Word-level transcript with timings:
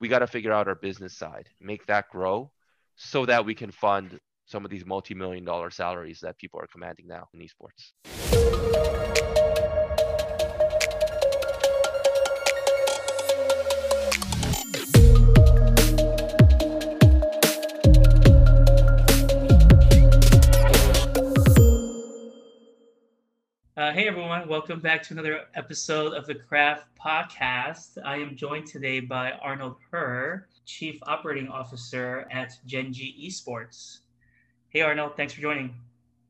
we 0.00 0.08
got 0.08 0.20
to 0.20 0.26
figure 0.26 0.52
out 0.52 0.66
our 0.66 0.74
business 0.74 1.16
side, 1.16 1.48
make 1.60 1.86
that 1.86 2.08
grow 2.08 2.50
so 2.96 3.26
that 3.26 3.44
we 3.44 3.54
can 3.54 3.70
fund 3.70 4.18
some 4.46 4.64
of 4.64 4.70
these 4.70 4.84
multi-million 4.84 5.44
dollar 5.44 5.70
salaries 5.70 6.20
that 6.20 6.38
people 6.38 6.58
are 6.58 6.66
commanding 6.66 7.06
now 7.06 7.28
in 7.34 7.40
esports. 7.40 7.92
Uh, 23.90 23.92
hey 23.92 24.06
everyone, 24.06 24.46
welcome 24.46 24.78
back 24.78 25.02
to 25.02 25.12
another 25.12 25.40
episode 25.56 26.12
of 26.12 26.24
the 26.24 26.34
Craft 26.36 26.86
Podcast. 27.04 27.98
I 28.04 28.18
am 28.18 28.36
joined 28.36 28.66
today 28.66 29.00
by 29.00 29.32
Arnold 29.32 29.78
Hur, 29.90 30.46
Chief 30.64 31.00
Operating 31.08 31.48
Officer 31.48 32.24
at 32.30 32.52
Gen.G 32.66 33.26
Esports. 33.26 33.98
Hey 34.68 34.82
Arnold, 34.82 35.16
thanks 35.16 35.32
for 35.32 35.40
joining. 35.40 35.74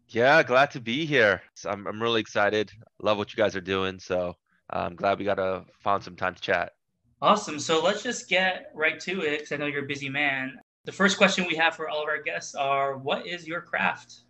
Yeah, 0.09 0.43
glad 0.43 0.71
to 0.71 0.81
be 0.81 1.05
here. 1.05 1.43
So 1.53 1.69
I'm, 1.69 1.87
I'm 1.87 2.03
really 2.03 2.23
excited. 2.23 2.73
Love 3.03 3.19
what 3.19 3.31
you 3.31 3.37
guys 3.37 3.55
are 3.55 3.61
doing. 3.61 3.99
So 3.99 4.37
I'm 4.71 4.97
glad 4.97 5.19
we 5.19 5.27
got 5.27 5.35
to 5.35 5.67
find 5.83 6.03
some 6.03 6.17
time 6.17 6.37
to 6.37 6.41
chat. 6.41 6.73
Awesome. 7.21 7.59
So 7.59 7.85
let's 7.85 8.03
just 8.03 8.27
get 8.27 8.71
right 8.75 8.99
to 9.01 9.21
it 9.21 9.41
because 9.41 9.53
I 9.53 9.57
know 9.57 9.67
you're 9.67 9.85
a 9.85 9.87
busy 9.87 10.09
man. 10.09 10.59
The 10.87 10.93
first 10.93 11.19
question 11.19 11.47
we 11.47 11.57
have 11.57 11.77
for 11.77 11.91
all 11.91 12.03
of 12.03 12.09
our 12.09 12.23
guests 12.23 12.55
are 12.55 12.97
what 12.97 13.27
is 13.27 13.47
your 13.47 13.61
craft? 13.61 14.21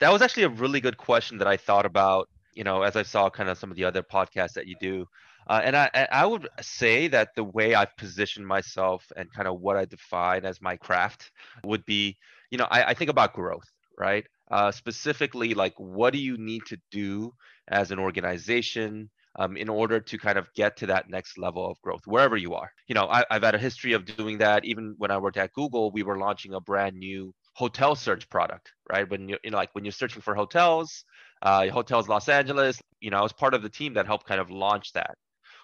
That 0.00 0.12
was 0.12 0.20
actually 0.20 0.42
a 0.42 0.50
really 0.50 0.82
good 0.82 0.98
question 0.98 1.38
that 1.38 1.48
I 1.48 1.56
thought 1.56 1.86
about 1.86 2.28
you 2.54 2.64
know, 2.64 2.82
as 2.82 2.96
I 2.96 3.02
saw 3.02 3.30
kind 3.30 3.48
of 3.48 3.58
some 3.58 3.70
of 3.70 3.76
the 3.76 3.84
other 3.84 4.02
podcasts 4.02 4.54
that 4.54 4.66
you 4.66 4.76
do. 4.80 5.06
Uh, 5.46 5.60
and 5.62 5.76
I, 5.76 6.08
I 6.10 6.24
would 6.24 6.48
say 6.62 7.08
that 7.08 7.28
the 7.36 7.44
way 7.44 7.74
I've 7.74 7.94
positioned 7.98 8.46
myself 8.46 9.04
and 9.16 9.30
kind 9.32 9.46
of 9.46 9.60
what 9.60 9.76
I 9.76 9.84
define 9.84 10.46
as 10.46 10.62
my 10.62 10.76
craft 10.76 11.30
would 11.64 11.84
be, 11.84 12.16
you 12.50 12.56
know, 12.56 12.66
I, 12.70 12.90
I 12.90 12.94
think 12.94 13.10
about 13.10 13.34
growth, 13.34 13.70
right? 13.98 14.24
Uh, 14.50 14.72
specifically, 14.72 15.52
like 15.54 15.74
what 15.76 16.12
do 16.12 16.18
you 16.18 16.38
need 16.38 16.62
to 16.66 16.78
do 16.90 17.32
as 17.68 17.90
an 17.90 17.98
organization 17.98 19.10
um, 19.38 19.56
in 19.56 19.68
order 19.68 20.00
to 20.00 20.18
kind 20.18 20.38
of 20.38 20.46
get 20.54 20.76
to 20.78 20.86
that 20.86 21.10
next 21.10 21.36
level 21.38 21.70
of 21.70 21.80
growth, 21.82 22.02
wherever 22.06 22.36
you 22.36 22.54
are? 22.54 22.70
You 22.86 22.94
know, 22.94 23.06
I, 23.06 23.24
I've 23.30 23.42
had 23.42 23.54
a 23.54 23.58
history 23.58 23.92
of 23.92 24.04
doing 24.04 24.38
that. 24.38 24.64
Even 24.64 24.94
when 24.96 25.10
I 25.10 25.18
worked 25.18 25.36
at 25.36 25.52
Google, 25.52 25.90
we 25.90 26.02
were 26.02 26.18
launching 26.18 26.54
a 26.54 26.60
brand 26.60 26.96
new 26.96 27.34
hotel 27.54 27.94
search 27.94 28.28
product, 28.28 28.72
right? 28.90 29.08
When 29.08 29.28
you, 29.28 29.38
you 29.44 29.50
know, 29.50 29.56
like 29.56 29.74
when 29.74 29.84
you're 29.84 29.92
searching 29.92 30.22
for 30.22 30.34
hotels, 30.34 31.04
uh, 31.44 31.68
Hotels 31.68 32.08
Los 32.08 32.28
Angeles. 32.28 32.80
You 33.00 33.10
know, 33.10 33.18
I 33.18 33.22
was 33.22 33.32
part 33.32 33.54
of 33.54 33.62
the 33.62 33.68
team 33.68 33.94
that 33.94 34.06
helped 34.06 34.26
kind 34.26 34.40
of 34.40 34.50
launch 34.50 34.92
that. 34.94 35.16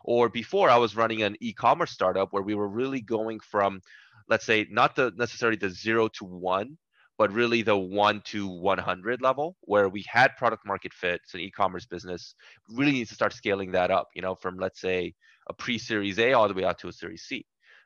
Or 0.05 0.28
before, 0.28 0.70
I 0.70 0.77
was 0.77 0.97
running 0.97 1.23
an 1.23 1.36
e-commerce 1.41 1.91
startup 1.91 2.33
where 2.33 2.42
we 2.42 2.55
were 2.55 2.69
really 2.69 3.00
going 3.00 3.41
from, 3.41 3.81
let's 4.28 4.47
say, 4.47 4.67
not 4.70 4.95
the 4.95 5.12
necessarily 5.17 5.56
the 5.56 5.70
zero 5.70 6.08
to 6.08 6.25
one, 6.25 6.78
but 7.19 7.33
really 7.33 7.62
the 7.62 7.77
one 7.77 8.23
to 8.27 8.47
100 8.47 9.20
level, 9.20 9.56
where 9.62 9.89
we 9.89 10.05
had 10.08 10.36
product 10.36 10.67
market 10.67 10.95
fit. 10.95 11.20
It's 11.25 11.34
an 11.34 11.41
e-commerce 11.41 11.84
business. 11.84 12.34
Really 12.70 12.92
needs 12.92 13.11
to 13.11 13.14
start 13.14 13.34
scaling 13.34 13.73
that 13.73 13.91
up. 13.91 14.08
You 14.14 14.23
know, 14.23 14.34
from 14.34 14.56
let's 14.58 14.81
say 14.81 15.14
a 15.48 15.53
pre-Series 15.53 16.19
A 16.19 16.33
all 16.33 16.48
the 16.48 16.55
way 16.55 16.64
out 16.64 16.78
to 16.78 16.89
a 16.89 16.92
Series 16.92 17.23
C. 17.23 17.45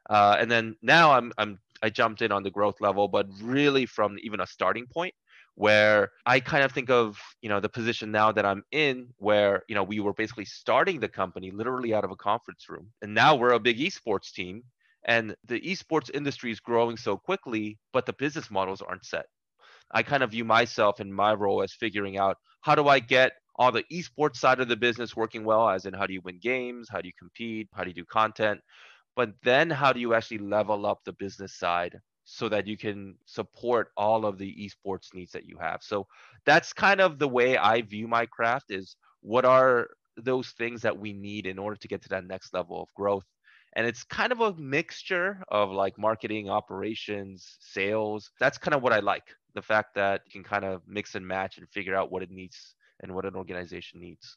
Uh, 0.09 0.37
and 0.39 0.51
then 0.51 0.77
now 0.83 1.13
I'm 1.13 1.33
I'm 1.39 1.59
I 1.83 1.91
jumped 1.91 2.23
in 2.23 2.31
on 2.31 2.43
the 2.43 2.51
growth 2.51 2.81
level, 2.81 3.09
but 3.09 3.27
really 3.43 3.87
from 3.87 4.17
even 4.23 4.41
a 4.41 4.47
starting 4.47 4.87
point 4.87 5.15
where 5.57 6.11
I 6.27 6.41
kind 6.41 6.65
of 6.65 6.73
think 6.73 6.91
of, 6.91 7.19
you 7.41 7.49
know, 7.49 7.61
the 7.61 7.69
position 7.69 8.11
now 8.11 8.33
that 8.33 8.45
I'm 8.45 8.65
in 8.73 9.09
where, 9.19 9.63
you 9.69 9.75
know, 9.75 9.85
we 9.85 10.01
were 10.01 10.13
basically 10.13 10.47
starting 10.47 10.99
the 10.99 11.09
company 11.09 11.51
literally 11.51 11.95
out 11.95 12.05
of 12.05 12.11
a 12.11 12.17
conference 12.17 12.69
room. 12.69 12.91
And 13.03 13.15
now 13.15 13.37
we're 13.37 13.53
a 13.53 13.61
big 13.61 13.79
esports 13.79 14.33
team 14.33 14.65
and 15.05 15.37
the 15.47 15.61
esports 15.61 16.11
industry 16.13 16.51
is 16.51 16.61
growing 16.61 16.97
so 16.97 17.17
quickly, 17.17 17.79
but 17.93 18.07
the 18.07 18.13
business 18.15 18.51
models 18.51 18.83
aren't 18.83 19.05
set. 19.05 19.27
I 19.93 20.03
kind 20.03 20.23
of 20.23 20.33
view 20.33 20.45
myself 20.45 21.01
in 21.01 21.13
my 21.13 21.35
role 21.35 21.63
as 21.63 21.73
figuring 21.73 22.19
out 22.19 22.39
how 22.63 22.75
do 22.75 22.89
I 22.89 22.99
get 22.99 23.33
all 23.57 23.71
the 23.71 23.85
esports 23.93 24.37
side 24.37 24.59
of 24.59 24.69
the 24.69 24.77
business 24.77 25.15
working 25.15 25.45
well, 25.45 25.69
as 25.69 25.87
in 25.87 25.95
how 25.95 26.07
do 26.07 26.15
you 26.15 26.23
win 26.25 26.39
games, 26.41 26.89
how 26.91 27.01
do 27.01 27.07
you 27.07 27.13
compete, 27.17 27.69
how 27.75 27.85
do 27.85 27.91
you 27.91 27.95
do 27.95 28.05
content, 28.05 28.61
but 29.15 29.31
then 29.45 29.71
how 29.71 29.93
do 29.93 30.01
you 30.01 30.15
actually 30.15 30.39
level 30.39 30.87
up 30.87 31.01
the 31.05 31.13
business 31.13 31.55
side 31.57 32.01
so 32.25 32.49
that 32.49 32.67
you 32.67 32.77
can 32.77 33.17
support 33.27 33.89
all 33.97 34.25
of 34.25 34.39
the 34.39 34.55
esports 34.55 35.15
needs 35.15 35.33
that 35.33 35.47
you 35.47 35.59
have. 35.61 35.83
So 35.83 36.07
that's 36.47 36.73
kind 36.73 37.01
of 37.01 37.19
the 37.19 37.29
way 37.29 37.57
I 37.57 37.83
view 37.83 38.09
my 38.09 38.27
craft 38.27 38.71
is 38.71 38.97
what 39.21 39.45
are 39.45 39.89
those 40.17 40.49
things 40.51 40.83
that 40.83 40.99
we 40.99 41.13
need 41.13 41.47
in 41.47 41.59
order 41.59 41.77
to 41.77 41.89
get 41.89 42.03
to 42.03 42.09
that 42.11 42.27
next 42.27 42.55
level 42.55 42.83
of 42.83 42.89
growth. 42.95 43.27
And 43.77 43.87
it's 43.87 44.05
kind 44.05 44.33
of 44.33 44.41
a 44.41 44.55
mixture 44.55 45.43
of 45.49 45.71
like 45.71 45.99
marketing, 45.99 46.49
operations, 46.49 47.57
sales. 47.61 48.31
That's 48.39 48.57
kind 48.57 48.75
of 48.75 48.83
what 48.83 48.93
I 48.93 49.01
like. 49.01 49.25
The 49.55 49.63
fact 49.63 49.97
that 49.97 50.23
you 50.27 50.33
can 50.33 50.45
kind 50.45 50.65
of 50.65 50.83
mix 50.87 51.17
and 51.17 51.27
match 51.27 51.59
and 51.59 51.69
figure 51.69 51.97
out 51.97 52.11
what 52.11 52.23
it 52.23 52.31
needs 52.31 52.75
and 53.03 53.15
what 53.15 53.25
an 53.25 53.35
organization 53.35 54.01
needs. 54.01 54.37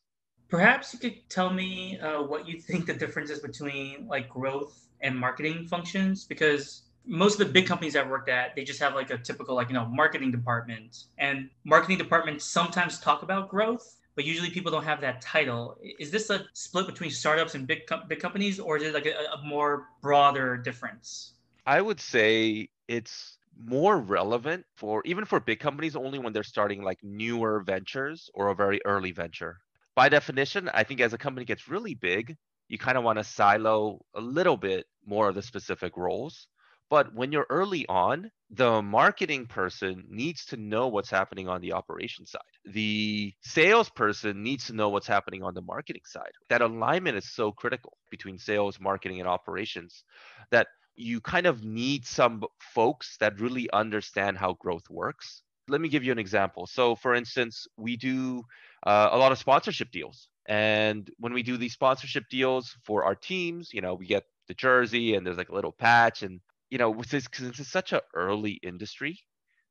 Perhaps 0.50 0.94
you 0.94 1.00
could 1.00 1.30
tell 1.30 1.52
me 1.52 2.00
uh, 2.00 2.24
what 2.24 2.48
you 2.48 2.60
think 2.60 2.86
the 2.86 2.94
difference 2.94 3.30
is 3.30 3.40
between 3.40 4.08
like 4.08 4.30
growth 4.30 4.88
and 5.02 5.16
marketing 5.16 5.68
functions 5.68 6.26
because 6.26 6.87
most 7.08 7.40
of 7.40 7.48
the 7.48 7.54
big 7.54 7.66
companies 7.66 7.96
I've 7.96 8.10
worked 8.10 8.30
at, 8.30 8.56
they 8.56 8.64
just 8.64 8.80
have 8.80 8.94
like 8.94 9.10
a 9.10 9.18
typical 9.18 9.56
like 9.56 9.70
you 9.70 9.74
know 9.74 9.86
marketing 9.86 10.32
department, 10.32 11.06
and 11.18 11.50
marketing 11.64 11.98
departments 11.98 12.46
sometimes 12.46 13.00
talk 13.00 13.24
about 13.24 13.50
growth, 13.50 13.98
but 14.16 14.26
usually 14.26 14.50
people 14.50 14.72
don't 14.72 14.84
have 14.84 15.02
that 15.02 15.22
title. 15.22 15.78
Is 16.00 16.12
this 16.12 16.30
a 16.30 16.46
split 16.54 16.86
between 16.86 17.10
startups 17.10 17.56
and 17.56 17.66
big 17.66 17.88
com- 17.88 18.04
big 18.08 18.20
companies, 18.20 18.60
or 18.60 18.78
is 18.78 18.84
it 18.84 18.94
like 18.94 19.06
a, 19.06 19.16
a 19.34 19.42
more 19.44 19.88
broader 20.02 20.58
difference? 20.58 21.34
I 21.66 21.82
would 21.82 22.00
say 22.00 22.70
it's 22.88 23.38
more 23.60 23.98
relevant 23.98 24.66
for 24.76 25.02
even 25.06 25.26
for 25.26 25.40
big 25.40 25.60
companies 25.60 25.96
only 25.96 26.20
when 26.20 26.34
they're 26.34 26.44
starting 26.44 26.84
like 26.84 27.00
newer 27.04 27.62
ventures 27.62 28.30
or 28.34 28.50
a 28.50 28.56
very 28.56 28.80
early 28.86 29.12
venture. 29.12 29.58
By 29.96 30.10
definition, 30.10 30.70
I 30.74 30.84
think 30.84 31.02
as 31.02 31.14
a 31.14 31.18
company 31.18 31.44
gets 31.46 31.68
really 31.68 31.96
big, 31.96 32.38
you 32.68 32.78
kind 32.78 32.98
of 32.98 33.04
want 33.04 33.18
to 33.18 33.24
silo 33.24 34.06
a 34.14 34.22
little 34.22 34.58
bit 34.58 34.86
more 35.06 35.30
of 35.30 35.36
the 35.36 35.42
specific 35.42 35.98
roles 35.98 36.48
but 36.90 37.14
when 37.14 37.32
you're 37.32 37.48
early 37.50 37.86
on, 37.88 38.32
the 38.50 38.82
marketing 38.82 39.46
person 39.46 40.06
needs 40.10 40.46
to 40.46 40.58
know 40.58 40.88
what's 40.88 41.10
happening 41.10 41.50
on 41.50 41.60
the 41.62 41.74
operation 41.74 42.26
side. 42.26 42.42
The 42.66 43.34
salesperson 43.42 44.42
needs 44.42 44.68
to 44.68 44.74
know 44.74 44.90
what's 44.90 45.08
happening 45.08 45.44
on 45.44 45.54
the 45.54 45.62
marketing 45.62 46.04
side. 46.06 46.32
That 46.50 46.62
alignment 46.62 47.18
is 47.18 47.34
so 47.34 47.52
critical 47.52 47.98
between 48.10 48.38
sales, 48.38 48.80
marketing, 48.80 49.20
and 49.20 49.28
operations 49.28 50.04
that 50.52 50.68
you 50.96 51.20
kind 51.20 51.46
of 51.46 51.64
need 51.64 52.06
some 52.06 52.42
folks 52.60 53.18
that 53.20 53.40
really 53.40 53.70
understand 53.72 54.38
how 54.38 54.54
growth 54.54 54.90
works. 54.90 55.44
Let 55.68 55.82
me 55.82 55.90
give 55.90 56.04
you 56.04 56.14
an 56.14 56.20
example. 56.20 56.68
So, 56.68 56.96
for 56.96 57.14
instance, 57.14 57.68
we 57.76 57.98
do 57.98 58.44
uh, 58.86 59.10
a 59.12 59.18
lot 59.18 59.34
of 59.34 59.38
sponsorship 59.38 59.92
deals. 59.92 60.30
And 60.48 61.10
when 61.20 61.34
we 61.34 61.44
do 61.44 61.58
these 61.58 61.74
sponsorship 61.74 62.24
deals 62.32 62.74
for 62.86 63.04
our 63.04 63.16
teams, 63.16 63.74
you 63.74 63.82
know, 63.82 63.94
we 63.94 64.08
get 64.08 64.24
the 64.48 64.54
jersey 64.54 65.16
and 65.16 65.28
there's 65.28 65.38
like 65.38 65.50
a 65.50 65.56
little 65.56 65.74
patch 65.74 66.24
and 66.24 66.40
you 66.70 66.78
know, 66.78 66.94
because 66.94 67.28
it's 67.42 67.70
such 67.70 67.94
an 67.94 68.02
early 68.14 68.60
industry, 68.64 69.20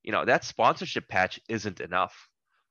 you 0.02 0.12
know, 0.12 0.24
that 0.24 0.44
sponsorship 0.44 1.08
patch 1.08 1.40
isn't 1.48 1.80
enough, 1.80 2.14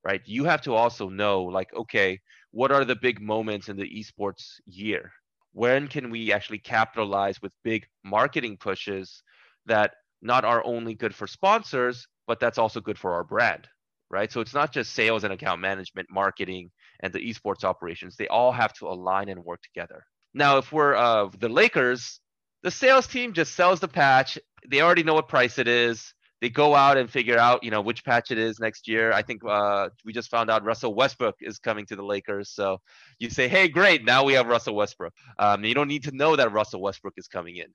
right? 0.03 0.22
You 0.25 0.46
have 0.46 0.62
to 0.63 0.74
also 0.74 1.09
know, 1.09 1.44
like, 1.44 1.74
okay, 1.74 2.19
what 2.52 2.72
are 2.72 2.85
the 2.85 2.96
big 2.96 3.22
moments 3.22 3.69
in 3.69 3.78
the 3.78 3.90
esports 3.90 4.53
year? 4.66 5.12
When 5.53 5.88
can 5.88 6.09
we 6.09 6.34
actually 6.34 6.59
capitalize 6.59 7.41
with 7.41 7.53
big 7.64 7.85
marketing 8.03 8.58
pushes 8.58 9.24
that 9.66 9.91
not 10.22 10.46
are 10.46 10.66
only 10.66 10.96
good 10.96 11.14
for 11.14 11.28
sponsors, 11.28 12.08
but 12.28 12.40
that's 12.40 12.58
also 12.58 12.81
good 12.81 12.97
for 12.97 13.14
our 13.14 13.24
brand, 13.24 13.68
right? 14.09 14.31
So 14.31 14.41
it's 14.41 14.53
not 14.53 14.74
just 14.74 14.94
sales 14.94 15.24
and 15.24 15.34
account 15.34 15.62
management, 15.62 16.08
marketing, 16.12 16.72
and 17.02 17.14
the 17.14 17.19
esports 17.19 17.64
operations. 17.64 18.16
They 18.16 18.28
all 18.28 18.52
have 18.52 18.74
to 18.74 18.88
align 18.88 19.30
and 19.30 19.44
work 19.44 19.62
together. 19.62 20.03
Now, 20.34 20.58
if 20.58 20.72
we're 20.72 20.96
uh, 20.96 21.30
the 21.40 21.50
Lakers, 21.50 22.19
the 22.66 22.72
sales 22.72 23.06
team 23.06 23.31
just 23.31 23.53
sells 23.53 23.80
the 23.80 23.88
patch. 23.88 24.40
They 24.67 24.82
already 24.82 25.03
know 25.03 25.14
what 25.14 25.28
price 25.28 25.59
it 25.59 25.67
is. 25.67 26.16
They 26.41 26.50
go 26.50 26.73
out 26.73 26.97
and 26.97 27.08
figure 27.08 27.38
out, 27.38 27.64
you 27.64 27.70
know, 27.70 27.79
which 27.79 28.03
patch 28.03 28.32
it 28.32 28.40
is 28.40 28.59
next 28.59 28.88
year. 28.88 29.14
I 29.14 29.22
think 29.22 29.44
uh, 29.47 29.90
we 30.03 30.14
just 30.14 30.32
found 30.32 30.50
out 30.50 30.66
Russell 30.66 30.96
Westbrook 30.96 31.35
is 31.41 31.59
coming 31.59 31.85
to 31.85 31.96
the 31.96 32.02
Lakers. 32.02 32.50
So 32.50 32.79
you 33.20 33.29
say, 33.29 33.47
hey, 33.47 33.67
great, 33.67 34.03
now 34.03 34.23
we 34.23 34.34
have 34.34 34.47
Russell 34.47 34.73
Westbrook. 34.73 35.14
Um, 35.38 35.64
you 35.64 35.76
don't 35.76 35.88
need 35.88 36.06
to 36.06 36.12
know 36.12 36.35
that 36.35 36.53
Russell 36.53 36.82
Westbrook 36.82 37.14
is 37.17 37.28
coming 37.28 37.58
in. 37.58 37.67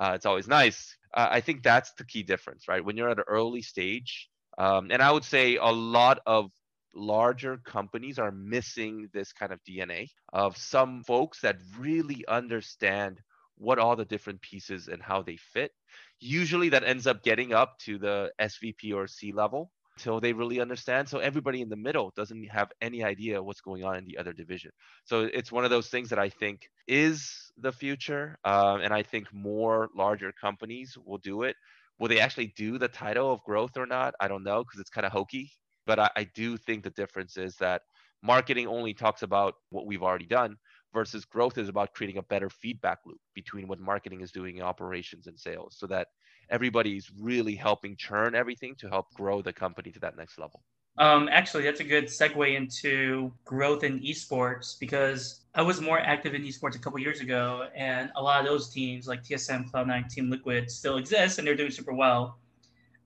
Uh, 0.00 0.12
it's 0.14 0.24
always 0.24 0.48
nice. 0.48 0.96
Uh, 1.12 1.28
I 1.30 1.42
think 1.42 1.62
that's 1.62 1.92
the 1.98 2.06
key 2.06 2.22
difference, 2.22 2.68
right? 2.68 2.82
When 2.82 2.96
you're 2.96 3.10
at 3.10 3.18
an 3.18 3.24
early 3.28 3.60
stage, 3.60 4.30
um, 4.56 4.88
and 4.90 5.02
I 5.02 5.12
would 5.12 5.24
say 5.24 5.56
a 5.56 5.66
lot 5.66 6.20
of 6.24 6.50
larger 6.94 7.58
companies 7.58 8.18
are 8.18 8.32
missing 8.32 9.10
this 9.12 9.30
kind 9.34 9.52
of 9.52 9.60
DNA 9.68 10.08
of 10.32 10.56
some 10.56 11.04
folks 11.04 11.42
that 11.42 11.58
really 11.78 12.24
understand 12.26 13.20
what 13.58 13.78
all 13.78 13.96
the 13.96 14.04
different 14.04 14.40
pieces 14.42 14.88
and 14.88 15.02
how 15.02 15.22
they 15.22 15.36
fit. 15.36 15.72
Usually 16.20 16.70
that 16.70 16.84
ends 16.84 17.06
up 17.06 17.22
getting 17.22 17.52
up 17.52 17.78
to 17.80 17.98
the 17.98 18.32
SVP 18.40 18.94
or 18.94 19.06
C 19.08 19.32
level. 19.32 19.70
until 19.96 20.20
they 20.20 20.32
really 20.32 20.60
understand. 20.60 21.08
So 21.08 21.18
everybody 21.18 21.60
in 21.60 21.68
the 21.68 21.76
middle 21.76 22.12
doesn't 22.16 22.44
have 22.50 22.70
any 22.80 23.02
idea 23.04 23.42
what's 23.42 23.60
going 23.60 23.84
on 23.84 23.96
in 23.96 24.04
the 24.04 24.18
other 24.18 24.32
division. 24.32 24.70
So 25.04 25.22
it's 25.32 25.50
one 25.52 25.64
of 25.64 25.70
those 25.70 25.88
things 25.88 26.10
that 26.10 26.18
I 26.20 26.28
think 26.30 26.68
is 26.86 27.52
the 27.56 27.72
future, 27.72 28.38
uh, 28.44 28.78
and 28.82 28.94
I 28.94 29.02
think 29.02 29.26
more 29.32 29.88
larger 29.96 30.32
companies 30.32 30.96
will 31.04 31.18
do 31.18 31.42
it. 31.42 31.56
Will 31.98 32.08
they 32.08 32.20
actually 32.20 32.52
do 32.56 32.78
the 32.78 32.88
title 32.88 33.32
of 33.32 33.42
growth 33.42 33.76
or 33.76 33.86
not? 33.86 34.14
I 34.20 34.28
don't 34.28 34.44
know 34.44 34.62
because 34.64 34.80
it's 34.80 34.90
kind 34.90 35.06
of 35.06 35.12
hokey. 35.12 35.50
But 35.86 35.98
I, 35.98 36.10
I 36.16 36.24
do 36.34 36.56
think 36.56 36.84
the 36.84 36.90
difference 36.90 37.36
is 37.36 37.56
that 37.56 37.82
marketing 38.22 38.66
only 38.68 38.94
talks 38.94 39.22
about 39.22 39.54
what 39.70 39.86
we've 39.86 40.02
already 40.02 40.26
done 40.26 40.56
versus 40.92 41.24
growth 41.24 41.58
is 41.58 41.68
about 41.68 41.92
creating 41.92 42.18
a 42.18 42.22
better 42.22 42.48
feedback 42.48 42.98
loop 43.04 43.20
between 43.34 43.68
what 43.68 43.80
marketing 43.80 44.20
is 44.20 44.32
doing 44.32 44.56
in 44.56 44.62
operations 44.62 45.26
and 45.26 45.38
sales 45.38 45.76
so 45.78 45.86
that 45.86 46.08
everybody's 46.50 47.10
really 47.20 47.54
helping 47.54 47.96
churn 47.96 48.34
everything 48.34 48.74
to 48.76 48.88
help 48.88 49.06
grow 49.14 49.42
the 49.42 49.52
company 49.52 49.90
to 49.92 50.00
that 50.00 50.16
next 50.16 50.38
level. 50.38 50.62
Um, 50.98 51.28
actually, 51.30 51.62
that's 51.62 51.78
a 51.78 51.84
good 51.84 52.06
segue 52.06 52.56
into 52.56 53.32
growth 53.44 53.84
in 53.84 54.00
esports 54.00 54.78
because 54.78 55.44
I 55.54 55.62
was 55.62 55.80
more 55.80 56.00
active 56.00 56.34
in 56.34 56.42
esports 56.42 56.74
a 56.74 56.80
couple 56.80 56.98
years 56.98 57.20
ago, 57.20 57.68
and 57.76 58.10
a 58.16 58.22
lot 58.22 58.40
of 58.40 58.46
those 58.46 58.68
teams 58.68 59.06
like 59.06 59.22
TSM, 59.22 59.70
Cloud9, 59.70 60.08
Team 60.12 60.28
Liquid 60.28 60.68
still 60.68 60.96
exist, 60.96 61.38
and 61.38 61.46
they're 61.46 61.54
doing 61.54 61.70
super 61.70 61.92
well. 61.92 62.38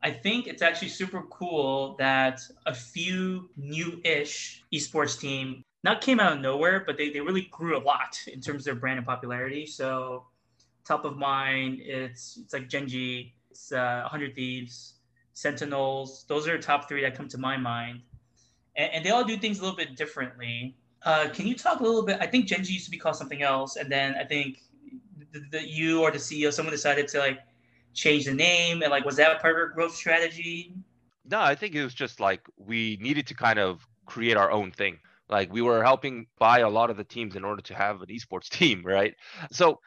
I 0.02 0.10
think 0.10 0.46
it's 0.46 0.62
actually 0.62 0.88
super 0.88 1.22
cool 1.30 1.94
that 1.98 2.40
a 2.64 2.74
few 2.74 3.50
new-ish 3.56 4.64
esports 4.74 5.20
team 5.20 5.62
not 5.84 6.00
came 6.00 6.20
out 6.20 6.32
of 6.32 6.40
nowhere, 6.40 6.84
but 6.86 6.96
they, 6.96 7.10
they 7.10 7.20
really 7.20 7.48
grew 7.50 7.76
a 7.76 7.82
lot 7.82 8.18
in 8.26 8.40
terms 8.40 8.60
of 8.60 8.64
their 8.64 8.74
brand 8.74 8.98
and 8.98 9.06
popularity. 9.06 9.66
So 9.66 10.24
top 10.84 11.04
of 11.04 11.16
mind, 11.16 11.80
it's 11.80 12.38
it's 12.42 12.52
like 12.52 12.68
Gen.G, 12.68 13.34
it's 13.50 13.72
uh, 13.72 14.00
100 14.02 14.34
Thieves, 14.34 14.94
Sentinels. 15.32 16.24
Those 16.28 16.48
are 16.48 16.56
the 16.56 16.62
top 16.62 16.88
three 16.88 17.02
that 17.02 17.16
come 17.16 17.28
to 17.28 17.38
my 17.38 17.56
mind, 17.56 18.00
and, 18.76 18.92
and 18.92 19.04
they 19.04 19.10
all 19.10 19.24
do 19.24 19.36
things 19.36 19.58
a 19.58 19.62
little 19.62 19.76
bit 19.76 19.96
differently. 19.96 20.76
Uh, 21.04 21.28
can 21.32 21.46
you 21.46 21.54
talk 21.56 21.80
a 21.80 21.82
little 21.82 22.04
bit? 22.04 22.18
I 22.20 22.26
think 22.26 22.46
Gen.G 22.46 22.72
used 22.72 22.84
to 22.84 22.90
be 22.90 22.98
called 22.98 23.16
something 23.16 23.42
else, 23.42 23.76
and 23.76 23.90
then 23.90 24.14
I 24.14 24.24
think 24.24 24.62
the, 25.32 25.42
the, 25.50 25.68
you 25.68 26.02
or 26.02 26.10
the 26.10 26.18
CEO, 26.18 26.52
someone 26.52 26.72
decided 26.72 27.08
to 27.08 27.18
like 27.18 27.40
change 27.92 28.26
the 28.26 28.34
name, 28.34 28.82
and 28.82 28.90
like 28.90 29.04
was 29.04 29.16
that 29.16 29.40
part 29.40 29.54
of 29.54 29.58
your 29.58 29.68
growth 29.68 29.94
strategy? 29.94 30.74
No, 31.28 31.40
I 31.40 31.54
think 31.54 31.74
it 31.74 31.82
was 31.82 31.94
just 31.94 32.20
like 32.20 32.42
we 32.56 32.98
needed 33.00 33.26
to 33.28 33.34
kind 33.34 33.58
of 33.58 33.86
create 34.06 34.36
our 34.36 34.50
own 34.50 34.70
thing. 34.70 34.98
Like 35.32 35.52
we 35.52 35.62
were 35.62 35.82
helping 35.82 36.26
buy 36.38 36.60
a 36.60 36.68
lot 36.68 36.90
of 36.90 36.96
the 36.98 37.04
teams 37.04 37.36
in 37.36 37.44
order 37.44 37.62
to 37.62 37.74
have 37.74 38.02
an 38.02 38.08
esports 38.08 38.48
team, 38.58 38.84
right? 38.84 39.14
So 39.50 39.80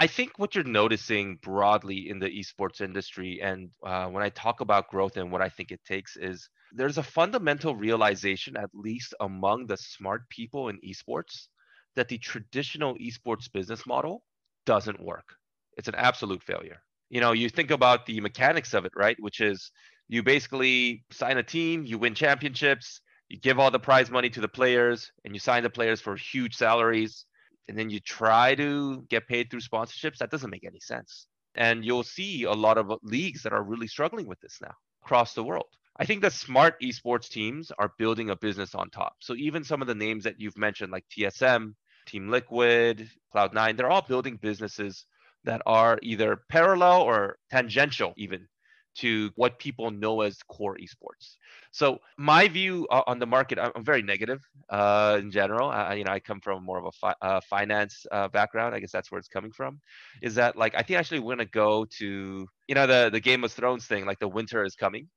I 0.00 0.06
think 0.06 0.38
what 0.38 0.54
you're 0.54 0.64
noticing 0.64 1.38
broadly 1.42 2.08
in 2.08 2.18
the 2.20 2.30
esports 2.30 2.80
industry, 2.80 3.40
and 3.42 3.70
uh, 3.84 4.06
when 4.06 4.22
I 4.24 4.30
talk 4.30 4.60
about 4.60 4.88
growth 4.88 5.16
and 5.16 5.30
what 5.32 5.42
I 5.42 5.48
think 5.50 5.72
it 5.72 5.80
takes, 5.86 6.16
is 6.16 6.48
there's 6.72 6.98
a 6.98 7.02
fundamental 7.02 7.76
realization, 7.76 8.56
at 8.56 8.70
least 8.74 9.14
among 9.20 9.66
the 9.66 9.76
smart 9.76 10.28
people 10.30 10.70
in 10.70 10.80
esports, 10.80 11.48
that 11.96 12.08
the 12.08 12.18
traditional 12.18 12.96
esports 12.96 13.52
business 13.52 13.86
model 13.86 14.24
doesn't 14.66 15.00
work. 15.02 15.34
It's 15.76 15.88
an 15.88 15.94
absolute 15.96 16.42
failure. 16.42 16.82
You 17.10 17.20
know, 17.20 17.32
you 17.32 17.48
think 17.48 17.70
about 17.70 18.06
the 18.06 18.20
mechanics 18.20 18.74
of 18.74 18.84
it, 18.86 18.92
right? 18.96 19.16
Which 19.20 19.40
is 19.40 19.70
you 20.08 20.22
basically 20.22 21.04
sign 21.12 21.38
a 21.38 21.42
team, 21.42 21.84
you 21.84 21.98
win 21.98 22.14
championships, 22.14 23.00
you 23.32 23.38
give 23.38 23.58
all 23.58 23.70
the 23.70 23.78
prize 23.78 24.10
money 24.10 24.28
to 24.28 24.42
the 24.42 24.48
players, 24.48 25.10
and 25.24 25.34
you 25.34 25.40
sign 25.40 25.62
the 25.62 25.70
players 25.70 26.02
for 26.02 26.16
huge 26.16 26.54
salaries 26.54 27.24
and 27.68 27.78
then 27.78 27.88
you 27.88 28.00
try 28.00 28.54
to 28.54 29.02
get 29.08 29.26
paid 29.26 29.50
through 29.50 29.60
sponsorships, 29.60 30.18
that 30.18 30.30
doesn't 30.30 30.50
make 30.50 30.64
any 30.64 30.80
sense. 30.80 31.26
And 31.54 31.84
you'll 31.84 32.02
see 32.02 32.44
a 32.44 32.52
lot 32.52 32.76
of 32.76 32.92
leagues 33.02 33.42
that 33.44 33.54
are 33.54 33.62
really 33.62 33.86
struggling 33.86 34.26
with 34.26 34.40
this 34.40 34.58
now 34.60 34.74
across 35.02 35.32
the 35.32 35.44
world. 35.44 35.68
I 35.96 36.04
think 36.04 36.20
the 36.20 36.30
smart 36.30 36.80
esports 36.82 37.28
teams 37.30 37.72
are 37.78 37.92
building 37.98 38.28
a 38.28 38.36
business 38.36 38.74
on 38.74 38.90
top. 38.90 39.14
So 39.20 39.34
even 39.36 39.64
some 39.64 39.80
of 39.80 39.88
the 39.88 39.94
names 39.94 40.24
that 40.24 40.38
you've 40.38 40.58
mentioned, 40.58 40.92
like 40.92 41.04
TSM, 41.08 41.74
Team 42.06 42.28
Liquid, 42.28 43.08
Cloud9, 43.34 43.76
they're 43.78 43.90
all 43.90 44.02
building 44.02 44.36
businesses 44.36 45.06
that 45.44 45.62
are 45.64 45.98
either 46.02 46.42
parallel 46.50 47.02
or 47.02 47.38
tangential 47.50 48.12
even 48.16 48.48
to 48.94 49.30
what 49.36 49.58
people 49.58 49.90
know 49.90 50.20
as 50.20 50.38
core 50.48 50.76
esports. 50.76 51.36
So 51.70 51.98
my 52.18 52.48
view 52.48 52.86
on 52.90 53.18
the 53.18 53.26
market, 53.26 53.58
I'm 53.58 53.84
very 53.84 54.02
negative 54.02 54.40
uh, 54.70 55.18
in 55.20 55.30
general. 55.30 55.70
I, 55.70 55.94
you 55.94 56.04
know, 56.04 56.12
I 56.12 56.20
come 56.20 56.40
from 56.40 56.64
more 56.64 56.78
of 56.78 56.84
a 56.84 56.92
fi- 56.92 57.14
uh, 57.22 57.40
finance 57.48 58.04
uh, 58.12 58.28
background. 58.28 58.74
I 58.74 58.80
guess 58.80 58.92
that's 58.92 59.10
where 59.10 59.18
it's 59.18 59.28
coming 59.28 59.52
from. 59.52 59.80
Is 60.22 60.34
that 60.36 60.56
like 60.56 60.74
I 60.76 60.82
think 60.82 60.98
actually 60.98 61.20
we're 61.20 61.36
gonna 61.36 61.46
go 61.46 61.86
to 61.98 62.46
you 62.68 62.74
know 62.74 62.86
the 62.86 63.10
the 63.10 63.20
Game 63.20 63.44
of 63.44 63.52
Thrones 63.52 63.86
thing, 63.86 64.04
like 64.06 64.18
the 64.18 64.28
winter 64.28 64.64
is 64.64 64.74
coming. 64.74 65.08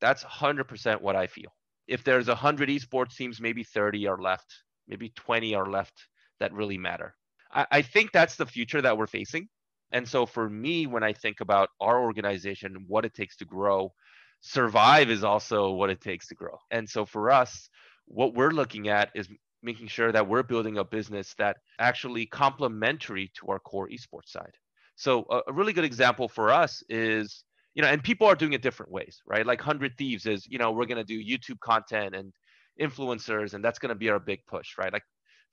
That's 0.00 0.22
100% 0.24 1.00
what 1.00 1.16
I 1.16 1.26
feel. 1.26 1.54
If 1.88 2.04
there's 2.04 2.28
100 2.28 2.68
esports 2.68 3.16
teams, 3.16 3.40
maybe 3.40 3.64
30 3.64 4.06
are 4.06 4.20
left, 4.20 4.52
maybe 4.88 5.10
20 5.16 5.54
are 5.54 5.66
left 5.70 5.94
that 6.40 6.52
really 6.52 6.78
matter. 6.78 7.14
I, 7.52 7.66
I 7.70 7.82
think 7.82 8.12
that's 8.12 8.36
the 8.36 8.46
future 8.46 8.82
that 8.82 8.98
we're 8.98 9.06
facing. 9.06 9.48
And 9.92 10.08
so 10.08 10.26
for 10.26 10.48
me, 10.48 10.86
when 10.86 11.02
I 11.02 11.12
think 11.12 11.40
about 11.40 11.70
our 11.80 12.02
organization, 12.02 12.84
what 12.88 13.04
it 13.04 13.14
takes 13.14 13.36
to 13.36 13.44
grow, 13.44 13.92
survive 14.40 15.10
is 15.10 15.24
also 15.24 15.70
what 15.70 15.90
it 15.90 16.00
takes 16.00 16.28
to 16.28 16.34
grow. 16.34 16.58
And 16.70 16.88
so 16.88 17.06
for 17.06 17.30
us, 17.30 17.68
what 18.06 18.34
we're 18.34 18.50
looking 18.50 18.88
at 18.88 19.10
is 19.14 19.28
making 19.62 19.88
sure 19.88 20.12
that 20.12 20.28
we're 20.28 20.42
building 20.42 20.78
a 20.78 20.84
business 20.84 21.34
that 21.38 21.56
actually 21.78 22.26
complementary 22.26 23.32
to 23.34 23.48
our 23.48 23.58
core 23.58 23.88
esports 23.88 24.28
side. 24.28 24.54
So 24.96 25.26
a, 25.30 25.40
a 25.48 25.52
really 25.52 25.72
good 25.72 25.84
example 25.84 26.28
for 26.28 26.52
us 26.52 26.82
is, 26.88 27.44
you 27.74 27.82
know, 27.82 27.88
and 27.88 28.02
people 28.02 28.26
are 28.26 28.34
doing 28.34 28.54
it 28.54 28.62
different 28.62 28.92
ways, 28.92 29.20
right? 29.26 29.44
Like 29.46 29.60
100 29.60 29.98
Thieves 29.98 30.26
is, 30.26 30.46
you 30.46 30.58
know, 30.58 30.72
we're 30.72 30.86
going 30.86 31.04
to 31.04 31.04
do 31.04 31.22
YouTube 31.22 31.60
content 31.60 32.14
and 32.14 32.32
influencers, 32.80 33.54
and 33.54 33.64
that's 33.64 33.78
going 33.78 33.90
to 33.90 33.94
be 33.94 34.08
our 34.08 34.18
big 34.18 34.40
push, 34.46 34.78
right? 34.78 34.92
Like 34.92 35.04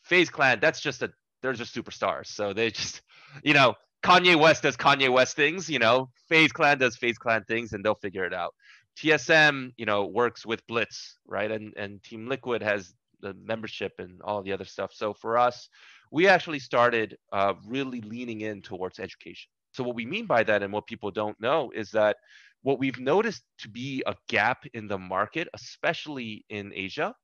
FaZe 0.04 0.30
Clan, 0.30 0.60
that's 0.62 0.80
just 0.80 1.02
a, 1.02 1.12
they're 1.42 1.54
just 1.54 1.76
superstars. 1.76 2.28
So 2.28 2.54
they 2.54 2.72
just, 2.72 3.02
you 3.44 3.54
know, 3.54 3.76
Kanye 4.04 4.38
West 4.38 4.64
does 4.64 4.76
Kanye 4.76 5.10
West 5.12 5.36
things, 5.36 5.70
you 5.70 5.80
know, 5.80 6.10
FaZe 6.28 6.52
Clan 6.52 6.78
does 6.78 6.98
FaZe 6.98 7.18
Clan 7.18 7.44
things, 7.46 7.72
and 7.72 7.84
they'll 7.84 7.96
figure 7.96 8.26
it 8.26 8.34
out. 8.34 8.54
TSM, 8.98 9.72
you 9.78 9.86
know, 9.86 10.06
works 10.06 10.46
with 10.46 10.66
Blitz, 10.68 11.18
right? 11.26 11.50
And 11.50 11.74
and 11.78 12.04
Team 12.04 12.28
Liquid 12.28 12.62
has 12.62 12.94
the 13.22 13.34
membership 13.34 13.94
and 14.00 14.22
all 14.22 14.44
the 14.44 14.52
other 14.52 14.66
stuff. 14.66 14.92
So 14.94 15.14
for 15.14 15.38
us, 15.38 15.70
we 16.12 16.28
actually 16.28 16.60
started 16.60 17.18
uh, 17.32 17.54
really 17.66 18.02
leaning 18.02 18.42
in 18.42 18.62
towards 18.62 19.00
education. 19.00 19.50
So 19.72 19.84
what 19.84 19.96
we 19.96 20.06
mean 20.06 20.28
by 20.28 20.44
that, 20.44 20.62
and 20.62 20.74
what 20.74 20.86
people 20.86 21.10
don't 21.10 21.40
know, 21.40 21.72
is 21.74 21.90
that 21.92 22.18
what 22.62 22.80
we've 22.80 23.00
noticed 23.00 23.44
to 23.60 23.70
be 23.70 24.04
a 24.06 24.16
gap 24.28 24.66
in 24.74 24.88
the 24.88 24.98
market, 24.98 25.48
especially 25.54 26.46
in 26.50 26.72
Asia, 26.76 27.16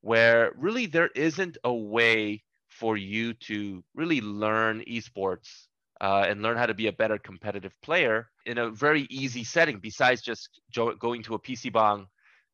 where 0.00 0.52
really 0.56 0.86
there 0.86 1.10
isn't 1.16 1.58
a 1.64 1.74
way 1.74 2.42
for 2.68 2.96
you 2.96 3.34
to 3.34 3.84
really 3.94 4.20
learn 4.20 4.82
esports 4.88 5.66
uh, 6.02 6.26
and 6.28 6.42
learn 6.42 6.56
how 6.56 6.66
to 6.66 6.74
be 6.74 6.88
a 6.88 6.92
better 6.92 7.16
competitive 7.16 7.80
player 7.80 8.28
in 8.44 8.58
a 8.58 8.70
very 8.70 9.06
easy 9.08 9.44
setting 9.44 9.78
besides 9.78 10.20
just 10.20 10.60
jo- 10.70 10.96
going 10.96 11.22
to 11.22 11.34
a 11.34 11.38
PC 11.38 11.72
bang, 11.72 12.06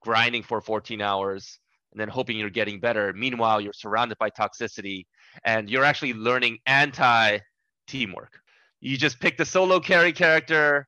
grinding 0.03 0.43
for 0.43 0.61
14 0.61 1.01
hours, 1.01 1.59
and 1.91 2.01
then 2.01 2.09
hoping 2.09 2.37
you're 2.37 2.51
getting 2.51 2.79
better. 2.79 3.15
Meanwhile, 3.15 3.63
you're 3.63 3.73
surrounded 3.73 4.19
by 4.19 4.29
toxicity 4.29 5.07
and 5.45 5.71
you're 5.71 5.85
actually 5.85 6.13
learning 6.13 6.59
anti 6.67 7.39
teamwork. 7.87 8.39
You 8.81 8.99
just 8.99 9.19
pick 9.19 9.39
the 9.39 9.47
solo 9.47 9.81
carry 9.81 10.13
character, 10.13 10.87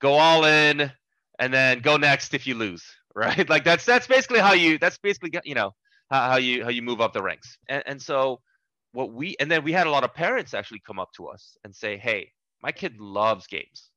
go 0.00 0.12
all 0.12 0.44
in, 0.44 0.92
and 1.40 1.52
then 1.52 1.80
go 1.80 1.96
next 1.96 2.34
if 2.34 2.46
you 2.46 2.54
lose, 2.54 2.84
right? 3.16 3.48
Like 3.48 3.64
that's 3.64 3.84
that's 3.84 4.06
basically 4.06 4.38
how 4.38 4.52
you 4.52 4.78
that's 4.78 4.98
basically 4.98 5.32
you 5.44 5.56
know 5.56 5.72
how 6.08 6.36
you 6.36 6.62
how 6.62 6.70
you 6.70 6.82
move 6.82 7.00
up 7.00 7.12
the 7.12 7.22
ranks. 7.22 7.58
And, 7.68 7.82
and 7.84 8.00
so 8.00 8.40
what 8.96 9.12
we 9.12 9.36
and 9.40 9.50
then 9.50 9.62
we 9.62 9.72
had 9.72 9.86
a 9.86 9.90
lot 9.90 10.04
of 10.04 10.14
parents 10.14 10.54
actually 10.54 10.80
come 10.86 10.98
up 10.98 11.12
to 11.12 11.26
us 11.26 11.58
and 11.64 11.76
say, 11.76 11.98
"Hey, 11.98 12.32
my 12.62 12.72
kid 12.72 12.98
loves 12.98 13.46
games. 13.46 13.90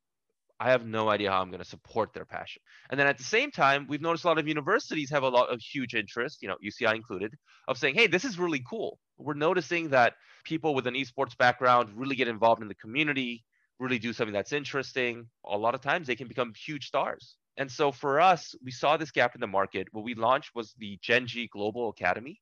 I 0.60 0.72
have 0.72 0.86
no 0.86 1.10
idea 1.10 1.32
how 1.32 1.42
I'm 1.42 1.52
going 1.52 1.64
to 1.64 1.76
support 1.76 2.12
their 2.12 2.26
passion." 2.26 2.62
And 2.90 3.00
then 3.00 3.08
at 3.08 3.18
the 3.18 3.24
same 3.24 3.50
time, 3.50 3.88
we've 3.88 4.02
noticed 4.02 4.26
a 4.26 4.28
lot 4.28 4.40
of 4.40 4.46
universities 4.46 5.10
have 5.12 5.24
a 5.24 5.30
lot 5.30 5.48
of 5.54 5.62
huge 5.62 5.96
interest, 5.96 6.42
you 6.42 6.50
know, 6.50 6.58
UCI 6.62 6.96
included, 6.96 7.34
of 7.70 7.78
saying, 7.78 7.96
"Hey, 7.96 8.08
this 8.08 8.26
is 8.26 8.38
really 8.38 8.62
cool. 8.70 9.00
We're 9.18 9.36
noticing 9.48 9.88
that 9.92 10.16
people 10.44 10.76
with 10.76 10.86
an 10.86 10.96
esports 10.96 11.38
background 11.38 11.98
really 12.02 12.18
get 12.18 12.28
involved 12.28 12.62
in 12.62 12.68
the 12.68 12.82
community, 12.84 13.46
really 13.80 14.00
do 14.00 14.12
something 14.12 14.34
that's 14.34 14.52
interesting. 14.52 15.30
A 15.46 15.58
lot 15.58 15.76
of 15.76 15.82
times 15.82 16.08
they 16.08 16.18
can 16.18 16.28
become 16.28 16.54
huge 16.54 16.88
stars." 16.88 17.38
And 17.56 17.72
so 17.72 17.94
for 17.94 18.20
us, 18.20 18.54
we 18.62 18.72
saw 18.72 18.98
this 18.98 19.12
gap 19.12 19.34
in 19.34 19.40
the 19.40 19.48
market. 19.60 19.88
What 19.94 20.04
we 20.04 20.14
launched 20.14 20.52
was 20.56 20.74
the 20.74 21.00
Gen.G 21.02 21.48
Global 21.54 21.88
Academy 21.88 22.42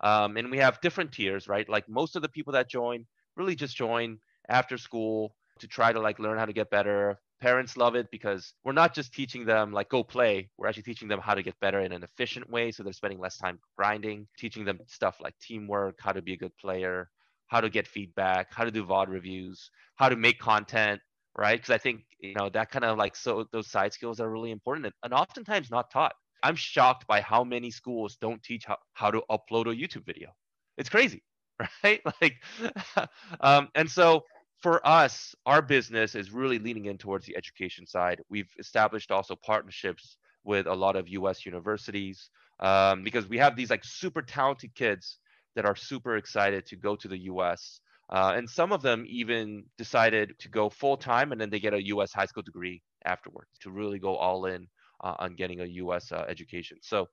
um, 0.00 0.36
and 0.36 0.50
we 0.50 0.58
have 0.58 0.80
different 0.80 1.12
tiers, 1.12 1.48
right? 1.48 1.68
Like 1.68 1.88
most 1.88 2.16
of 2.16 2.22
the 2.22 2.28
people 2.28 2.52
that 2.52 2.70
join 2.70 3.06
really 3.36 3.54
just 3.54 3.76
join 3.76 4.18
after 4.48 4.78
school 4.78 5.34
to 5.60 5.66
try 5.66 5.92
to 5.92 6.00
like 6.00 6.18
learn 6.18 6.38
how 6.38 6.46
to 6.46 6.52
get 6.52 6.70
better. 6.70 7.18
Parents 7.40 7.76
love 7.76 7.94
it 7.94 8.08
because 8.10 8.52
we're 8.64 8.72
not 8.72 8.94
just 8.94 9.12
teaching 9.12 9.44
them 9.44 9.72
like 9.72 9.88
go 9.88 10.02
play, 10.02 10.50
we're 10.56 10.66
actually 10.66 10.82
teaching 10.82 11.08
them 11.08 11.20
how 11.20 11.34
to 11.34 11.42
get 11.42 11.58
better 11.60 11.80
in 11.80 11.92
an 11.92 12.02
efficient 12.02 12.48
way. 12.50 12.72
So 12.72 12.82
they're 12.82 12.92
spending 12.92 13.20
less 13.20 13.38
time 13.38 13.58
grinding, 13.76 14.26
teaching 14.38 14.64
them 14.64 14.80
stuff 14.86 15.18
like 15.20 15.34
teamwork, 15.40 15.96
how 16.00 16.12
to 16.12 16.22
be 16.22 16.32
a 16.32 16.36
good 16.36 16.56
player, 16.60 17.08
how 17.46 17.60
to 17.60 17.70
get 17.70 17.86
feedback, 17.86 18.48
how 18.52 18.64
to 18.64 18.70
do 18.70 18.84
VOD 18.84 19.08
reviews, 19.08 19.70
how 19.96 20.08
to 20.08 20.16
make 20.16 20.38
content, 20.38 21.00
right? 21.36 21.58
Because 21.58 21.70
I 21.70 21.78
think, 21.78 22.02
you 22.20 22.34
know, 22.34 22.48
that 22.50 22.70
kind 22.70 22.84
of 22.84 22.98
like 22.98 23.14
so 23.14 23.46
those 23.52 23.70
side 23.70 23.92
skills 23.92 24.20
are 24.20 24.30
really 24.30 24.50
important 24.50 24.86
and, 24.86 24.94
and 25.04 25.14
oftentimes 25.14 25.70
not 25.70 25.90
taught 25.90 26.14
I'm 26.42 26.56
shocked 26.56 27.06
by 27.06 27.20
how 27.20 27.44
many 27.44 27.70
schools 27.70 28.16
don't 28.20 28.42
teach 28.42 28.64
how, 28.66 28.78
how 28.94 29.10
to 29.10 29.22
upload 29.30 29.66
a 29.66 29.76
YouTube 29.76 30.06
video. 30.06 30.30
It's 30.76 30.88
crazy, 30.88 31.22
right? 31.84 32.00
Like, 32.20 32.34
um, 33.40 33.68
and 33.74 33.90
so 33.90 34.24
for 34.62 34.86
us, 34.86 35.34
our 35.46 35.62
business 35.62 36.14
is 36.14 36.30
really 36.30 36.58
leaning 36.58 36.86
in 36.86 36.98
towards 36.98 37.26
the 37.26 37.36
education 37.36 37.86
side. 37.86 38.20
We've 38.28 38.50
established 38.58 39.10
also 39.10 39.36
partnerships 39.36 40.16
with 40.44 40.66
a 40.66 40.74
lot 40.74 40.96
of 40.96 41.08
US 41.08 41.44
universities 41.46 42.30
um, 42.60 43.02
because 43.02 43.28
we 43.28 43.38
have 43.38 43.56
these 43.56 43.70
like 43.70 43.84
super 43.84 44.22
talented 44.22 44.74
kids 44.74 45.18
that 45.54 45.64
are 45.64 45.76
super 45.76 46.16
excited 46.16 46.66
to 46.66 46.76
go 46.76 46.96
to 46.96 47.08
the 47.08 47.18
US. 47.24 47.80
Uh, 48.10 48.32
and 48.36 48.48
some 48.48 48.72
of 48.72 48.80
them 48.80 49.04
even 49.06 49.64
decided 49.76 50.32
to 50.38 50.48
go 50.48 50.70
full 50.70 50.96
time 50.96 51.32
and 51.32 51.40
then 51.40 51.50
they 51.50 51.60
get 51.60 51.74
a 51.74 51.86
US 51.88 52.12
high 52.12 52.26
school 52.26 52.42
degree 52.42 52.82
afterwards 53.04 53.50
to 53.60 53.70
really 53.70 53.98
go 53.98 54.16
all 54.16 54.46
in 54.46 54.66
uh, 55.02 55.14
on 55.18 55.34
getting 55.34 55.60
a 55.60 55.64
US 55.64 56.12
uh, 56.12 56.24
education. 56.28 56.78
So 56.82 57.08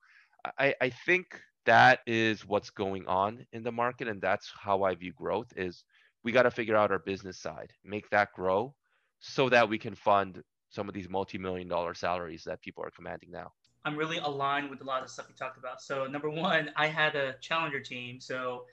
I, 0.60 0.74
I 0.82 0.90
think 0.90 1.40
that 1.66 2.00
is 2.06 2.46
what's 2.46 2.70
going 2.70 3.08
on 3.08 3.46
in 3.52 3.64
the 3.64 3.72
market 3.72 4.08
and 4.08 4.22
that's 4.22 4.52
how 4.58 4.84
I 4.84 4.96
view 4.96 5.14
growth 5.14 5.52
is 5.56 5.84
we 6.24 6.32
got 6.32 6.44
to 6.44 6.52
figure 6.52 6.76
out 6.76 6.92
our 6.92 7.00
business 7.00 7.40
side, 7.40 7.72
make 7.84 8.10
that 8.10 8.34
grow 8.34 8.74
so 9.20 9.50
that 9.50 9.68
we 9.68 9.78
can 9.78 9.96
fund 9.96 10.44
some 10.70 10.88
of 10.88 10.94
these 10.94 11.10
multi-million 11.10 11.68
dollar 11.68 11.94
salaries 11.94 12.44
that 12.44 12.62
people 12.62 12.84
are 12.84 12.92
commanding 12.92 13.32
now. 13.32 13.52
I'm 13.86 13.96
really 13.96 14.18
aligned 14.18 14.70
with 14.70 14.82
a 14.82 14.84
lot 14.84 15.04
of 15.04 15.10
stuff 15.10 15.28
you 15.30 15.36
talked 15.36 15.58
about. 15.58 15.82
So 15.82 16.06
number 16.06 16.30
one, 16.30 16.72
I 16.76 16.88
had 16.88 17.16
a 17.16 17.36
challenger 17.40 17.80
team, 17.80 18.20
so 18.20 18.66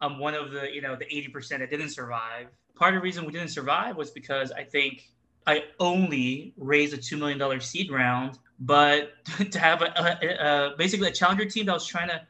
I'm 0.00 0.18
one 0.18 0.34
of 0.34 0.52
the 0.52 0.72
you 0.72 0.80
know 0.80 0.96
the 0.96 1.04
80% 1.04 1.58
that 1.58 1.70
didn't 1.70 1.90
survive. 1.90 2.46
Part 2.76 2.94
of 2.94 3.00
the 3.00 3.04
reason 3.04 3.24
we 3.24 3.32
didn't 3.32 3.50
survive 3.50 3.96
was 3.96 4.10
because 4.10 4.50
I 4.52 4.64
think 4.64 5.11
I 5.46 5.64
only 5.80 6.54
raised 6.56 6.94
a 6.94 6.96
two 6.96 7.16
million 7.16 7.38
dollar 7.38 7.60
seed 7.60 7.90
round, 7.90 8.38
but 8.60 9.12
to 9.50 9.58
have 9.58 9.82
a, 9.82 9.86
a, 9.86 10.72
a, 10.72 10.76
basically 10.76 11.08
a 11.08 11.12
challenger 11.12 11.44
team 11.44 11.66
that 11.66 11.72
was 11.72 11.86
trying 11.86 12.08
to 12.08 12.22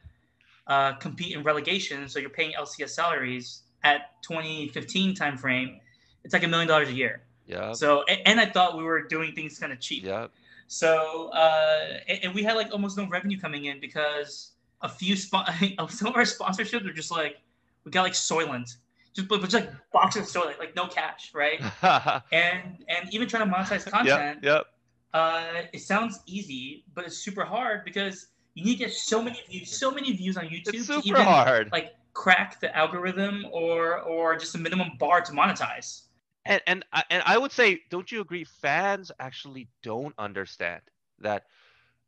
uh, 0.67 0.93
compete 0.93 1.35
in 1.35 1.43
relegation, 1.43 2.07
so 2.07 2.19
you're 2.19 2.29
paying 2.29 2.53
LCS 2.53 2.89
salaries 2.89 3.63
at 3.83 4.21
2015 4.23 5.15
timeframe, 5.15 5.79
it's 6.23 6.33
like 6.33 6.43
a 6.43 6.47
million 6.47 6.67
dollars 6.67 6.89
a 6.89 6.93
year. 6.93 7.23
Yeah. 7.45 7.73
So 7.73 8.03
and 8.03 8.39
I 8.39 8.45
thought 8.45 8.77
we 8.77 8.83
were 8.83 9.01
doing 9.01 9.33
things 9.33 9.59
kind 9.59 9.73
of 9.73 9.79
cheap. 9.79 10.05
Yeah. 10.05 10.27
So 10.67 11.29
uh, 11.33 11.99
and, 12.07 12.33
we 12.33 12.43
had 12.43 12.55
like 12.55 12.71
almost 12.71 12.97
no 12.97 13.07
revenue 13.07 13.37
coming 13.37 13.65
in 13.65 13.79
because 13.79 14.51
a 14.81 14.89
few 14.89 15.15
spot 15.15 15.51
some 15.89 16.07
of 16.09 16.15
our 16.15 16.23
sponsorships 16.23 16.87
are 16.87 16.93
just 16.93 17.11
like 17.11 17.37
we 17.83 17.91
got 17.91 18.03
like 18.03 18.13
Soylent, 18.13 18.77
just 19.13 19.27
but 19.27 19.41
just 19.41 19.53
like 19.53 19.71
boxes 19.91 20.35
of 20.35 20.43
Soylent, 20.43 20.59
like 20.59 20.75
no 20.75 20.87
cash, 20.87 21.31
right? 21.33 21.61
and 22.31 22.83
and 22.87 23.13
even 23.13 23.27
trying 23.27 23.47
to 23.47 23.55
monetize 23.55 23.89
content. 23.89 24.39
Yep. 24.41 24.43
yep. 24.43 24.65
Uh, 25.13 25.61
it 25.71 25.79
sounds 25.79 26.21
easy, 26.25 26.85
but 26.95 27.05
it's 27.05 27.17
super 27.17 27.45
hard 27.45 27.85
because 27.85 28.27
you 28.55 28.65
need 28.65 28.77
to 28.77 28.85
get 28.85 28.93
so 28.93 29.21
many 29.21 29.39
views, 29.49 29.69
so 29.71 29.91
many 29.91 30.11
views 30.13 30.37
on 30.37 30.45
YouTube. 30.45 30.73
It's 30.73 30.87
super 30.87 31.01
to 31.01 31.07
even, 31.07 31.21
hard. 31.21 31.71
Like 31.71 31.93
crack 32.13 32.59
the 32.59 32.75
algorithm 32.75 33.45
or 33.51 33.99
or 33.99 34.35
just 34.37 34.55
a 34.55 34.57
minimum 34.57 34.91
bar 34.99 35.21
to 35.21 35.31
monetize. 35.31 36.03
And 36.45 36.61
and 36.67 36.83
and 37.09 37.23
I 37.25 37.37
would 37.37 37.51
say, 37.51 37.81
don't 37.89 38.11
you 38.11 38.21
agree? 38.21 38.43
Fans 38.43 39.11
actually 39.19 39.67
don't 39.83 40.15
understand 40.17 40.81
that 41.19 41.43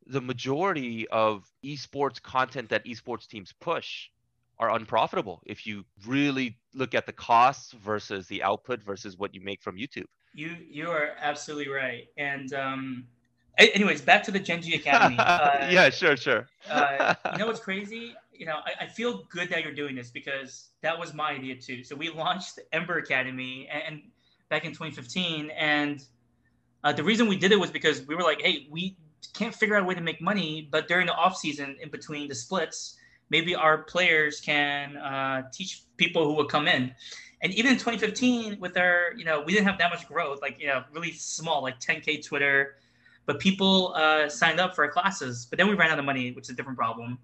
the 0.06 0.20
majority 0.20 1.08
of 1.08 1.50
esports 1.64 2.22
content 2.22 2.68
that 2.68 2.84
esports 2.84 3.26
teams 3.26 3.52
push 3.60 4.08
are 4.58 4.70
unprofitable 4.74 5.42
if 5.46 5.66
you 5.66 5.84
really 6.06 6.56
look 6.74 6.94
at 6.94 7.06
the 7.06 7.12
costs 7.12 7.72
versus 7.72 8.26
the 8.28 8.42
output 8.42 8.82
versus 8.82 9.16
what 9.16 9.34
you 9.34 9.40
make 9.40 9.62
from 9.62 9.76
YouTube. 9.76 10.06
You 10.34 10.56
you 10.68 10.90
are 10.90 11.10
absolutely 11.20 11.68
right. 11.72 12.08
And 12.16 12.52
um, 12.52 13.06
anyways, 13.58 14.02
back 14.02 14.22
to 14.24 14.30
the 14.30 14.40
Gen 14.40 14.62
G 14.62 14.74
Academy. 14.74 15.16
Uh, 15.26 15.68
yeah, 15.70 15.90
sure, 15.90 16.16
sure. 16.16 16.46
uh, 16.70 17.14
you 17.32 17.38
know 17.38 17.46
what's 17.46 17.60
crazy? 17.60 18.14
You 18.32 18.46
know, 18.46 18.58
I, 18.64 18.84
I, 18.84 18.86
feel 18.86 19.24
good 19.30 19.48
that 19.48 19.62
you're 19.62 19.74
doing 19.74 19.94
this 19.94 20.10
because 20.10 20.68
that 20.82 20.98
was 20.98 21.14
my 21.14 21.30
idea 21.30 21.56
too. 21.56 21.82
So 21.82 21.96
we 21.96 22.10
launched 22.10 22.56
the 22.56 22.62
Ember 22.74 22.98
Academy 22.98 23.66
and, 23.72 23.82
and 23.86 24.02
back 24.50 24.64
in 24.64 24.72
2015, 24.72 25.50
and 25.50 26.04
uh, 26.84 26.92
the 26.92 27.02
reason 27.02 27.28
we 27.28 27.36
did 27.36 27.50
it 27.50 27.58
was 27.58 27.70
because 27.70 28.06
we 28.06 28.14
were 28.14 28.22
like, 28.22 28.42
hey, 28.42 28.68
we 28.70 28.96
can't 29.32 29.54
figure 29.54 29.74
out 29.74 29.82
a 29.82 29.86
way 29.86 29.94
to 29.94 30.00
make 30.00 30.20
money, 30.20 30.68
but 30.70 30.86
during 30.86 31.06
the 31.06 31.14
off 31.14 31.36
season, 31.36 31.76
in 31.80 31.90
between 31.90 32.28
the 32.28 32.34
splits, 32.34 32.96
maybe 33.30 33.54
our 33.54 33.78
players 33.78 34.40
can 34.40 34.96
uh, 34.96 35.42
teach 35.52 35.82
people 35.96 36.24
who 36.24 36.34
will 36.34 36.46
come 36.46 36.68
in. 36.68 36.94
And 37.42 37.52
even 37.54 37.72
in 37.72 37.78
2015, 37.78 38.58
with 38.60 38.76
our, 38.76 39.12
you 39.16 39.24
know, 39.24 39.42
we 39.42 39.52
didn't 39.52 39.66
have 39.66 39.78
that 39.78 39.90
much 39.90 40.08
growth, 40.08 40.40
like, 40.40 40.56
you 40.58 40.66
know, 40.66 40.84
really 40.92 41.12
small, 41.12 41.62
like 41.62 41.78
10K 41.80 42.24
Twitter, 42.26 42.76
but 43.26 43.38
people 43.40 43.92
uh, 43.94 44.28
signed 44.28 44.58
up 44.58 44.74
for 44.74 44.84
our 44.84 44.90
classes. 44.90 45.46
But 45.48 45.58
then 45.58 45.68
we 45.68 45.74
ran 45.74 45.90
out 45.90 45.98
of 45.98 46.04
money, 46.04 46.32
which 46.32 46.44
is 46.44 46.50
a 46.50 46.54
different 46.54 46.78
problem. 46.78 47.18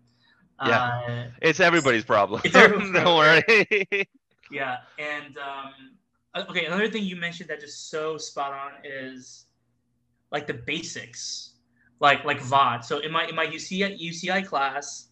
Yeah, 0.66 1.00
uh, 1.08 1.24
it's 1.40 1.60
everybody's 1.60 2.04
problem. 2.04 2.40
It's 2.44 2.54
everybody's 2.54 2.92
Don't 3.04 3.16
worry. 3.16 3.42
yeah, 4.50 4.78
and 4.98 5.36
um, 5.38 6.46
okay, 6.50 6.66
another 6.66 6.88
thing 6.88 7.04
you 7.04 7.16
mentioned 7.16 7.50
that 7.50 7.60
just 7.60 7.90
so 7.90 8.16
spot 8.16 8.52
on 8.52 8.72
is 8.84 9.46
like 10.30 10.46
the 10.46 10.54
basics, 10.54 11.54
like 12.00 12.24
like 12.24 12.40
VOD. 12.40 12.84
So 12.84 12.98
in 12.98 13.10
my 13.10 13.26
in 13.26 13.34
my 13.34 13.46
UCI 13.46 14.00
UCI 14.00 14.46
class, 14.46 15.08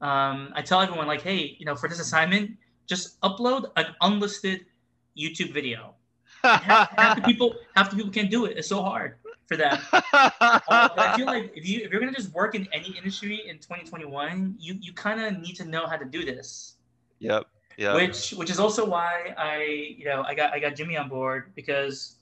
um, 0.00 0.52
I 0.54 0.62
tell 0.62 0.80
everyone 0.80 1.06
like, 1.06 1.22
hey, 1.22 1.56
you 1.58 1.66
know, 1.66 1.74
for 1.74 1.88
this 1.88 2.00
assignment, 2.00 2.52
just 2.86 3.20
upload 3.20 3.70
an 3.76 3.86
unlisted 4.00 4.66
YouTube 5.18 5.52
video. 5.52 5.94
half, 6.42 6.90
half, 6.96 7.16
the 7.16 7.22
people 7.26 7.54
half 7.74 7.90
the 7.90 7.96
people 7.96 8.12
can't 8.12 8.30
do 8.30 8.44
it. 8.44 8.56
It's 8.56 8.68
so 8.68 8.82
hard 8.82 9.16
for 9.46 9.56
them. 9.56 9.78
uh, 9.92 10.00
I 10.70 11.14
feel 11.16 11.26
like 11.26 11.52
if 11.54 11.68
you 11.68 11.80
if 11.84 11.90
you're 11.90 12.00
gonna 12.00 12.12
just 12.12 12.32
work 12.32 12.54
in 12.54 12.68
any 12.72 12.96
industry 12.96 13.42
in 13.48 13.56
2021, 13.56 14.56
you 14.58 14.76
you 14.80 14.92
kind 14.92 15.20
of 15.20 15.40
need 15.40 15.54
to 15.56 15.64
know 15.64 15.86
how 15.86 15.96
to 15.96 16.04
do 16.04 16.24
this. 16.24 16.74
Yep. 17.18 17.46
Yeah. 17.76 17.94
Which 17.94 18.32
which 18.32 18.50
is 18.50 18.60
also 18.60 18.84
why 18.84 19.34
I 19.36 19.94
you 19.96 20.04
know 20.04 20.22
I 20.22 20.34
got 20.34 20.52
I 20.52 20.60
got 20.60 20.76
Jimmy 20.76 20.96
on 20.96 21.08
board 21.08 21.52
because 21.54 22.16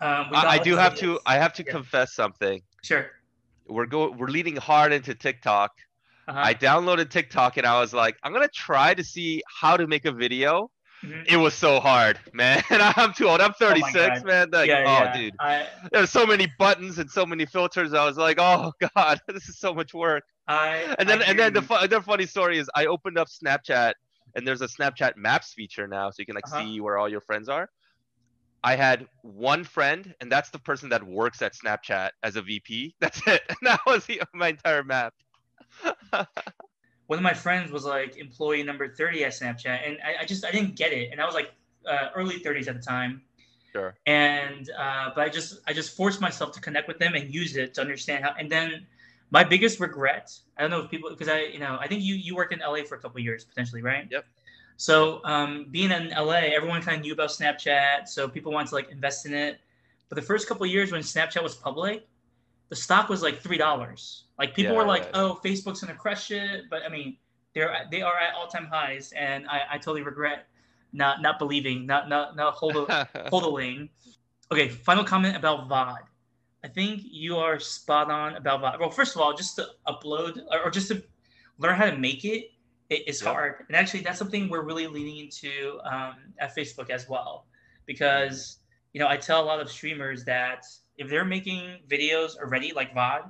um, 0.00 0.28
I, 0.32 0.46
I 0.46 0.58
do 0.58 0.76
have 0.76 0.94
to 0.96 1.20
I 1.26 1.36
have 1.36 1.52
to 1.54 1.64
yeah. 1.64 1.72
confess 1.72 2.14
something. 2.14 2.62
Sure. 2.82 3.10
We're 3.66 3.86
go 3.86 4.10
we're 4.10 4.28
leading 4.28 4.56
hard 4.56 4.92
into 4.92 5.14
TikTok. 5.14 5.72
Uh-huh. 6.28 6.40
I 6.44 6.54
downloaded 6.54 7.08
TikTok 7.10 7.56
and 7.56 7.66
I 7.66 7.80
was 7.80 7.94
like, 7.94 8.16
I'm 8.22 8.32
gonna 8.32 8.48
try 8.48 8.92
to 8.92 9.02
see 9.02 9.42
how 9.60 9.76
to 9.76 9.86
make 9.86 10.04
a 10.04 10.12
video. 10.12 10.70
Mm-hmm. 11.02 11.22
It 11.26 11.36
was 11.36 11.54
so 11.54 11.80
hard, 11.80 12.18
man. 12.34 12.62
I'm 12.70 13.14
too 13.14 13.28
old. 13.28 13.40
I'm 13.40 13.54
36, 13.54 13.96
oh 13.96 14.26
man. 14.26 14.48
Like, 14.52 14.68
yeah, 14.68 14.84
oh, 14.86 15.04
yeah. 15.04 15.16
dude. 15.16 15.34
I, 15.40 15.66
There's 15.90 16.10
so 16.10 16.26
many 16.26 16.46
buttons 16.58 16.98
and 16.98 17.10
so 17.10 17.24
many 17.24 17.46
filters. 17.46 17.94
I 17.94 18.04
was 18.04 18.18
like, 18.18 18.36
oh 18.38 18.72
god, 18.96 19.20
this 19.26 19.48
is 19.48 19.58
so 19.58 19.72
much 19.72 19.94
work. 19.94 20.24
I, 20.46 20.94
and 20.98 21.08
then 21.08 21.22
and 21.22 21.38
then 21.38 21.54
the, 21.54 21.86
the 21.88 22.02
funny 22.02 22.26
story 22.26 22.58
is 22.58 22.68
I 22.74 22.86
opened 22.86 23.16
up 23.16 23.28
Snapchat 23.28 23.94
and 24.34 24.46
there's 24.46 24.60
a 24.60 24.68
Snapchat 24.68 25.16
Maps 25.16 25.54
feature 25.54 25.88
now, 25.88 26.10
so 26.10 26.16
you 26.18 26.26
can 26.26 26.34
like 26.34 26.46
uh-huh. 26.46 26.62
see 26.62 26.80
where 26.80 26.98
all 26.98 27.08
your 27.08 27.22
friends 27.22 27.48
are. 27.48 27.68
I 28.62 28.76
had 28.76 29.06
one 29.22 29.62
friend, 29.64 30.14
and 30.20 30.30
that's 30.30 30.50
the 30.50 30.58
person 30.58 30.88
that 30.88 31.02
works 31.02 31.42
at 31.42 31.54
Snapchat 31.54 32.10
as 32.22 32.36
a 32.36 32.42
VP. 32.42 32.96
That's 33.00 33.24
it. 33.26 33.40
And 33.48 33.56
that 33.62 33.80
was 33.86 34.04
the, 34.06 34.20
my 34.34 34.48
entire 34.48 34.82
map. 34.82 35.14
one 37.06 37.18
of 37.18 37.22
my 37.22 37.34
friends 37.34 37.70
was 37.70 37.84
like 37.84 38.16
employee 38.16 38.62
number 38.62 38.88
30 38.88 39.24
at 39.24 39.32
Snapchat, 39.32 39.86
and 39.86 39.98
I, 40.04 40.22
I 40.22 40.24
just 40.24 40.44
I 40.44 40.50
didn't 40.50 40.76
get 40.76 40.92
it, 40.92 41.10
and 41.12 41.20
I 41.20 41.26
was 41.26 41.34
like 41.34 41.52
uh, 41.86 42.08
early 42.14 42.40
30s 42.40 42.68
at 42.68 42.74
the 42.74 42.82
time. 42.82 43.22
Sure. 43.72 43.94
And 44.06 44.70
uh, 44.78 45.10
but 45.14 45.24
I 45.24 45.28
just 45.28 45.60
I 45.66 45.72
just 45.72 45.96
forced 45.96 46.20
myself 46.20 46.52
to 46.52 46.60
connect 46.60 46.88
with 46.88 46.98
them 46.98 47.14
and 47.14 47.32
use 47.32 47.56
it 47.56 47.74
to 47.74 47.80
understand 47.80 48.24
how, 48.24 48.34
and 48.38 48.50
then 48.50 48.86
my 49.30 49.44
biggest 49.44 49.80
regret 49.80 50.32
i 50.56 50.62
don't 50.62 50.70
know 50.70 50.80
if 50.80 50.90
people 50.90 51.10
because 51.10 51.28
i 51.28 51.40
you 51.42 51.58
know 51.58 51.76
i 51.80 51.86
think 51.86 52.02
you 52.02 52.14
you 52.14 52.34
worked 52.34 52.52
in 52.52 52.60
la 52.60 52.82
for 52.84 52.96
a 52.96 53.00
couple 53.00 53.20
years 53.20 53.44
potentially 53.44 53.82
right 53.82 54.08
yep 54.10 54.24
so 54.76 55.20
um, 55.24 55.66
being 55.70 55.90
in 55.90 56.10
la 56.10 56.32
everyone 56.32 56.80
kind 56.80 56.96
of 56.96 57.02
knew 57.02 57.12
about 57.12 57.28
snapchat 57.30 58.06
so 58.06 58.28
people 58.28 58.52
wanted 58.52 58.68
to 58.68 58.74
like 58.74 58.90
invest 58.90 59.26
in 59.26 59.34
it 59.34 59.58
but 60.08 60.16
the 60.16 60.22
first 60.22 60.48
couple 60.48 60.64
years 60.66 60.92
when 60.92 61.00
snapchat 61.00 61.42
was 61.42 61.54
public 61.54 62.06
the 62.68 62.76
stock 62.76 63.08
was 63.08 63.22
like 63.22 63.40
three 63.40 63.58
dollars 63.58 64.24
like 64.38 64.54
people 64.54 64.72
yeah, 64.72 64.78
were 64.78 64.86
like 64.86 65.08
oh 65.14 65.40
facebook's 65.44 65.80
gonna 65.80 65.94
crush 65.94 66.30
it 66.30 66.64
but 66.70 66.82
i 66.84 66.88
mean 66.88 67.16
they're 67.54 67.74
they 67.90 68.02
are 68.02 68.18
at 68.18 68.34
all-time 68.34 68.66
highs 68.66 69.12
and 69.16 69.46
i, 69.48 69.62
I 69.72 69.78
totally 69.78 70.02
regret 70.02 70.46
not 70.92 71.22
not 71.22 71.38
believing 71.38 71.86
not 71.86 72.08
not 72.08 72.36
not 72.36 72.56
hodling 72.56 73.88
okay 74.52 74.68
final 74.68 75.04
comment 75.04 75.36
about 75.36 75.68
vod 75.68 75.98
I 76.64 76.68
think 76.68 77.02
you 77.04 77.36
are 77.36 77.58
spot 77.58 78.10
on 78.10 78.34
about 78.34 78.60
VOD. 78.62 78.80
Well, 78.80 78.90
first 78.90 79.14
of 79.14 79.20
all, 79.20 79.32
just 79.32 79.56
to 79.56 79.68
upload 79.86 80.40
or 80.64 80.70
just 80.70 80.88
to 80.88 81.02
learn 81.58 81.76
how 81.76 81.86
to 81.86 81.96
make 81.96 82.24
it, 82.24 82.50
it 82.90 83.06
is 83.06 83.22
yep. 83.22 83.32
hard. 83.32 83.54
And 83.68 83.76
actually, 83.76 84.00
that's 84.00 84.18
something 84.18 84.48
we're 84.48 84.62
really 84.62 84.86
leaning 84.86 85.18
into 85.18 85.78
um, 85.84 86.16
at 86.38 86.56
Facebook 86.56 86.90
as 86.90 87.08
well, 87.08 87.46
because 87.86 88.58
you 88.92 89.00
know 89.00 89.08
I 89.08 89.16
tell 89.16 89.42
a 89.42 89.46
lot 89.46 89.60
of 89.60 89.70
streamers 89.70 90.24
that 90.24 90.64
if 90.96 91.08
they're 91.08 91.24
making 91.24 91.78
videos 91.88 92.36
already 92.36 92.72
like 92.72 92.92
VOD, 92.94 93.28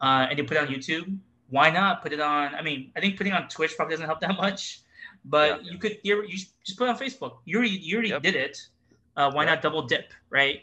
uh, 0.00 0.26
and 0.28 0.38
you 0.38 0.44
put 0.44 0.56
it 0.56 0.60
on 0.60 0.68
YouTube, 0.68 1.18
why 1.50 1.70
not 1.70 2.02
put 2.02 2.12
it 2.12 2.20
on? 2.20 2.54
I 2.54 2.62
mean, 2.62 2.90
I 2.96 3.00
think 3.00 3.16
putting 3.16 3.32
on 3.32 3.48
Twitch 3.48 3.76
probably 3.76 3.94
doesn't 3.94 4.06
help 4.06 4.20
that 4.20 4.36
much, 4.36 4.80
but 5.24 5.64
yeah. 5.64 5.72
you 5.72 5.78
could 5.78 5.98
you 6.02 6.26
just 6.26 6.76
put 6.76 6.84
it 6.84 6.90
on 6.90 6.98
Facebook. 6.98 7.38
You 7.44 7.58
already 7.58 7.72
you 7.72 7.96
already 7.96 8.10
yep. 8.10 8.22
did 8.22 8.36
it. 8.36 8.66
Uh, 9.16 9.30
why 9.30 9.44
yep. 9.44 9.54
not 9.54 9.62
double 9.62 9.82
dip, 9.82 10.12
right? 10.30 10.62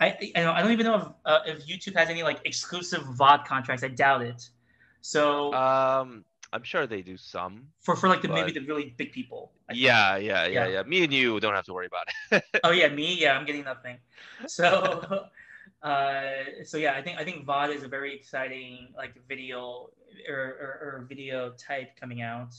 I 0.00 0.32
I 0.34 0.62
don't, 0.62 0.72
even 0.72 0.86
know 0.86 0.96
if 0.96 1.06
uh, 1.24 1.40
if 1.46 1.66
YouTube 1.66 1.96
has 1.96 2.08
any 2.08 2.22
like 2.22 2.40
exclusive 2.44 3.02
VOD 3.02 3.46
contracts. 3.46 3.84
I 3.84 3.88
doubt 3.88 4.22
it. 4.22 4.48
So 5.00 5.52
Um, 5.52 6.24
I'm 6.52 6.62
sure 6.62 6.86
they 6.86 7.02
do 7.02 7.16
some. 7.16 7.68
for 7.80 7.96
for 7.96 8.08
like 8.08 8.22
the 8.22 8.28
maybe 8.28 8.52
the 8.52 8.60
really 8.60 8.94
big 8.96 9.12
people. 9.12 9.52
Yeah, 9.72 10.16
yeah, 10.16 10.46
yeah, 10.46 10.48
Yeah. 10.48 10.66
yeah. 10.66 10.82
Me 10.82 11.04
and 11.04 11.12
you 11.12 11.40
don't 11.40 11.54
have 11.54 11.64
to 11.66 11.72
worry 11.72 11.86
about 11.86 12.08
it. 12.30 12.44
Oh 12.64 12.70
yeah, 12.70 12.88
me. 12.88 13.18
Yeah, 13.20 13.36
I'm 13.36 13.46
getting 13.46 13.64
nothing. 13.64 13.98
So, 14.46 15.28
uh, 15.82 16.64
so 16.64 16.76
yeah, 16.76 16.94
I 16.94 17.02
think 17.02 17.18
I 17.18 17.24
think 17.24 17.44
VOD 17.44 17.74
is 17.74 17.82
a 17.82 17.88
very 17.88 18.14
exciting 18.14 18.88
like 18.96 19.14
video 19.28 19.90
or, 20.28 20.36
or, 20.36 20.80
or 20.82 21.06
video 21.08 21.52
type 21.58 21.96
coming 21.98 22.22
out. 22.22 22.54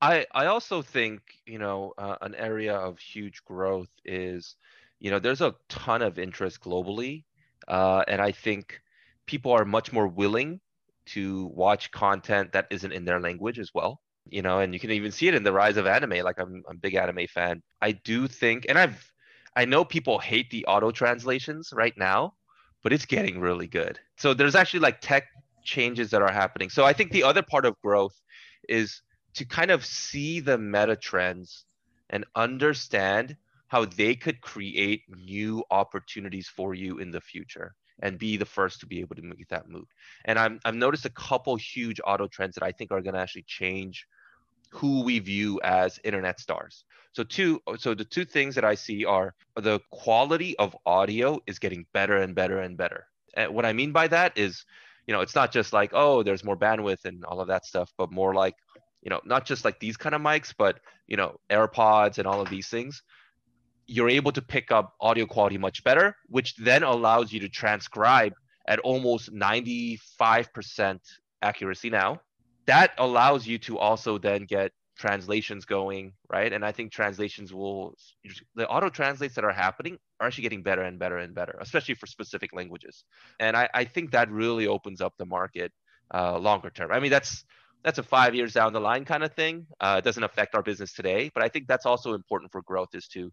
I 0.00 0.26
I 0.32 0.46
also 0.46 0.82
think 0.82 1.20
you 1.46 1.58
know 1.58 1.94
uh, 1.98 2.16
an 2.20 2.34
area 2.34 2.74
of 2.74 2.98
huge 2.98 3.44
growth 3.44 3.90
is, 4.04 4.56
you 4.98 5.10
know, 5.10 5.18
there's 5.18 5.40
a 5.40 5.54
ton 5.68 6.02
of 6.02 6.18
interest 6.18 6.60
globally, 6.60 7.24
uh, 7.68 8.02
and 8.08 8.20
I 8.20 8.32
think 8.32 8.80
people 9.26 9.52
are 9.52 9.64
much 9.64 9.92
more 9.92 10.08
willing 10.08 10.60
to 11.06 11.46
watch 11.54 11.90
content 11.92 12.52
that 12.52 12.66
isn't 12.70 12.92
in 12.92 13.04
their 13.04 13.20
language 13.20 13.58
as 13.58 13.70
well. 13.72 14.00
You 14.28 14.42
know, 14.42 14.58
and 14.58 14.74
you 14.74 14.80
can 14.80 14.90
even 14.90 15.12
see 15.12 15.28
it 15.28 15.34
in 15.34 15.44
the 15.44 15.52
rise 15.52 15.76
of 15.76 15.86
anime. 15.86 16.24
Like 16.24 16.40
I'm, 16.40 16.64
I'm 16.68 16.76
a 16.76 16.80
big 16.80 16.94
anime 16.94 17.28
fan. 17.28 17.62
I 17.80 17.92
do 17.92 18.26
think, 18.26 18.66
and 18.68 18.76
I've, 18.76 19.12
I 19.56 19.64
know 19.64 19.84
people 19.84 20.18
hate 20.18 20.50
the 20.50 20.66
auto 20.66 20.90
translations 20.90 21.72
right 21.72 21.94
now, 21.96 22.34
but 22.82 22.92
it's 22.92 23.06
getting 23.06 23.40
really 23.40 23.66
good. 23.66 23.98
So 24.18 24.34
there's 24.34 24.54
actually 24.54 24.80
like 24.80 25.00
tech 25.00 25.24
changes 25.64 26.10
that 26.10 26.22
are 26.22 26.32
happening. 26.32 26.68
So 26.68 26.84
I 26.84 26.92
think 26.92 27.10
the 27.10 27.24
other 27.24 27.42
part 27.42 27.64
of 27.64 27.74
growth 27.82 28.14
is 28.68 29.02
to 29.34 29.44
kind 29.46 29.70
of 29.70 29.84
see 29.84 30.40
the 30.40 30.58
meta 30.58 30.94
trends 30.94 31.64
and 32.10 32.24
understand 32.36 33.36
how 33.68 33.86
they 33.86 34.14
could 34.14 34.40
create 34.40 35.02
new 35.08 35.64
opportunities 35.70 36.48
for 36.48 36.74
you 36.74 36.98
in 36.98 37.10
the 37.10 37.20
future 37.20 37.74
and 38.00 38.18
be 38.18 38.36
the 38.36 38.44
first 38.44 38.78
to 38.80 38.86
be 38.86 39.00
able 39.00 39.16
to 39.16 39.22
make 39.22 39.48
that 39.48 39.68
move. 39.68 39.86
And 40.26 40.38
I'm, 40.38 40.60
I've 40.64 40.74
noticed 40.74 41.06
a 41.06 41.10
couple 41.10 41.56
huge 41.56 42.00
auto 42.06 42.28
trends 42.28 42.54
that 42.54 42.62
I 42.62 42.72
think 42.72 42.92
are 42.92 43.00
going 43.00 43.14
to 43.14 43.20
actually 43.20 43.44
change 43.46 44.06
who 44.76 45.02
we 45.02 45.18
view 45.18 45.58
as 45.64 45.98
internet 46.04 46.38
stars. 46.38 46.84
So 47.12 47.24
two 47.24 47.62
so 47.78 47.94
the 47.94 48.04
two 48.04 48.26
things 48.26 48.54
that 48.56 48.64
I 48.64 48.74
see 48.74 49.04
are 49.06 49.34
the 49.56 49.80
quality 49.90 50.56
of 50.58 50.76
audio 50.84 51.40
is 51.46 51.58
getting 51.58 51.86
better 51.94 52.18
and 52.18 52.34
better 52.34 52.60
and 52.60 52.76
better. 52.76 53.06
And 53.34 53.54
what 53.54 53.64
I 53.64 53.72
mean 53.72 53.92
by 53.92 54.06
that 54.08 54.36
is, 54.36 54.64
you 55.06 55.14
know, 55.14 55.22
it's 55.22 55.34
not 55.34 55.50
just 55.50 55.72
like, 55.72 55.90
oh, 55.94 56.22
there's 56.22 56.44
more 56.44 56.58
bandwidth 56.58 57.06
and 57.06 57.24
all 57.24 57.40
of 57.40 57.48
that 57.48 57.64
stuff, 57.64 57.90
but 57.96 58.12
more 58.12 58.34
like, 58.34 58.54
you 59.02 59.08
know, 59.08 59.20
not 59.24 59.46
just 59.46 59.64
like 59.64 59.80
these 59.80 59.96
kind 59.96 60.14
of 60.14 60.20
mics, 60.20 60.52
but 60.56 60.78
you 61.06 61.16
know, 61.16 61.40
AirPods 61.50 62.18
and 62.18 62.26
all 62.26 62.42
of 62.42 62.50
these 62.50 62.68
things. 62.68 63.02
You're 63.86 64.10
able 64.10 64.32
to 64.32 64.42
pick 64.42 64.70
up 64.70 64.94
audio 65.00 65.26
quality 65.26 65.56
much 65.56 65.84
better, 65.84 66.16
which 66.26 66.54
then 66.56 66.82
allows 66.82 67.32
you 67.32 67.40
to 67.40 67.48
transcribe 67.48 68.34
at 68.68 68.80
almost 68.80 69.32
95% 69.32 70.98
accuracy 71.40 71.88
now 71.88 72.20
that 72.66 72.92
allows 72.98 73.46
you 73.46 73.58
to 73.58 73.78
also 73.78 74.18
then 74.18 74.44
get 74.44 74.72
translations 74.98 75.64
going 75.64 76.12
right? 76.32 76.52
And 76.52 76.64
i 76.64 76.72
think 76.72 76.92
translations 76.92 77.52
will 77.52 77.94
the 78.54 78.68
auto 78.68 78.88
translates 78.88 79.34
that 79.34 79.44
are 79.44 79.52
happening 79.52 79.98
are 80.20 80.26
actually 80.26 80.42
getting 80.42 80.62
better 80.62 80.82
and 80.82 80.98
better 80.98 81.18
and 81.18 81.34
better 81.34 81.56
especially 81.60 81.94
for 81.94 82.06
specific 82.06 82.52
languages. 82.54 83.04
And 83.38 83.56
i, 83.56 83.68
I 83.74 83.84
think 83.84 84.12
that 84.12 84.30
really 84.30 84.66
opens 84.66 85.00
up 85.00 85.14
the 85.18 85.26
market 85.26 85.72
uh, 86.14 86.38
longer 86.38 86.70
term. 86.70 86.92
I 86.92 87.00
mean 87.00 87.10
that's 87.10 87.44
that's 87.84 87.98
a 87.98 88.02
five 88.02 88.34
years 88.34 88.54
down 88.54 88.72
the 88.72 88.80
line 88.80 89.04
kind 89.04 89.22
of 89.22 89.32
thing. 89.34 89.66
Uh, 89.78 89.96
it 89.98 90.04
doesn't 90.04 90.24
affect 90.24 90.54
our 90.54 90.62
business 90.62 90.92
today 90.94 91.30
but 91.34 91.42
i 91.42 91.48
think 91.48 91.66
that's 91.68 91.86
also 91.86 92.14
important 92.14 92.50
for 92.50 92.62
growth 92.62 92.94
is 92.94 93.06
to 93.08 93.30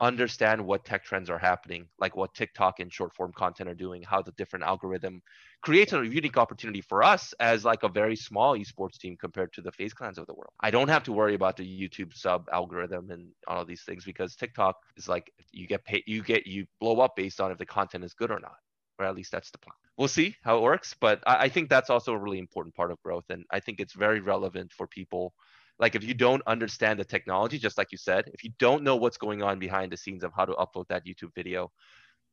understand 0.00 0.64
what 0.64 0.84
tech 0.84 1.04
trends 1.04 1.30
are 1.30 1.38
happening, 1.38 1.86
like 1.98 2.16
what 2.16 2.34
TikTok 2.34 2.80
and 2.80 2.92
short 2.92 3.14
form 3.14 3.32
content 3.32 3.68
are 3.68 3.74
doing, 3.74 4.02
how 4.02 4.20
the 4.20 4.32
different 4.32 4.64
algorithm 4.64 5.22
creates 5.62 5.92
a 5.92 6.04
unique 6.04 6.36
opportunity 6.36 6.80
for 6.80 7.02
us 7.02 7.32
as 7.40 7.64
like 7.64 7.82
a 7.82 7.88
very 7.88 8.14
small 8.14 8.56
esports 8.58 8.98
team 8.98 9.16
compared 9.18 9.52
to 9.54 9.62
the 9.62 9.72
FaZe 9.72 9.94
Clans 9.94 10.18
of 10.18 10.26
the 10.26 10.34
world. 10.34 10.52
I 10.60 10.70
don't 10.70 10.88
have 10.88 11.04
to 11.04 11.12
worry 11.12 11.34
about 11.34 11.56
the 11.56 11.64
YouTube 11.64 12.14
sub 12.14 12.46
algorithm 12.52 13.10
and 13.10 13.28
all 13.48 13.62
of 13.62 13.66
these 13.66 13.82
things 13.82 14.04
because 14.04 14.36
TikTok 14.36 14.76
is 14.96 15.08
like 15.08 15.32
you 15.52 15.66
get 15.66 15.84
paid, 15.84 16.02
you 16.06 16.22
get 16.22 16.46
you 16.46 16.66
blow 16.80 17.00
up 17.00 17.16
based 17.16 17.40
on 17.40 17.50
if 17.50 17.58
the 17.58 17.66
content 17.66 18.04
is 18.04 18.12
good 18.12 18.30
or 18.30 18.40
not. 18.40 18.56
Or 18.98 19.04
at 19.04 19.14
least 19.14 19.30
that's 19.30 19.50
the 19.50 19.58
plan. 19.58 19.74
We'll 19.98 20.08
see 20.08 20.34
how 20.42 20.58
it 20.58 20.62
works, 20.62 20.94
but 20.98 21.22
I, 21.26 21.44
I 21.44 21.48
think 21.48 21.68
that's 21.68 21.90
also 21.90 22.12
a 22.12 22.18
really 22.18 22.38
important 22.38 22.74
part 22.74 22.90
of 22.90 23.02
growth, 23.02 23.24
and 23.30 23.44
I 23.50 23.60
think 23.60 23.80
it's 23.80 23.94
very 23.94 24.20
relevant 24.20 24.72
for 24.72 24.86
people 24.86 25.32
like 25.78 25.94
if 25.94 26.04
you 26.04 26.14
don't 26.14 26.42
understand 26.46 26.98
the 26.98 27.04
technology 27.04 27.58
just 27.58 27.78
like 27.78 27.92
you 27.92 27.98
said 27.98 28.30
if 28.32 28.44
you 28.44 28.50
don't 28.58 28.82
know 28.82 28.96
what's 28.96 29.16
going 29.16 29.42
on 29.42 29.58
behind 29.58 29.92
the 29.92 29.96
scenes 29.96 30.24
of 30.24 30.32
how 30.34 30.44
to 30.44 30.52
upload 30.54 30.86
that 30.88 31.04
youtube 31.06 31.34
video 31.34 31.70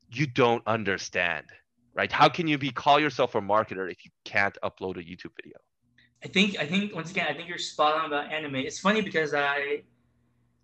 you 0.10 0.26
don't 0.26 0.64
understand 0.68 1.46
right 1.94 2.12
how 2.12 2.30
can 2.30 2.48
you 2.48 2.58
be 2.58 2.70
call 2.70 3.00
yourself 3.00 3.36
a 3.36 3.42
marketer 3.42 3.92
if 3.92 4.06
you 4.06 4.12
can't 4.26 4.58
upload 4.64 4.98
a 4.98 5.04
youtube 5.04 5.36
video 5.36 5.58
I 6.24 6.28
think 6.28 6.58
I 6.58 6.66
think 6.66 6.96
once 6.96 7.12
again 7.12 7.28
I 7.30 7.34
think 7.34 7.50
you're 7.50 7.58
spot 7.58 7.96
on 7.96 8.06
about 8.06 8.32
anime. 8.32 8.56
It's 8.56 8.80
funny 8.80 9.02
because 9.02 9.34
I 9.34 9.84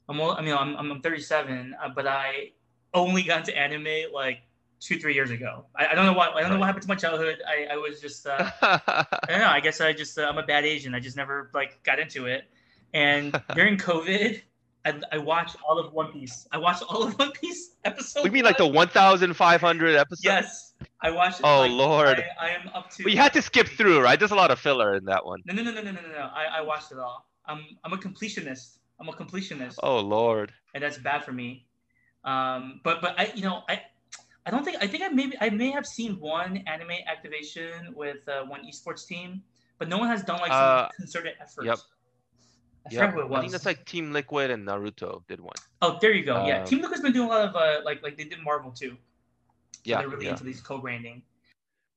I'm 0.07 0.19
all, 0.21 0.31
I 0.31 0.41
mean 0.41 0.53
I'm 0.55 0.75
I'm 0.75 1.01
37, 1.01 1.75
uh, 1.81 1.89
but 1.93 2.07
I 2.07 2.51
only 2.93 3.23
got 3.23 3.39
into 3.39 3.57
anime 3.57 4.11
like 4.13 4.39
two 4.79 4.99
three 4.99 5.13
years 5.13 5.31
ago. 5.31 5.65
I, 5.75 5.87
I 5.87 5.95
don't 5.95 6.05
know 6.05 6.13
what 6.13 6.33
I 6.35 6.41
don't 6.41 6.51
know 6.51 6.59
what 6.59 6.67
happened 6.67 6.83
to 6.83 6.87
my 6.87 6.95
childhood. 6.95 7.39
I, 7.45 7.73
I 7.73 7.75
was 7.75 7.99
just 7.99 8.25
uh, 8.25 8.49
I 8.61 9.05
don't 9.27 9.39
know. 9.39 9.47
I 9.47 9.59
guess 9.59 9.81
I 9.81 9.91
just 9.91 10.17
uh, 10.17 10.27
I'm 10.29 10.37
a 10.37 10.43
bad 10.43 10.65
Asian. 10.65 10.95
I 10.95 11.01
just 11.01 11.17
never 11.17 11.51
like 11.53 11.83
got 11.83 11.99
into 11.99 12.25
it. 12.25 12.43
And 12.93 13.39
during 13.55 13.77
COVID, 13.77 14.41
I, 14.85 15.01
I 15.11 15.17
watched 15.17 15.57
all 15.67 15.77
of 15.77 15.93
One 15.93 16.11
Piece. 16.11 16.47
I 16.51 16.57
watched 16.57 16.83
all 16.89 17.03
of 17.03 17.17
One 17.19 17.31
Piece 17.31 17.71
episodes. 17.85 18.23
we 18.23 18.29
mean 18.29 18.45
like 18.45 18.57
the 18.57 18.67
1500 18.67 19.95
episodes 19.95 20.23
yes. 20.23 20.73
I 21.01 21.11
watched. 21.11 21.41
Oh, 21.43 21.61
like, 21.61 21.71
Lord. 21.71 22.23
I, 22.39 22.47
I 22.47 22.49
am 22.51 22.69
up 22.73 22.89
to. 22.91 23.03
but 23.03 23.11
you 23.11 23.17
had 23.17 23.33
to 23.33 23.41
skip 23.41 23.67
through 23.67 24.01
right 24.01 24.17
there's 24.17 24.31
a 24.31 24.35
lot 24.35 24.51
of 24.51 24.59
filler 24.59 24.95
in 24.95 25.05
that 25.05 25.25
one. 25.25 25.41
No, 25.45 25.53
no, 25.53 25.63
no, 25.63 25.71
no, 25.71 25.81
no, 25.81 25.91
no, 25.91 26.01
no. 26.01 26.07
no. 26.09 26.29
I, 26.33 26.59
I 26.59 26.61
watched 26.61 26.91
it 26.91 26.97
all. 26.99 27.27
I'm 27.45 27.63
I'm 27.83 27.93
a 27.93 27.97
completionist. 27.97 28.77
I'm 28.99 29.07
a 29.07 29.13
completionist, 29.13 29.75
Oh 29.81 29.99
lord 29.99 30.51
and 30.73 30.83
that's 30.83 30.97
bad 30.97 31.23
for 31.23 31.31
me. 31.31 31.65
Um, 32.23 32.81
but 32.83 33.01
but 33.01 33.17
I 33.19 33.31
you 33.35 33.43
know 33.43 33.63
I 33.69 33.81
I 34.45 34.51
don't 34.51 34.63
think 34.63 34.77
I 34.81 34.87
think 34.87 35.03
I 35.03 35.09
maybe 35.09 35.35
I 35.41 35.49
may 35.49 35.71
have 35.71 35.85
seen 35.85 36.19
one 36.19 36.57
anime 36.67 36.91
activation 37.07 37.93
with 37.95 38.27
uh, 38.27 38.43
one 38.45 38.61
esports 38.69 39.05
team, 39.07 39.41
but 39.77 39.87
no 39.89 39.97
one 39.97 40.07
has 40.09 40.23
done 40.23 40.39
like 40.39 40.51
some 40.51 40.61
Uh, 40.61 40.87
concerted 40.97 41.33
effort. 41.41 41.65
yep. 41.65 41.77
I 42.89 42.95
yeah 42.95 42.99
forgot 43.01 43.13
who 43.13 43.21
it 43.21 43.29
was. 43.29 43.37
i 43.37 43.41
think 43.41 43.51
that's 43.51 43.65
like 43.65 43.85
team 43.85 44.11
liquid 44.13 44.51
and 44.51 44.67
naruto 44.67 45.21
did 45.27 45.39
one 45.39 45.53
oh, 45.81 45.97
there 46.01 46.11
you 46.11 46.25
go. 46.25 46.45
yeah, 46.45 46.61
um, 46.61 46.65
Team 46.67 46.81
Liquid's 46.81 47.01
been 47.01 47.13
doing 47.13 47.27
a 47.27 47.31
lot 47.31 47.47
of 47.47 47.55
uh, 47.55 47.81
like 47.85 48.03
like 48.03 48.17
they 48.17 48.25
did 48.25 48.39
Marvel 48.43 48.71
too. 48.71 48.91
So 48.91 48.97
yeah 49.85 49.99
they're 49.99 50.09
really 50.09 50.25
yeah 50.25 50.31
into 50.31 50.43
these 50.43 50.61
co-branding. 50.61 51.21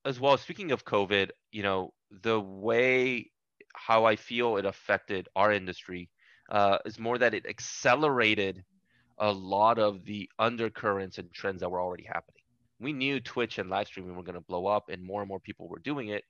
as 0.04 0.20
well 0.20 0.36
speaking 0.36 0.70
of 0.72 0.84
covid 0.84 1.30
you 1.50 1.62
know 1.62 1.92
the 2.22 2.38
way 2.38 3.30
how 3.74 4.04
i 4.04 4.16
feel 4.16 4.56
it 4.56 4.64
affected 4.66 5.28
our 5.34 5.52
industry 5.52 6.08
uh, 6.50 6.76
is 6.84 6.98
more 6.98 7.16
that 7.16 7.32
it 7.32 7.46
accelerated 7.46 8.62
a 9.18 9.32
lot 9.32 9.78
of 9.78 10.04
the 10.04 10.28
undercurrents 10.38 11.16
and 11.18 11.32
trends 11.32 11.60
that 11.60 11.70
were 11.70 11.80
already 11.80 12.04
happening 12.04 12.42
we 12.78 12.92
knew 12.92 13.20
twitch 13.20 13.58
and 13.58 13.70
live 13.70 13.86
streaming 13.86 14.14
were 14.14 14.22
going 14.22 14.34
to 14.34 14.40
blow 14.40 14.66
up 14.66 14.88
and 14.90 15.02
more 15.02 15.22
and 15.22 15.28
more 15.28 15.40
people 15.40 15.68
were 15.68 15.78
doing 15.78 16.08
it 16.08 16.24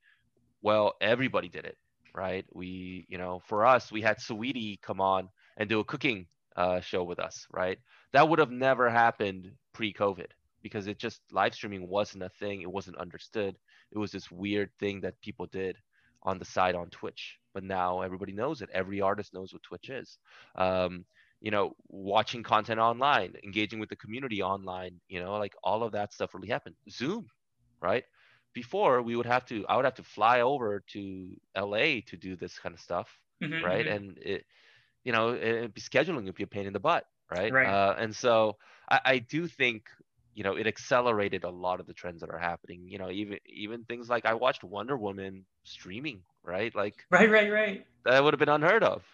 well 0.63 0.95
everybody 1.01 1.49
did 1.49 1.65
it 1.65 1.77
right? 2.15 2.45
We 2.53 3.07
you 3.09 3.19
know 3.19 3.43
for 3.47 3.67
us 3.67 3.93
we 3.93 4.03
had 4.03 4.21
Sweetie 4.21 4.79
come 4.83 5.01
on 5.01 5.29
and 5.57 5.69
do 5.69 5.81
a 5.81 5.85
cooking 5.85 6.27
uh, 6.57 6.81
show 6.81 7.03
with 7.05 7.19
us 7.19 7.47
right? 7.53 7.79
That 8.13 8.29
would 8.29 8.39
have 8.39 8.51
never 8.51 8.91
happened 8.91 9.51
pre-covid 9.73 10.29
because 10.63 10.87
it 10.87 10.99
just 10.99 11.21
live 11.33 11.55
streaming 11.55 11.89
wasn't 11.89 12.23
a 12.23 12.29
thing. 12.39 12.63
It 12.63 12.71
wasn't 12.71 12.99
understood. 12.99 13.57
It 13.91 13.99
was 13.99 14.13
this 14.13 14.31
weird 14.31 14.71
thing 14.79 15.01
that 15.01 15.21
people 15.21 15.47
did 15.47 15.77
on 16.23 16.39
the 16.39 16.45
side 16.45 16.75
on 16.75 16.89
twitch. 16.91 17.39
But 17.55 17.65
now 17.65 18.01
everybody 18.01 18.33
knows 18.33 18.63
it. 18.63 18.71
Every 18.73 19.01
artist 19.01 19.35
knows 19.35 19.53
what 19.53 19.63
twitch 19.63 19.91
is. 19.91 20.19
Um, 20.57 21.05
you 21.41 21.51
know 21.51 21.75
watching 21.89 22.43
content 22.43 22.79
online 22.79 23.35
engaging 23.45 23.81
with 23.81 23.89
the 23.89 23.97
community 23.97 24.43
online 24.43 25.01
you 25.09 25.21
know 25.21 25.33
like 25.39 25.55
all 25.65 25.83
of 25.83 25.93
that 25.93 26.13
stuff 26.13 26.35
really 26.35 26.49
happened. 26.49 26.77
Zoom 26.89 27.27
right 27.81 28.05
before 28.55 29.03
we 29.03 29.17
would 29.17 29.27
have 29.27 29.45
to 29.47 29.67
i 29.69 29.77
would 29.77 29.85
have 29.85 29.95
to 29.95 30.03
fly 30.03 30.41
over 30.41 30.81
to 30.81 31.37
la 31.57 31.79
to 32.07 32.17
do 32.19 32.37
this 32.37 32.59
kind 32.59 32.75
of 32.75 32.81
stuff 32.81 33.21
Mhm, 33.41 33.51
right 33.61 33.87
mhm. 33.87 33.89
and 33.89 34.19
it 34.19 34.45
you 35.05 35.13
know 35.13 35.31
it, 35.31 35.75
scheduling 35.77 36.25
would 36.25 36.35
be 36.35 36.43
a 36.45 36.47
pain 36.47 36.67
in 36.67 36.73
the 36.73 36.81
butt 36.81 37.07
right, 37.31 37.55
Right. 37.55 37.63
Uh, 37.63 37.95
and 37.99 38.15
so 38.15 38.59
I, 38.91 39.01
I 39.07 39.19
do 39.21 39.47
think 39.49 39.89
you 40.35 40.45
know 40.45 40.57
it 40.57 40.67
accelerated 40.67 41.45
a 41.45 41.51
lot 41.51 41.81
of 41.81 41.87
the 41.87 41.95
trends 41.95 42.21
that 42.21 42.31
are 42.31 42.39
happening 42.39 42.89
you 42.89 42.99
know 42.99 43.11
even 43.11 43.39
even 43.47 43.85
things 43.85 44.09
like 44.11 44.27
i 44.27 44.35
watched 44.35 44.65
wonder 44.65 44.97
woman 44.97 45.47
streaming 45.65 46.25
right 46.43 46.75
like 46.75 47.07
Right, 47.11 47.31
right, 47.31 47.53
right. 47.53 47.87
that 48.05 48.23
would 48.23 48.35
have 48.35 48.39
been 48.39 48.49
unheard 48.49 48.85
of 48.85 49.05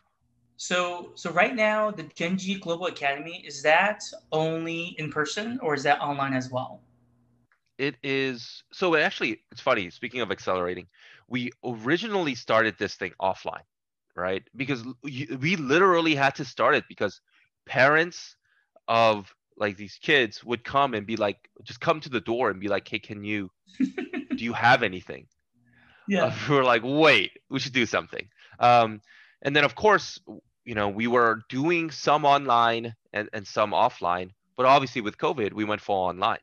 So 0.58 1.12
so 1.14 1.32
right 1.32 1.54
now 1.54 1.90
the 1.90 2.02
Gen.G 2.02 2.58
Global 2.58 2.84
Academy 2.86 3.42
is 3.46 3.62
that 3.62 4.02
only 4.30 4.88
in 4.98 5.10
person 5.10 5.58
or 5.60 5.72
is 5.72 5.84
that 5.84 6.02
online 6.02 6.34
as 6.34 6.50
well? 6.50 6.82
It 7.78 7.96
is 8.02 8.64
so 8.72 8.94
it 8.94 9.00
actually 9.00 9.40
it's 9.52 9.60
funny 9.60 9.90
speaking 9.90 10.20
of 10.20 10.30
accelerating 10.30 10.86
we 11.28 11.50
originally 11.64 12.34
started 12.34 12.74
this 12.78 12.94
thing 12.94 13.12
offline 13.20 13.62
right? 14.18 14.42
Because 14.56 14.84
we 15.02 15.56
literally 15.56 16.14
had 16.14 16.34
to 16.34 16.44
start 16.44 16.74
it 16.74 16.84
because 16.88 17.20
parents 17.66 18.36
of 18.88 19.32
like 19.56 19.76
these 19.76 19.98
kids 20.02 20.44
would 20.44 20.64
come 20.64 20.94
and 20.94 21.06
be 21.06 21.16
like 21.16 21.48
just 21.62 21.80
come 21.80 22.00
to 22.00 22.08
the 22.08 22.20
door 22.20 22.50
and 22.50 22.60
be 22.60 22.68
like 22.68 22.86
hey 22.88 22.98
can 22.98 23.24
you 23.24 23.50
do 23.78 24.44
you 24.44 24.52
have 24.52 24.82
anything? 24.82 25.26
Yeah. 26.10 26.24
uh, 26.24 26.34
we 26.48 26.56
were 26.56 26.64
like 26.64 26.80
wait 26.82 27.32
we 27.50 27.58
should 27.58 27.74
do 27.74 27.84
something. 27.84 28.28
Um, 28.58 29.02
and 29.42 29.54
then 29.54 29.64
of 29.64 29.74
course 29.74 30.18
you 30.64 30.74
know 30.74 30.88
we 30.88 31.06
were 31.06 31.42
doing 31.50 31.90
some 31.90 32.24
online 32.24 32.94
and, 33.12 33.28
and 33.34 33.46
some 33.46 33.72
offline 33.72 34.30
but 34.56 34.64
obviously 34.64 35.02
with 35.02 35.18
covid 35.18 35.52
we 35.52 35.64
went 35.64 35.82
full 35.82 35.96
online 35.96 36.38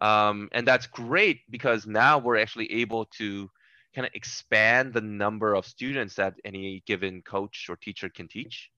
um, 0.00 0.48
and 0.52 0.66
that's 0.66 0.86
great 0.86 1.40
because 1.50 1.86
now 1.86 2.18
we're 2.18 2.38
actually 2.38 2.70
able 2.72 3.06
to 3.06 3.48
kind 3.94 4.06
of 4.06 4.12
expand 4.14 4.92
the 4.92 5.00
number 5.00 5.54
of 5.54 5.66
students 5.66 6.14
that 6.16 6.34
any 6.44 6.82
given 6.86 7.22
coach 7.22 7.66
or 7.68 7.76
teacher 7.76 8.08
can 8.08 8.28
teach. 8.28 8.70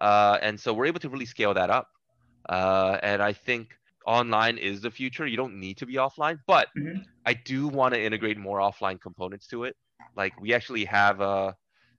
Uh, 0.00 0.38
and 0.42 0.58
so 0.58 0.72
we're 0.72 0.86
able 0.86 1.00
to 1.00 1.08
really 1.08 1.26
scale 1.26 1.54
that 1.54 1.70
up. 1.70 1.88
Uh, 2.48 2.98
and 3.02 3.22
i 3.22 3.32
think 3.32 3.68
online 4.06 4.58
is 4.58 4.80
the 4.80 4.90
future. 4.90 5.26
You 5.26 5.36
don't 5.36 5.60
need 5.60 5.78
to 5.78 5.86
be 5.86 5.94
offline 5.94 6.38
but 6.46 6.68
Mhm. 6.76 7.04
i 7.26 7.34
do 7.34 7.68
want 7.68 7.94
to 7.94 8.00
integrate 8.02 8.38
more 8.38 8.58
offline 8.58 9.00
components 9.00 9.46
to 9.48 9.64
it. 9.64 9.76
Like 10.16 10.40
we 10.40 10.54
actually 10.54 10.84
have 10.86 11.20
a, 11.20 11.54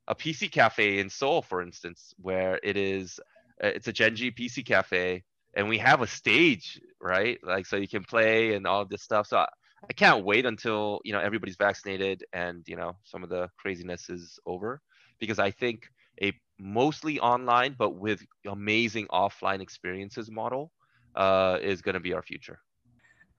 a 0.08 0.16
pc 0.16 0.52
cafe 0.52 1.00
in 1.00 1.10
seoul 1.10 1.42
for 1.42 1.62
instance 1.62 2.14
where 2.18 2.60
it 2.64 2.78
is 2.78 3.20
uh, 3.64 3.68
it's 3.68 3.88
a 3.88 3.94
Gen.G 3.94 4.32
pc 4.32 4.66
cafe 4.66 5.24
and 5.56 5.68
we 5.68 5.78
have 5.78 6.02
a 6.02 6.08
stage 6.08 6.80
right? 7.02 7.40
Like 7.44 7.66
so 7.66 7.78
you 7.78 7.88
can 7.88 8.04
play 8.04 8.54
and 8.54 8.68
all 8.68 8.86
this 8.86 9.02
stuff. 9.02 9.28
So 9.28 9.38
I, 9.38 9.48
I 9.90 9.94
can't 9.94 10.24
wait 10.24 10.46
until 10.46 11.02
you 11.04 11.14
know 11.14 11.20
everybody's 11.20 11.58
vaccinated 11.58 12.24
and 12.34 12.64
you 12.68 12.76
know 12.76 12.96
some 13.04 13.24
of 13.24 13.30
the 13.30 13.50
craziness 13.58 14.10
is 14.10 14.40
over. 14.46 14.82
Because 15.20 15.38
i 15.38 15.52
think 15.52 15.88
a 16.22 16.34
mostly 16.60 17.20
online 17.20 17.76
but 17.78 17.92
with 17.92 18.24
amazing 18.48 19.08
offline 19.08 19.62
experiences 19.62 20.30
model 20.30 20.72
uh, 21.16 21.58
is 21.62 21.82
going 21.82 21.94
to 21.94 22.00
be 22.00 22.14
our 22.14 22.22
future. 22.22 22.60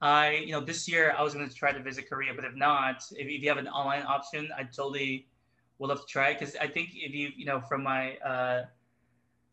I, 0.01 0.31
you 0.45 0.51
know, 0.51 0.59
this 0.59 0.87
year 0.87 1.15
I 1.17 1.23
was 1.23 1.33
going 1.33 1.47
to 1.47 1.55
try 1.55 1.71
to 1.71 1.81
visit 1.81 2.09
Korea, 2.09 2.33
but 2.35 2.43
if 2.43 2.55
not, 2.55 3.03
if, 3.11 3.27
if 3.27 3.41
you 3.41 3.47
have 3.49 3.57
an 3.57 3.69
online 3.69 4.03
option, 4.03 4.49
I 4.57 4.63
totally 4.63 5.27
would 5.79 5.87
love 5.87 6.01
to 6.01 6.05
try 6.05 6.33
because 6.33 6.55
I 6.57 6.67
think 6.67 6.89
if 6.93 7.13
you, 7.13 7.29
you 7.35 7.45
know, 7.45 7.61
from 7.61 7.83
my 7.83 8.17
uh, 8.17 8.65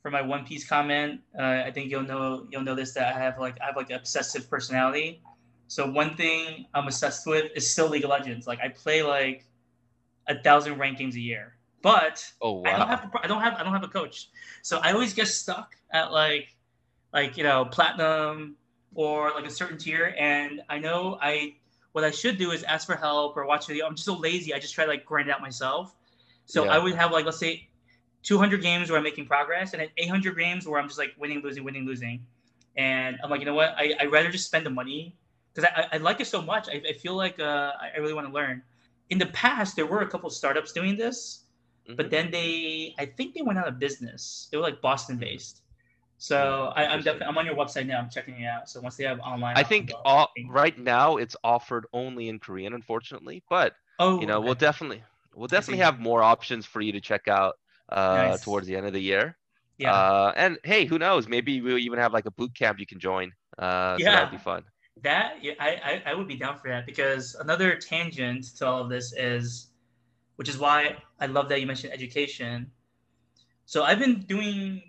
from 0.03 0.13
my 0.13 0.23
One 0.23 0.45
Piece 0.45 0.67
comment, 0.67 1.21
uh, 1.39 1.43
I 1.67 1.71
think 1.73 1.91
you'll 1.91 2.03
know 2.03 2.47
you'll 2.51 2.63
notice 2.63 2.93
that 2.95 3.15
I 3.15 3.19
have 3.19 3.39
like 3.39 3.61
I 3.61 3.67
have 3.67 3.77
like 3.77 3.91
an 3.91 3.97
obsessive 3.97 4.49
personality. 4.49 5.23
So 5.69 5.89
one 5.91 6.17
thing 6.17 6.67
I'm 6.75 6.87
obsessed 6.87 7.27
with 7.27 7.53
is 7.55 7.71
still 7.71 7.89
League 7.89 8.05
of 8.05 8.11
Legends. 8.11 8.47
Like 8.47 8.61
I 8.61 8.69
play 8.69 9.03
like 9.03 9.47
a 10.29 10.41
thousand 10.43 10.79
ranked 10.79 10.99
games 11.01 11.17
a 11.17 11.21
year, 11.21 11.57
but 11.83 12.25
oh 12.41 12.63
I 12.65 12.77
don't 12.77 12.81
wow 12.81 12.87
have 12.89 13.11
I 13.23 13.27
don't 13.27 13.43
have 13.43 13.55
I 13.55 13.63
don't 13.63 13.73
have 13.73 13.85
a 13.85 13.89
coach, 13.89 14.31
so 14.63 14.79
I 14.79 14.93
always 14.93 15.15
get 15.15 15.29
stuck 15.29 15.77
at 15.93 16.13
like 16.13 16.57
like 17.13 17.37
you 17.37 17.45
know 17.45 17.67
platinum 17.67 18.57
or 18.95 19.31
like 19.33 19.47
a 19.47 19.51
certain 19.51 19.79
tier, 19.79 20.15
and 20.19 20.63
I 20.69 20.79
know 20.79 21.19
I 21.21 21.57
what 21.93 22.05
I 22.05 22.11
should 22.11 22.39
do 22.39 22.53
is 22.53 22.63
ask 22.65 22.87
for 22.87 22.97
help 22.97 23.37
or 23.37 23.47
watch 23.47 23.67
video. 23.67 23.87
I'm 23.87 23.95
just 23.95 24.07
so 24.07 24.17
lazy. 24.17 24.55
I 24.55 24.59
just 24.61 24.75
try 24.75 24.85
to 24.85 24.91
like 24.91 25.05
grind 25.05 25.29
it 25.29 25.33
out 25.33 25.41
myself. 25.43 25.95
So 26.47 26.65
Yeah. 26.65 26.73
I 26.73 26.79
would 26.79 26.95
have 26.97 27.13
like 27.13 27.25
let's 27.27 27.39
say 27.39 27.70
200 28.23 28.63
games 28.63 28.91
where 28.91 28.99
I'm 28.99 29.05
making 29.05 29.27
progress, 29.27 29.73
and 29.73 29.81
then 29.83 29.89
800 29.97 30.37
games 30.37 30.67
where 30.67 30.81
I'm 30.81 30.89
just 30.89 30.99
like 30.99 31.15
winning, 31.19 31.41
losing, 31.43 31.65
winning, 31.65 31.87
losing, 31.87 32.27
and 32.77 33.19
I'm 33.23 33.31
like 33.31 33.41
you 33.41 33.47
know 33.47 33.55
what 33.55 33.75
I 33.77 33.95
I 34.01 34.05
rather 34.07 34.31
just 34.31 34.47
spend 34.47 34.67
the 34.67 34.71
money 34.71 35.17
because 35.55 35.71
I, 35.77 35.97
I 35.97 35.99
like 35.99 36.21
it 36.21 36.27
so 36.27 36.43
much. 36.43 36.69
I, 36.69 36.83
I 36.89 36.93
feel 36.93 37.15
like 37.15 37.41
uh, 37.41 37.73
I 37.81 37.99
really 37.99 38.15
want 38.15 38.27
to 38.27 38.33
learn. 38.33 38.63
In 39.11 39.19
the 39.19 39.27
past, 39.27 39.77
there 39.77 39.87
were 39.87 40.03
a 40.03 40.09
couple 40.09 40.31
startups 40.31 40.73
doing 40.73 40.97
this, 40.97 41.45
but 41.97 42.07
Mhm. 42.07 42.11
then 42.11 42.31
they 42.31 42.95
I 42.99 43.07
think 43.07 43.35
they 43.35 43.43
went 43.43 43.59
out 43.59 43.69
of 43.69 43.79
business. 43.79 44.49
They 44.51 44.57
were 44.57 44.63
like 44.63 44.81
Boston 44.81 45.19
based. 45.19 45.63
So 46.19 46.73
I, 46.77 46.87
I'm 46.87 47.03
definitely 47.03 47.27
I'm 47.29 47.39
on 47.39 47.47
your 47.47 47.57
website 47.57 47.87
now. 47.87 47.99
I'm 48.01 48.11
checking 48.11 48.41
it 48.41 48.47
out. 48.47 48.69
So 48.69 48.81
once 48.81 48.97
they 48.97 49.05
have 49.05 49.21
online, 49.21 49.57
I 49.57 49.63
think 49.63 49.93
all, 50.05 50.29
right 50.45 50.77
now 50.79 51.17
it's 51.17 51.37
offered 51.45 51.87
only 51.93 52.29
in 52.29 52.39
Korean, 52.39 52.75
unfortunately. 52.75 53.43
But 53.49 53.75
oh, 53.99 54.21
you 54.21 54.27
know, 54.27 54.41
we'll 54.41 54.55
definitely 54.55 55.03
we'll 55.35 55.49
definitely 55.49 55.79
have 55.79 55.99
more 56.01 56.23
options 56.23 56.67
for 56.67 56.81
you 56.81 56.93
to 56.93 57.01
check 57.01 57.29
out 57.29 57.57
uh, 57.91 58.39
Nice. 58.39 58.39
towards 58.39 58.67
the 58.67 58.77
end 58.77 58.87
of 58.87 58.93
the 58.93 59.01
year. 59.03 59.37
yeah, 59.79 59.91
Uh, 59.91 60.33
and 60.37 60.59
hey, 60.65 60.85
who 60.85 60.99
knows? 60.99 61.29
Maybe 61.29 61.61
we'll 61.61 61.79
even 61.79 61.99
have 61.99 62.13
like 62.13 62.27
a 62.27 62.31
boot 62.31 62.55
camp 62.55 62.79
you 62.79 62.87
can 62.87 63.01
join. 63.01 63.33
Uh, 63.59 63.99
so 63.99 64.11
Yeah. 64.11 64.13
that'd 64.13 64.31
be 64.31 64.39
fun. 64.39 64.65
that 65.03 65.43
yeah, 65.43 65.55
I, 65.61 66.03
I 66.07 66.11
I 66.11 66.15
would 66.15 66.29
be 66.29 66.37
down 66.37 66.59
for 66.59 66.69
that 66.69 66.87
because 66.87 67.35
another 67.37 67.77
tangent 67.77 68.45
to 68.59 68.67
all 68.67 68.83
of 68.83 68.91
this 68.91 69.15
is, 69.17 69.71
which 70.37 70.49
is 70.49 70.59
why 70.59 70.99
I 71.21 71.27
love 71.27 71.49
that 71.51 71.61
you 71.61 71.67
mentioned 71.67 71.93
education. 71.93 72.73
So 73.67 73.85
I've 73.85 73.99
been 73.99 74.21
doing 74.23 74.83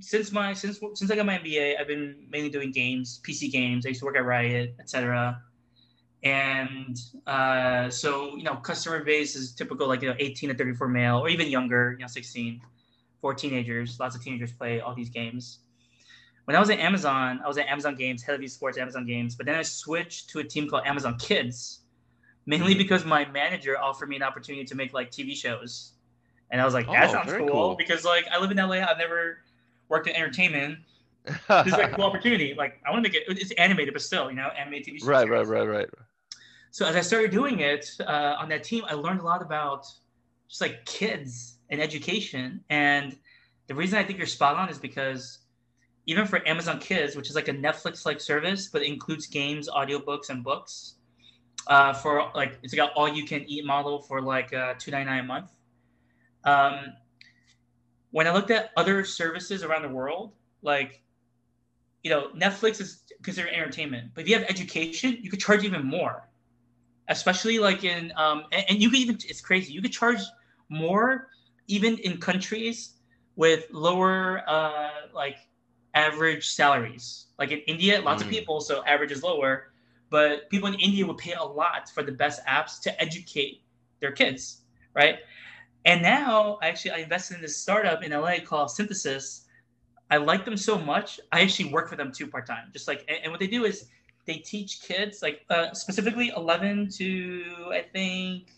since 0.00 0.32
my 0.32 0.54
since 0.54 0.80
since 0.94 1.10
I 1.10 1.16
got 1.16 1.26
my 1.26 1.34
MBA, 1.34 1.76
I've 1.80 1.88
been 1.88 2.26
mainly 2.30 2.50
doing 2.50 2.72
games, 2.72 3.20
PC 3.24 3.50
games. 3.50 3.86
I 3.86 3.90
used 3.90 4.00
to 4.00 4.06
work 4.06 4.16
at 4.16 4.24
Riot, 4.24 4.76
etc. 4.80 5.42
And 6.22 6.98
uh, 7.26 7.90
so 7.90 8.36
you 8.36 8.42
know, 8.42 8.56
customer 8.56 9.04
base 9.04 9.36
is 9.36 9.52
typical, 9.52 9.86
like 9.86 10.02
you 10.02 10.08
know, 10.08 10.16
18 10.18 10.50
to 10.50 10.54
34 10.56 10.88
male, 10.88 11.18
or 11.18 11.28
even 11.28 11.48
younger, 11.48 11.92
you 11.92 11.98
know, 11.98 12.06
16 12.06 12.60
for 13.20 13.34
teenagers. 13.34 14.00
Lots 14.00 14.16
of 14.16 14.22
teenagers 14.22 14.52
play 14.52 14.80
all 14.80 14.94
these 14.94 15.10
games. 15.10 15.60
When 16.46 16.56
I 16.56 16.60
was 16.60 16.70
at 16.70 16.78
Amazon, 16.78 17.40
I 17.44 17.48
was 17.48 17.58
at 17.58 17.66
Amazon 17.66 17.96
Games, 17.96 18.22
head 18.22 18.34
of 18.36 18.40
esports, 18.40 18.78
Amazon 18.78 19.04
Games. 19.04 19.34
But 19.34 19.46
then 19.46 19.56
I 19.56 19.62
switched 19.62 20.30
to 20.30 20.38
a 20.38 20.44
team 20.44 20.68
called 20.68 20.86
Amazon 20.86 21.16
Kids, 21.18 21.80
mainly 22.46 22.74
Mhm. 22.74 22.78
because 22.78 23.04
my 23.04 23.24
manager 23.26 23.76
offered 23.78 24.08
me 24.08 24.16
an 24.16 24.22
opportunity 24.22 24.64
to 24.64 24.74
make 24.76 24.92
like 24.92 25.10
TV 25.10 25.34
shows, 25.34 25.92
and 26.50 26.60
I 26.60 26.64
was 26.64 26.72
like, 26.74 26.86
that 26.86 27.08
Oh, 27.08 27.12
sounds 27.12 27.32
cool, 27.32 27.48
cool. 27.48 27.74
because 27.76 28.04
like 28.04 28.26
I 28.30 28.38
live 28.38 28.50
in 28.52 28.58
LA, 28.58 28.76
I've 28.76 28.98
never 28.98 29.40
worked 29.88 30.06
in 30.06 30.14
entertainment. 30.14 30.78
This 31.26 31.66
is 31.66 31.72
like 31.72 31.92
a 31.92 31.94
cool 31.94 32.04
opportunity. 32.10 32.54
Like 32.54 32.80
I 32.86 32.90
want 32.90 33.04
to 33.04 33.10
make 33.10 33.16
it. 33.16 33.24
It's 33.28 33.50
animated, 33.52 33.94
but 33.94 34.02
still, 34.02 34.30
you 34.30 34.36
know, 34.36 34.48
animated 34.58 34.94
TV 34.94 35.04
right, 35.04 35.28
right, 35.28 35.46
right, 35.46 35.68
right. 35.68 35.88
So 36.70 36.86
as 36.86 36.94
I 36.94 37.00
started 37.00 37.30
doing 37.30 37.60
it 37.60 37.90
uh, 38.00 38.36
on 38.38 38.48
that 38.50 38.62
team, 38.62 38.84
I 38.86 38.94
learned 38.94 39.20
a 39.20 39.24
lot 39.24 39.42
about 39.42 39.86
just 40.48 40.60
like 40.60 40.84
kids 40.84 41.58
and 41.70 41.80
education. 41.80 42.62
And 42.70 43.16
the 43.66 43.74
reason 43.74 43.98
I 43.98 44.04
think 44.04 44.18
you're 44.18 44.26
spot 44.26 44.56
on 44.56 44.68
is 44.68 44.78
because 44.78 45.38
even 46.06 46.26
for 46.26 46.46
Amazon 46.46 46.78
Kids, 46.78 47.16
which 47.16 47.28
is 47.28 47.34
like 47.34 47.48
a 47.48 47.52
Netflix-like 47.52 48.20
service, 48.20 48.68
but 48.68 48.82
includes 48.82 49.26
games, 49.26 49.68
audiobooks, 49.68 50.30
and 50.30 50.44
books, 50.44 50.96
uh, 51.66 51.92
for 51.92 52.30
like 52.34 52.58
it's 52.62 52.74
got 52.74 52.92
all-you-can-eat 52.94 53.64
model 53.64 54.02
for 54.02 54.20
like 54.20 54.52
uh, 54.52 54.74
two 54.78 54.90
ninety 54.90 55.10
nine 55.10 55.20
a 55.20 55.26
month. 55.26 55.50
Um, 56.44 56.92
when 58.12 58.26
I 58.26 58.32
looked 58.32 58.50
at 58.50 58.70
other 58.76 59.04
services 59.04 59.64
around 59.64 59.82
the 59.82 59.88
world, 59.88 60.32
like 60.62 61.02
you 62.06 62.14
know, 62.14 62.30
Netflix 62.46 62.80
is 62.80 63.02
considered 63.24 63.52
entertainment, 63.52 64.14
but 64.14 64.22
if 64.22 64.30
you 64.30 64.38
have 64.38 64.54
education, 64.54 65.18
you 65.24 65.30
could 65.32 65.40
charge 65.40 65.64
even 65.64 65.84
more. 65.84 66.28
Especially 67.08 67.58
like 67.58 67.84
in, 67.84 68.12
um, 68.16 68.44
and, 68.52 68.64
and 68.70 68.82
you 68.82 68.90
could 68.90 69.00
even, 69.00 69.16
it's 69.24 69.40
crazy, 69.40 69.72
you 69.72 69.82
could 69.82 69.92
charge 70.02 70.20
more 70.68 71.28
even 71.66 71.98
in 71.98 72.18
countries 72.18 72.94
with 73.36 73.66
lower, 73.72 74.44
uh, 74.48 74.90
like 75.14 75.36
average 75.94 76.48
salaries. 76.48 77.26
Like 77.38 77.50
in 77.52 77.58
India, 77.66 78.00
lots 78.00 78.22
of 78.22 78.28
Mm. 78.28 78.30
people, 78.30 78.60
so 78.60 78.84
average 78.84 79.10
is 79.12 79.22
lower, 79.24 79.72
but 80.10 80.48
people 80.50 80.68
in 80.68 80.74
India 80.74 81.06
would 81.06 81.18
pay 81.18 81.34
a 81.34 81.42
lot 81.44 81.88
for 81.94 82.04
the 82.04 82.12
best 82.12 82.44
apps 82.46 82.80
to 82.82 83.02
educate 83.02 83.62
their 84.00 84.12
kids, 84.12 84.62
right? 84.94 85.18
And 85.84 86.02
now, 86.02 86.58
I 86.62 86.68
actually, 86.68 86.92
I 86.92 86.98
invested 86.98 87.36
in 87.36 87.42
this 87.42 87.56
startup 87.56 88.04
in 88.04 88.12
LA 88.12 88.38
called 88.44 88.70
Synthesis. 88.70 89.45
I 90.10 90.18
like 90.18 90.44
them 90.44 90.56
so 90.56 90.78
much. 90.78 91.18
I 91.32 91.40
actually 91.40 91.72
work 91.72 91.88
for 91.88 91.96
them 91.96 92.12
too 92.12 92.26
part 92.26 92.46
time. 92.46 92.68
Just 92.72 92.86
like, 92.86 93.04
and, 93.08 93.18
and 93.24 93.32
what 93.32 93.40
they 93.40 93.46
do 93.48 93.64
is 93.64 93.86
they 94.26 94.34
teach 94.36 94.82
kids, 94.82 95.22
like 95.22 95.44
uh, 95.50 95.72
specifically 95.72 96.32
11 96.36 96.88
to 96.98 97.44
I 97.70 97.82
think 97.92 98.48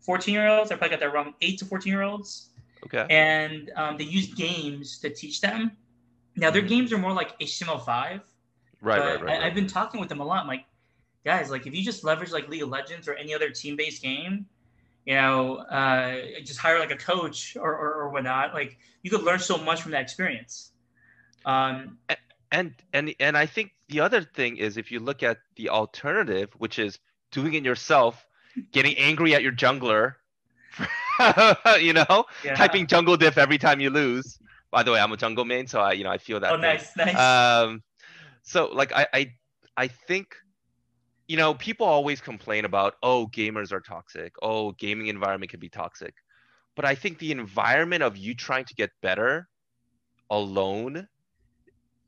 14 0.00 0.34
year 0.34 0.48
olds. 0.48 0.70
I 0.70 0.76
probably 0.76 0.90
got 0.96 1.00
that 1.00 1.12
wrong. 1.12 1.34
Eight 1.42 1.58
to 1.58 1.64
14 1.64 1.92
year 1.92 2.02
olds, 2.02 2.50
Okay. 2.86 3.06
and 3.10 3.70
um, 3.76 3.96
they 3.96 4.04
use 4.04 4.34
games 4.34 4.98
to 5.00 5.10
teach 5.10 5.40
them. 5.40 5.72
Now 6.36 6.50
their 6.50 6.62
Mhm. 6.62 6.68
games 6.68 6.92
are 6.92 6.98
more 6.98 7.12
like 7.12 7.38
HTML5. 7.40 8.20
Right, 8.80 8.98
but 8.98 8.98
right, 9.00 9.22
right. 9.22 9.42
I, 9.42 9.46
I've 9.46 9.54
been 9.54 9.66
talking 9.68 9.98
with 10.00 10.08
them 10.08 10.20
a 10.20 10.24
lot. 10.24 10.42
I'm 10.42 10.48
like, 10.48 10.66
guys, 11.24 11.50
like 11.50 11.66
if 11.66 11.74
you 11.74 11.82
just 11.82 12.04
leverage 12.04 12.32
like 12.32 12.48
League 12.48 12.62
of 12.62 12.68
Legends 12.68 13.08
or 13.08 13.14
any 13.14 13.32
other 13.34 13.48
team-based 13.50 14.02
game, 14.02 14.46
you 15.06 15.14
know, 15.14 15.56
uh, 15.56 16.16
just 16.44 16.58
hire 16.58 16.78
like 16.78 16.90
a 16.90 16.96
coach 16.96 17.56
or, 17.60 17.70
or, 17.70 17.94
or 17.94 18.08
whatnot. 18.10 18.54
Like 18.54 18.78
you 19.02 19.10
could 19.10 19.22
learn 19.22 19.38
so 19.38 19.58
much 19.58 19.82
from 19.82 19.92
that 19.92 20.02
experience. 20.02 20.72
Um, 21.44 21.98
and 22.50 22.74
and 22.92 23.14
and 23.20 23.36
I 23.36 23.46
think 23.46 23.72
the 23.88 24.00
other 24.00 24.22
thing 24.22 24.56
is 24.56 24.76
if 24.76 24.90
you 24.90 25.00
look 25.00 25.22
at 25.22 25.38
the 25.56 25.68
alternative, 25.68 26.50
which 26.58 26.78
is 26.78 26.98
doing 27.32 27.54
it 27.54 27.64
yourself, 27.64 28.26
getting 28.72 28.96
angry 28.96 29.34
at 29.34 29.42
your 29.42 29.52
jungler, 29.52 30.14
you 31.80 31.92
know, 31.92 32.24
yeah. 32.44 32.54
typing 32.54 32.86
jungle 32.86 33.16
diff 33.16 33.36
every 33.36 33.58
time 33.58 33.80
you 33.80 33.90
lose. 33.90 34.38
By 34.70 34.82
the 34.82 34.92
way, 34.92 35.00
I'm 35.00 35.12
a 35.12 35.16
jungle 35.16 35.44
main, 35.44 35.66
so 35.66 35.80
I 35.80 35.92
you 35.92 36.04
know 36.04 36.10
I 36.10 36.18
feel 36.18 36.40
that. 36.40 36.52
Oh, 36.52 36.56
nice, 36.56 36.96
nice. 36.96 37.16
Um, 37.16 37.82
so 38.42 38.66
like 38.66 38.92
I 38.92 39.06
I 39.12 39.32
I 39.76 39.88
think, 39.88 40.36
you 41.26 41.36
know, 41.36 41.54
people 41.54 41.86
always 41.86 42.20
complain 42.20 42.64
about 42.64 42.94
oh 43.02 43.26
gamers 43.28 43.72
are 43.72 43.80
toxic, 43.80 44.34
oh 44.42 44.72
gaming 44.72 45.06
environment 45.06 45.50
can 45.50 45.60
be 45.60 45.68
toxic, 45.68 46.14
but 46.76 46.84
I 46.84 46.94
think 46.94 47.18
the 47.18 47.30
environment 47.30 48.02
of 48.02 48.16
you 48.16 48.34
trying 48.34 48.64
to 48.66 48.74
get 48.74 48.90
better 49.00 49.48
alone 50.30 51.08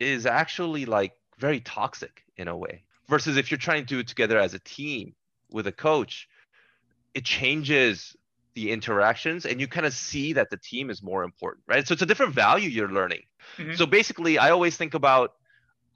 is 0.00 0.26
actually 0.26 0.85
like 0.85 1.12
very 1.38 1.61
toxic 1.61 2.24
in 2.37 2.48
a 2.48 2.57
way. 2.57 2.83
Versus 3.09 3.37
if 3.37 3.50
you're 3.50 3.59
trying 3.59 3.83
to 3.83 3.87
do 3.87 4.00
it 4.00 4.09
together 4.09 4.38
as 4.38 4.52
a 4.52 4.59
team 4.59 5.14
with 5.50 5.66
a 5.68 5.72
coach, 5.72 6.29
it 7.14 7.24
changes 7.24 8.16
the 8.55 8.72
interactions 8.72 9.46
and 9.46 9.61
you 9.61 9.68
kind 9.68 9.87
of 9.87 9.92
see 9.92 10.33
that 10.33 10.50
the 10.50 10.57
team 10.57 10.90
is 10.90 11.02
more 11.02 11.22
important, 11.22 11.62
right? 11.68 11.87
So 11.87 11.92
it's 11.92 12.02
a 12.02 12.07
different 12.07 12.35
value 12.35 12.68
you're 12.68 12.90
learning. 12.90 13.22
Mm-hmm. 13.59 13.74
So 13.74 13.87
basically, 13.87 14.38
I 14.38 14.50
always 14.50 14.76
think 14.76 14.94
about 14.94 15.35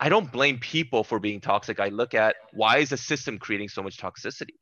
I 0.00 0.08
don't 0.08 0.32
blame 0.32 0.58
people 0.58 1.04
for 1.04 1.18
being 1.18 1.40
toxic. 1.40 1.78
I 1.78 1.88
look 1.88 2.14
at 2.14 2.36
why 2.52 2.78
is 2.78 2.88
the 2.88 2.96
system 2.96 3.38
creating 3.38 3.68
so 3.68 3.82
much 3.82 3.98
toxicity? 3.98 4.56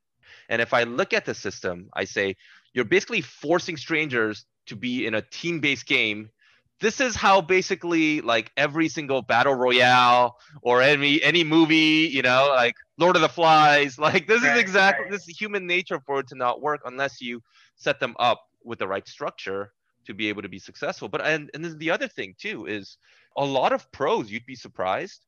And 0.49 0.61
if 0.61 0.75
I 0.75 0.83
look 0.83 1.13
at 1.13 1.25
the 1.25 1.35
system, 1.35 1.89
I 1.95 2.05
say 2.05 2.37
you're 2.75 2.85
basically 2.85 3.21
forcing 3.21 3.77
strangers 3.77 4.45
to 4.67 4.77
be 4.77 5.07
in 5.07 5.15
a 5.15 5.23
team-based 5.23 5.87
game 5.87 6.31
this 6.81 7.01
is 7.01 7.17
how 7.17 7.41
basically 7.41 8.21
like 8.21 8.53
every 8.57 8.89
single 8.89 9.23
battle 9.23 9.55
royale 9.55 10.37
or 10.63 10.81
any 10.83 11.23
any 11.23 11.45
movie 11.45 12.09
you 12.11 12.23
know 12.23 12.53
like 12.55 12.75
lord 12.99 13.17
of 13.17 13.23
the 13.23 13.29
flies 13.29 13.99
like 13.99 14.27
this 14.27 14.43
right, 14.43 14.57
is 14.57 14.61
exactly 14.61 15.05
right. 15.05 15.13
this 15.13 15.29
is 15.29 15.39
human 15.39 15.67
nature 15.67 16.01
for 16.07 16.21
it 16.21 16.29
to 16.29 16.35
not 16.35 16.61
work 16.61 16.81
unless 16.85 17.21
you 17.21 17.41
set 17.77 18.01
them 18.01 18.15
up 18.19 18.43
with 18.65 18.79
the 18.79 18.87
right 18.87 19.09
structure 19.09 19.73
to 20.05 20.15
be 20.15 20.29
able 20.29 20.43
to 20.43 20.49
be 20.49 20.59
successful 20.59 21.09
but 21.09 21.25
and 21.25 21.51
and 21.55 21.65
this 21.65 21.73
is 21.73 21.79
the 21.79 21.91
other 21.91 22.09
thing 22.09 22.35
too 22.39 22.67
is 22.67 22.97
a 23.37 23.45
lot 23.45 23.73
of 23.73 23.91
pros 23.93 24.31
you'd 24.31 24.47
be 24.47 24.55
surprised 24.55 25.27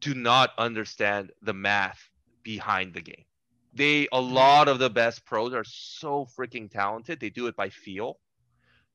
do 0.00 0.14
not 0.14 0.50
understand 0.58 1.30
the 1.42 1.54
math 1.54 2.10
behind 2.42 2.94
the 2.94 3.00
game 3.00 3.24
they 3.72 4.06
a 4.06 4.16
mm-hmm. 4.16 4.34
lot 4.34 4.68
of 4.68 4.78
the 4.78 4.90
best 4.90 5.24
pros 5.24 5.52
are 5.52 5.64
so 5.64 6.26
freaking 6.38 6.70
talented 6.70 7.20
they 7.20 7.30
do 7.30 7.46
it 7.46 7.56
by 7.56 7.68
feel 7.68 8.18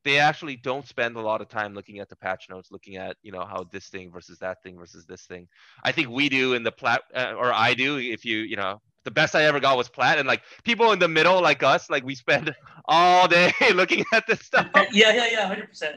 they 0.05 0.19
actually 0.19 0.55
don't 0.55 0.87
spend 0.87 1.17
a 1.17 1.19
lot 1.19 1.41
of 1.41 1.49
time 1.49 1.73
looking 1.73 1.99
at 1.99 2.09
the 2.09 2.15
patch 2.15 2.47
notes, 2.47 2.71
looking 2.71 2.95
at 2.95 3.17
you 3.23 3.31
know 3.31 3.43
how 3.43 3.67
this 3.71 3.87
thing 3.87 4.11
versus 4.11 4.37
that 4.39 4.61
thing 4.61 4.77
versus 4.77 5.05
this 5.05 5.23
thing. 5.23 5.47
I 5.83 5.91
think 5.91 6.09
we 6.09 6.29
do 6.29 6.53
in 6.53 6.63
the 6.63 6.71
plat, 6.71 7.01
uh, 7.13 7.33
or 7.35 7.51
I 7.51 7.73
do. 7.73 7.97
If 7.97 8.23
you 8.23 8.37
you 8.37 8.55
know, 8.55 8.79
the 9.03 9.11
best 9.11 9.35
I 9.35 9.43
ever 9.45 9.59
got 9.59 9.75
was 9.75 9.89
plat, 9.89 10.19
and 10.19 10.27
like 10.27 10.43
people 10.63 10.91
in 10.91 10.99
the 10.99 11.07
middle 11.07 11.41
like 11.41 11.63
us, 11.63 11.89
like 11.89 12.05
we 12.05 12.13
spend 12.13 12.55
all 12.85 13.27
day 13.27 13.51
looking 13.73 14.05
at 14.13 14.27
this 14.27 14.41
stuff. 14.41 14.69
yeah, 14.75 15.11
yeah, 15.11 15.27
yeah, 15.31 15.47
hundred 15.47 15.69
percent. 15.69 15.95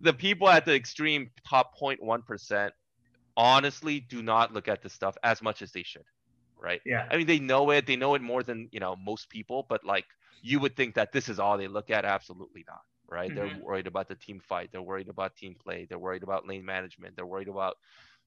The 0.00 0.12
people 0.12 0.48
at 0.48 0.64
the 0.64 0.74
extreme 0.74 1.30
top 1.48 1.78
0.1 1.80 2.26
percent 2.26 2.74
honestly 3.36 4.00
do 4.00 4.22
not 4.22 4.52
look 4.52 4.68
at 4.68 4.82
this 4.82 4.92
stuff 4.92 5.16
as 5.22 5.42
much 5.42 5.62
as 5.62 5.72
they 5.72 5.82
should 5.82 6.04
right 6.58 6.80
yeah 6.84 7.06
i 7.10 7.16
mean 7.16 7.26
they 7.26 7.38
know 7.38 7.70
it 7.70 7.86
they 7.86 7.96
know 7.96 8.14
it 8.14 8.22
more 8.22 8.42
than 8.42 8.68
you 8.72 8.80
know 8.80 8.96
most 8.96 9.28
people 9.28 9.66
but 9.68 9.84
like 9.84 10.04
you 10.42 10.60
would 10.60 10.76
think 10.76 10.94
that 10.94 11.12
this 11.12 11.28
is 11.28 11.38
all 11.38 11.58
they 11.58 11.68
look 11.68 11.90
at 11.90 12.04
absolutely 12.04 12.64
not 12.68 12.80
right? 13.08 13.30
Mm-hmm. 13.30 13.36
They're 13.36 13.64
worried 13.64 13.86
about 13.86 14.08
the 14.08 14.14
team 14.14 14.40
fight. 14.40 14.70
They're 14.72 14.82
worried 14.82 15.08
about 15.08 15.36
team 15.36 15.54
play. 15.62 15.86
They're 15.88 15.98
worried 15.98 16.22
about 16.22 16.46
lane 16.46 16.64
management. 16.64 17.16
They're 17.16 17.26
worried 17.26 17.48
about 17.48 17.76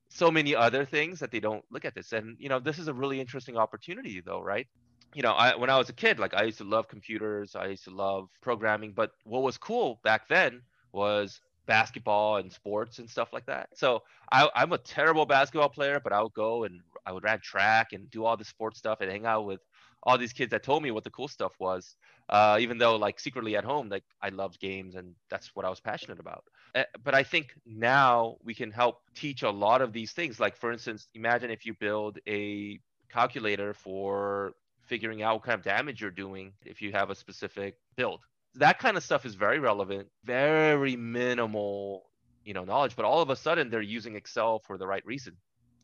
so 0.09 0.31
many 0.31 0.55
other 0.55 0.85
things 0.85 1.19
that 1.19 1.31
they 1.31 1.39
don't 1.39 1.63
look 1.69 1.85
at 1.85 1.93
this. 1.95 2.13
And 2.13 2.37
you 2.39 2.49
know, 2.49 2.59
this 2.59 2.79
is 2.79 2.87
a 2.87 2.93
really 2.93 3.19
interesting 3.19 3.57
opportunity, 3.57 4.21
though, 4.25 4.41
right? 4.41 4.67
You 5.13 5.23
know, 5.23 5.31
I, 5.31 5.55
when 5.55 5.69
I 5.69 5.77
was 5.77 5.89
a 5.89 5.93
kid, 5.93 6.19
like 6.19 6.33
I 6.33 6.43
used 6.43 6.57
to 6.59 6.63
love 6.63 6.87
computers. 6.87 7.55
I 7.55 7.67
used 7.67 7.85
to 7.85 7.91
love 7.91 8.29
programming. 8.41 8.93
But 8.93 9.11
what 9.23 9.43
was 9.43 9.57
cool 9.57 9.99
back 10.03 10.27
then 10.27 10.61
was 10.91 11.41
basketball 11.67 12.37
and 12.37 12.51
sports 12.51 12.99
and 12.99 13.09
stuff 13.09 13.33
like 13.33 13.45
that. 13.45 13.69
So 13.75 14.03
I, 14.31 14.49
I'm 14.55 14.73
a 14.73 14.77
terrible 14.77 15.25
basketball 15.25 15.69
player, 15.69 15.99
but 16.03 16.13
I 16.13 16.21
would 16.21 16.33
go 16.33 16.63
and 16.63 16.81
I 17.05 17.11
would 17.11 17.23
run 17.23 17.39
track 17.39 17.93
and 17.93 18.09
do 18.09 18.25
all 18.25 18.37
the 18.37 18.45
sports 18.45 18.79
stuff 18.79 19.01
and 19.01 19.11
hang 19.11 19.25
out 19.25 19.45
with 19.45 19.61
all 20.03 20.17
these 20.17 20.33
kids 20.33 20.51
that 20.51 20.63
told 20.63 20.83
me 20.83 20.91
what 20.91 21.03
the 21.03 21.09
cool 21.09 21.27
stuff 21.27 21.53
was 21.59 21.95
uh, 22.29 22.57
even 22.59 22.77
though 22.77 22.95
like 22.95 23.19
secretly 23.19 23.55
at 23.55 23.63
home 23.63 23.89
like 23.89 24.03
i 24.21 24.29
loved 24.29 24.59
games 24.59 24.95
and 24.95 25.13
that's 25.29 25.55
what 25.55 25.65
i 25.65 25.69
was 25.69 25.79
passionate 25.79 26.19
about. 26.19 26.43
Uh, 26.75 26.83
but 27.03 27.13
i 27.13 27.23
think 27.23 27.53
now 27.65 28.37
we 28.43 28.53
can 28.53 28.71
help 28.71 29.01
teach 29.15 29.43
a 29.43 29.49
lot 29.49 29.81
of 29.81 29.93
these 29.93 30.11
things. 30.11 30.39
Like 30.39 30.55
for 30.55 30.71
instance 30.71 31.07
imagine 31.13 31.49
if 31.51 31.65
you 31.65 31.73
build 31.73 32.19
a 32.27 32.79
calculator 33.11 33.73
for 33.73 34.53
figuring 34.81 35.23
out 35.23 35.35
what 35.35 35.43
kind 35.43 35.57
of 35.57 35.63
damage 35.63 36.01
you're 36.01 36.11
doing 36.11 36.53
if 36.65 36.81
you 36.81 36.91
have 36.91 37.09
a 37.09 37.15
specific 37.15 37.75
build 37.95 38.21
that 38.57 38.79
kind 38.79 38.97
of 38.97 39.03
stuff 39.03 39.25
is 39.25 39.35
very 39.35 39.59
relevant 39.59 40.07
very 40.23 40.95
minimal 40.95 42.03
you 42.43 42.53
know 42.53 42.63
knowledge 42.63 42.95
but 42.95 43.05
all 43.05 43.21
of 43.21 43.29
a 43.29 43.35
sudden 43.35 43.69
they're 43.69 43.81
using 43.81 44.15
excel 44.15 44.59
for 44.59 44.77
the 44.77 44.87
right 44.87 45.05
reason 45.05 45.33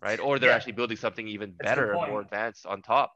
right 0.01 0.19
or 0.19 0.39
they're 0.39 0.49
yeah. 0.49 0.55
actually 0.55 0.73
building 0.73 0.97
something 0.97 1.27
even 1.27 1.53
better 1.59 1.93
more 1.93 2.21
advanced 2.21 2.65
on 2.65 2.81
top 2.81 3.13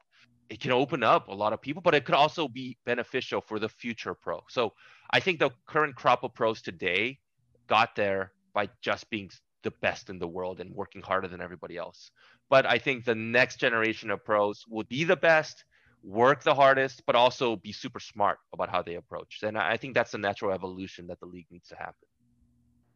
it 0.49 0.59
can 0.59 0.71
open 0.71 1.03
up 1.03 1.27
a 1.27 1.33
lot 1.33 1.53
of 1.53 1.61
people, 1.61 1.81
but 1.81 1.95
it 1.95 2.05
could 2.05 2.15
also 2.15 2.47
be 2.47 2.77
beneficial 2.85 3.41
for 3.41 3.59
the 3.59 3.69
future 3.69 4.13
pro. 4.13 4.43
So 4.49 4.73
I 5.11 5.19
think 5.19 5.39
the 5.39 5.51
current 5.65 5.95
crop 5.95 6.23
of 6.23 6.33
pros 6.33 6.61
today 6.61 7.19
got 7.67 7.95
there 7.95 8.31
by 8.53 8.69
just 8.81 9.09
being 9.09 9.29
the 9.63 9.71
best 9.81 10.09
in 10.09 10.19
the 10.19 10.27
world 10.27 10.59
and 10.59 10.73
working 10.73 11.01
harder 11.01 11.27
than 11.27 11.41
everybody 11.41 11.77
else. 11.77 12.11
But 12.49 12.65
I 12.65 12.77
think 12.77 13.03
the 13.03 13.15
next 13.15 13.59
generation 13.59 14.09
of 14.09 14.23
pros 14.23 14.63
will 14.69 14.85
be 14.85 15.03
the 15.03 15.17
best, 15.17 15.65
work 16.03 16.43
the 16.43 16.53
hardest, 16.53 17.03
but 17.05 17.15
also 17.15 17.55
be 17.55 17.71
super 17.71 17.99
smart 17.99 18.39
about 18.53 18.69
how 18.69 18.81
they 18.81 18.95
approach. 18.95 19.39
And 19.43 19.57
I 19.57 19.77
think 19.77 19.93
that's 19.93 20.11
the 20.11 20.17
natural 20.17 20.51
evolution 20.51 21.07
that 21.07 21.19
the 21.19 21.25
league 21.25 21.47
needs 21.51 21.67
to 21.69 21.75
happen. 21.75 22.07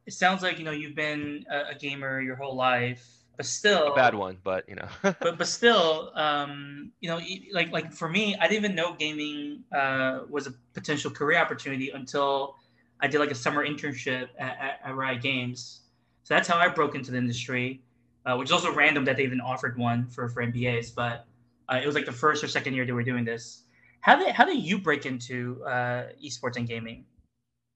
It 0.05 0.13
sounds 0.13 0.41
like 0.41 0.57
you 0.57 0.65
know 0.65 0.71
you've 0.71 0.95
been 0.95 1.45
a, 1.49 1.75
gamer 1.75 2.21
your 2.21 2.35
whole 2.35 2.55
life 2.55 3.07
but 3.37 3.45
still 3.45 3.93
a 3.93 3.95
bad 3.95 4.13
one 4.13 4.37
but 4.43 4.67
you 4.67 4.75
know 4.75 4.87
but 5.01 5.37
but 5.37 5.47
still 5.47 6.11
um 6.15 6.91
you 6.99 7.09
know 7.09 7.19
like 7.53 7.71
like 7.71 7.93
for 7.93 8.09
me 8.09 8.35
i 8.37 8.47
didn't 8.47 8.65
even 8.65 8.75
know 8.75 8.93
gaming 8.93 9.63
uh 9.75 10.19
was 10.29 10.47
a 10.47 10.53
potential 10.73 11.09
career 11.09 11.39
opportunity 11.39 11.91
until 11.91 12.55
i 12.99 13.07
did 13.07 13.19
like 13.19 13.31
a 13.31 13.35
summer 13.35 13.65
internship 13.65 14.27
at, 14.39 14.57
at, 14.59 14.79
at 14.83 14.95
riot 14.95 15.21
games 15.21 15.81
so 16.23 16.33
that's 16.33 16.47
how 16.47 16.57
i 16.57 16.67
broke 16.67 16.95
into 16.95 17.11
the 17.11 17.17
industry 17.17 17.81
uh, 18.25 18.35
which 18.35 18.49
is 18.49 18.51
also 18.51 18.73
random 18.73 19.05
that 19.05 19.17
they 19.17 19.23
even 19.23 19.41
offered 19.41 19.77
one 19.77 20.07
for 20.07 20.27
for 20.29 20.43
mbas 20.43 20.93
but 20.93 21.25
uh, 21.71 21.79
it 21.81 21.85
was 21.85 21.95
like 21.95 22.05
the 22.05 22.11
first 22.11 22.43
or 22.43 22.47
second 22.47 22.73
year 22.73 22.85
they 22.85 22.91
were 22.91 23.03
doing 23.03 23.25
this 23.25 23.63
how 24.01 24.15
did 24.15 24.29
how 24.29 24.45
did 24.45 24.57
you 24.57 24.77
break 24.77 25.05
into 25.05 25.63
uh, 25.65 26.07
esports 26.23 26.57
and 26.57 26.67
gaming 26.67 27.05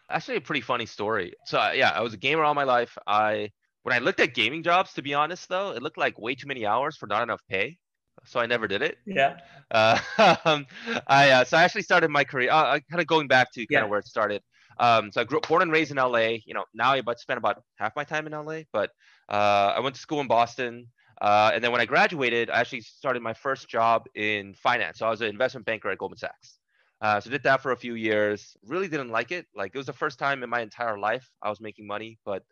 actually 0.09 0.37
a 0.37 0.41
pretty 0.41 0.61
funny 0.61 0.85
story 0.85 1.33
so 1.45 1.71
yeah 1.71 1.91
i 1.91 2.01
was 2.01 2.13
a 2.13 2.17
gamer 2.17 2.43
all 2.43 2.53
my 2.53 2.63
life 2.63 2.97
i 3.07 3.49
when 3.85 3.93
I 3.93 3.99
looked 3.99 4.19
at 4.19 4.33
gaming 4.33 4.63
jobs, 4.63 4.93
to 4.93 5.03
be 5.03 5.13
honest, 5.13 5.47
though, 5.47 5.69
it 5.69 5.83
looked 5.83 5.99
like 5.99 6.17
way 6.17 6.33
too 6.33 6.47
many 6.47 6.65
hours 6.65 6.97
for 6.97 7.05
not 7.05 7.21
enough 7.21 7.41
pay. 7.47 7.77
So 8.25 8.39
I 8.39 8.47
never 8.47 8.67
did 8.67 8.81
it. 8.81 8.97
Yeah. 9.05 9.37
Uh, 9.69 9.99
um, 10.43 10.65
I 11.05 11.29
uh, 11.29 11.43
so 11.43 11.55
I 11.55 11.63
actually 11.63 11.83
started 11.83 12.09
my 12.09 12.23
career. 12.23 12.49
Uh, 12.51 12.79
kind 12.89 12.99
of 12.99 13.05
going 13.05 13.27
back 13.27 13.51
to 13.53 13.59
kind 13.59 13.67
yeah. 13.69 13.83
of 13.83 13.89
where 13.91 13.99
it 13.99 14.07
started. 14.07 14.41
Um, 14.79 15.11
so 15.11 15.21
I 15.21 15.23
grew 15.23 15.37
up 15.37 15.47
born 15.47 15.61
and 15.61 15.71
raised 15.71 15.91
in 15.91 15.97
LA. 15.97 16.37
You 16.47 16.55
know, 16.55 16.63
now 16.73 16.93
I 16.93 16.97
about 16.97 17.19
spend 17.19 17.37
about 17.37 17.61
half 17.75 17.95
my 17.95 18.03
time 18.03 18.25
in 18.25 18.33
LA. 18.33 18.61
But 18.73 18.89
uh, 19.29 19.73
I 19.75 19.81
went 19.81 19.93
to 19.93 20.01
school 20.01 20.19
in 20.19 20.27
Boston. 20.27 20.87
Uh, 21.21 21.51
and 21.53 21.63
then 21.63 21.71
when 21.71 21.81
I 21.81 21.85
graduated, 21.85 22.49
I 22.49 22.59
actually 22.59 22.81
started 22.81 23.21
my 23.21 23.33
first 23.33 23.69
job 23.69 24.07
in 24.15 24.53
finance. 24.53 24.99
So 24.99 25.07
I 25.07 25.09
was 25.09 25.21
an 25.21 25.27
investment 25.27 25.65
banker 25.65 25.89
at 25.89 25.97
Goldman 25.97 26.17
Sachs. 26.17 26.59
Uh, 27.01 27.19
so 27.19 27.29
did 27.29 27.43
that 27.43 27.61
for 27.61 27.71
a 27.71 27.77
few 27.77 27.95
years. 27.95 28.55
Really 28.65 28.87
didn't 28.87 29.09
like 29.09 29.31
it. 29.31 29.45
Like 29.55 29.71
it 29.73 29.77
was 29.77 29.85
the 29.87 29.93
first 29.93 30.17
time 30.19 30.43
in 30.43 30.49
my 30.49 30.61
entire 30.61 30.97
life 30.97 31.29
I 31.41 31.49
was 31.49 31.61
making 31.61 31.87
money, 31.87 32.19
but 32.25 32.43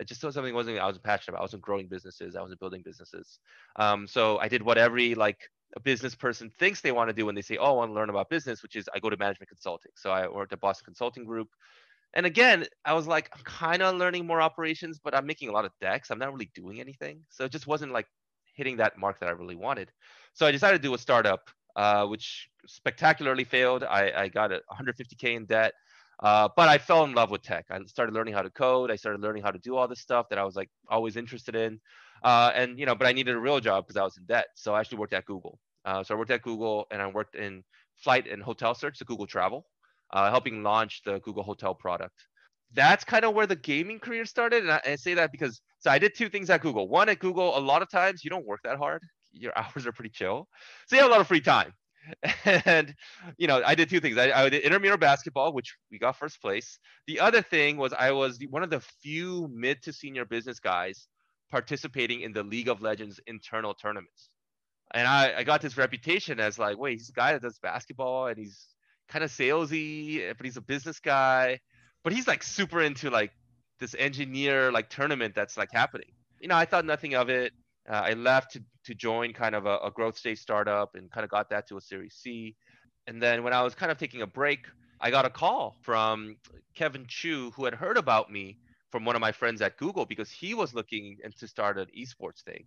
it 0.00 0.06
just 0.08 0.22
was 0.24 0.34
something 0.34 0.54
wasn't 0.54 0.78
I 0.78 0.86
wasn't 0.86 1.04
passionate 1.04 1.34
about. 1.34 1.40
I 1.40 1.44
wasn't 1.44 1.62
growing 1.62 1.88
businesses. 1.88 2.36
I 2.36 2.42
wasn't 2.42 2.60
building 2.60 2.82
businesses. 2.84 3.38
Um, 3.76 4.06
so 4.06 4.38
I 4.38 4.48
did 4.48 4.62
what 4.62 4.78
every 4.78 5.14
like 5.14 5.38
a 5.76 5.80
business 5.80 6.14
person 6.14 6.50
thinks 6.50 6.80
they 6.80 6.92
want 6.92 7.08
to 7.08 7.14
do 7.14 7.26
when 7.26 7.34
they 7.34 7.42
say, 7.42 7.56
"Oh, 7.56 7.66
I 7.66 7.72
want 7.72 7.90
to 7.90 7.94
learn 7.94 8.10
about 8.10 8.30
business," 8.30 8.62
which 8.62 8.76
is 8.76 8.88
I 8.94 8.98
go 8.98 9.10
to 9.10 9.16
management 9.16 9.48
consulting. 9.48 9.92
So 9.96 10.10
I 10.10 10.28
worked 10.28 10.52
at 10.52 10.60
Boston 10.60 10.84
Consulting 10.86 11.24
Group, 11.24 11.48
and 12.14 12.26
again, 12.26 12.66
I 12.84 12.92
was 12.92 13.06
like, 13.06 13.30
I'm 13.34 13.42
kind 13.44 13.82
of 13.82 13.96
learning 13.96 14.26
more 14.26 14.42
operations, 14.42 14.98
but 15.02 15.14
I'm 15.14 15.26
making 15.26 15.48
a 15.48 15.52
lot 15.52 15.64
of 15.64 15.72
decks. 15.80 16.10
I'm 16.10 16.18
not 16.18 16.32
really 16.32 16.50
doing 16.54 16.80
anything. 16.80 17.20
So 17.30 17.44
it 17.44 17.52
just 17.52 17.66
wasn't 17.66 17.92
like 17.92 18.06
hitting 18.54 18.76
that 18.76 18.98
mark 18.98 19.20
that 19.20 19.28
I 19.28 19.32
really 19.32 19.56
wanted. 19.56 19.90
So 20.34 20.46
I 20.46 20.50
decided 20.50 20.82
to 20.82 20.88
do 20.88 20.94
a 20.94 20.98
startup, 20.98 21.48
uh, 21.76 22.06
which 22.06 22.48
spectacularly 22.66 23.44
failed. 23.44 23.82
I, 23.84 24.12
I 24.14 24.28
got 24.28 24.50
150k 24.50 25.36
in 25.36 25.46
debt. 25.46 25.72
Uh, 26.22 26.48
but 26.56 26.68
I 26.68 26.78
fell 26.78 27.02
in 27.04 27.14
love 27.14 27.30
with 27.30 27.42
tech. 27.42 27.66
I 27.70 27.80
started 27.86 28.14
learning 28.14 28.34
how 28.34 28.42
to 28.42 28.50
code. 28.50 28.90
I 28.92 28.96
started 28.96 29.20
learning 29.20 29.42
how 29.42 29.50
to 29.50 29.58
do 29.58 29.76
all 29.76 29.88
this 29.88 30.00
stuff 30.00 30.28
that 30.28 30.38
I 30.38 30.44
was 30.44 30.54
like 30.54 30.70
always 30.88 31.16
interested 31.16 31.56
in. 31.56 31.80
Uh, 32.22 32.52
and 32.54 32.78
you 32.78 32.86
know, 32.86 32.94
but 32.94 33.08
I 33.08 33.12
needed 33.12 33.34
a 33.34 33.40
real 33.40 33.58
job 33.58 33.84
because 33.86 33.96
I 33.98 34.04
was 34.04 34.16
in 34.16 34.24
debt. 34.26 34.46
So 34.54 34.74
I 34.74 34.80
actually 34.80 34.98
worked 34.98 35.14
at 35.14 35.24
Google. 35.24 35.58
Uh, 35.84 36.04
so 36.04 36.14
I 36.14 36.18
worked 36.18 36.30
at 36.30 36.42
Google 36.42 36.86
and 36.92 37.02
I 37.02 37.08
worked 37.08 37.34
in 37.34 37.64
flight 37.96 38.28
and 38.28 38.42
hotel 38.42 38.74
search 38.74 38.98
to 38.98 39.04
Google 39.04 39.26
Travel, 39.26 39.66
uh, 40.12 40.30
helping 40.30 40.62
launch 40.62 41.02
the 41.04 41.20
Google 41.20 41.42
Hotel 41.42 41.74
product. 41.74 42.14
That's 42.74 43.04
kind 43.04 43.24
of 43.24 43.34
where 43.34 43.46
the 43.46 43.56
gaming 43.56 43.98
career 43.98 44.24
started. 44.24 44.62
And 44.62 44.72
I, 44.72 44.80
I 44.84 44.96
say 44.96 45.14
that 45.14 45.30
because 45.32 45.60
so 45.78 45.90
I 45.90 45.98
did 45.98 46.14
two 46.16 46.28
things 46.28 46.48
at 46.50 46.62
Google. 46.62 46.88
One 46.88 47.08
at 47.08 47.18
Google, 47.18 47.56
a 47.56 47.60
lot 47.60 47.82
of 47.82 47.90
times 47.90 48.24
you 48.24 48.30
don't 48.30 48.46
work 48.46 48.60
that 48.64 48.78
hard. 48.78 49.02
Your 49.32 49.52
hours 49.56 49.86
are 49.86 49.92
pretty 49.92 50.10
chill, 50.10 50.48
so 50.86 50.96
you 50.96 51.02
have 51.02 51.10
a 51.10 51.12
lot 51.12 51.20
of 51.20 51.26
free 51.26 51.40
time 51.40 51.72
and 52.44 52.94
you 53.38 53.46
know 53.46 53.62
i 53.64 53.74
did 53.74 53.88
two 53.88 54.00
things 54.00 54.16
I, 54.18 54.32
I 54.32 54.48
did 54.48 54.62
intramural 54.62 54.98
basketball 54.98 55.52
which 55.52 55.74
we 55.90 55.98
got 55.98 56.16
first 56.16 56.40
place 56.40 56.78
the 57.06 57.20
other 57.20 57.42
thing 57.42 57.76
was 57.76 57.92
i 57.92 58.10
was 58.10 58.38
one 58.50 58.62
of 58.62 58.70
the 58.70 58.80
few 58.80 59.48
mid 59.52 59.82
to 59.82 59.92
senior 59.92 60.24
business 60.24 60.58
guys 60.58 61.06
participating 61.50 62.22
in 62.22 62.32
the 62.32 62.42
league 62.42 62.68
of 62.68 62.82
legends 62.82 63.20
internal 63.26 63.74
tournaments 63.74 64.30
and 64.94 65.06
i, 65.06 65.32
I 65.38 65.44
got 65.44 65.60
this 65.60 65.76
reputation 65.76 66.40
as 66.40 66.58
like 66.58 66.78
wait 66.78 66.98
he's 66.98 67.10
a 67.10 67.12
guy 67.12 67.32
that 67.32 67.42
does 67.42 67.58
basketball 67.58 68.26
and 68.26 68.38
he's 68.38 68.66
kind 69.12 69.24
of 69.24 69.30
salesy 69.30 70.26
but 70.36 70.44
he's 70.44 70.56
a 70.56 70.60
business 70.62 70.98
guy 70.98 71.58
but 72.04 72.12
he's 72.12 72.26
like 72.26 72.42
super 72.42 72.80
into 72.80 73.10
like 73.10 73.32
this 73.78 73.94
engineer 73.98 74.72
like 74.72 74.88
tournament 74.88 75.34
that's 75.34 75.56
like 75.56 75.68
happening 75.72 76.12
you 76.42 76.48
know, 76.48 76.56
I 76.56 76.64
thought 76.66 76.84
nothing 76.84 77.14
of 77.14 77.30
it. 77.30 77.52
Uh, 77.88 78.02
I 78.04 78.12
left 78.14 78.52
to, 78.52 78.62
to 78.84 78.94
join 78.94 79.32
kind 79.32 79.54
of 79.54 79.64
a, 79.64 79.78
a 79.78 79.90
growth 79.90 80.18
stage 80.18 80.40
startup 80.40 80.96
and 80.96 81.10
kind 81.10 81.24
of 81.24 81.30
got 81.30 81.48
that 81.50 81.68
to 81.68 81.76
a 81.76 81.80
Series 81.80 82.14
C. 82.14 82.56
And 83.06 83.22
then 83.22 83.44
when 83.44 83.52
I 83.52 83.62
was 83.62 83.74
kind 83.74 83.90
of 83.92 83.98
taking 83.98 84.22
a 84.22 84.26
break, 84.26 84.66
I 85.00 85.10
got 85.10 85.24
a 85.24 85.30
call 85.30 85.76
from 85.82 86.36
Kevin 86.74 87.06
Chu, 87.08 87.52
who 87.52 87.64
had 87.64 87.74
heard 87.74 87.96
about 87.96 88.30
me 88.30 88.58
from 88.90 89.04
one 89.04 89.16
of 89.16 89.20
my 89.20 89.32
friends 89.32 89.62
at 89.62 89.76
Google 89.78 90.04
because 90.04 90.30
he 90.30 90.52
was 90.52 90.74
looking 90.74 91.16
to 91.38 91.48
start 91.48 91.78
an 91.78 91.86
esports 91.96 92.42
thing. 92.42 92.64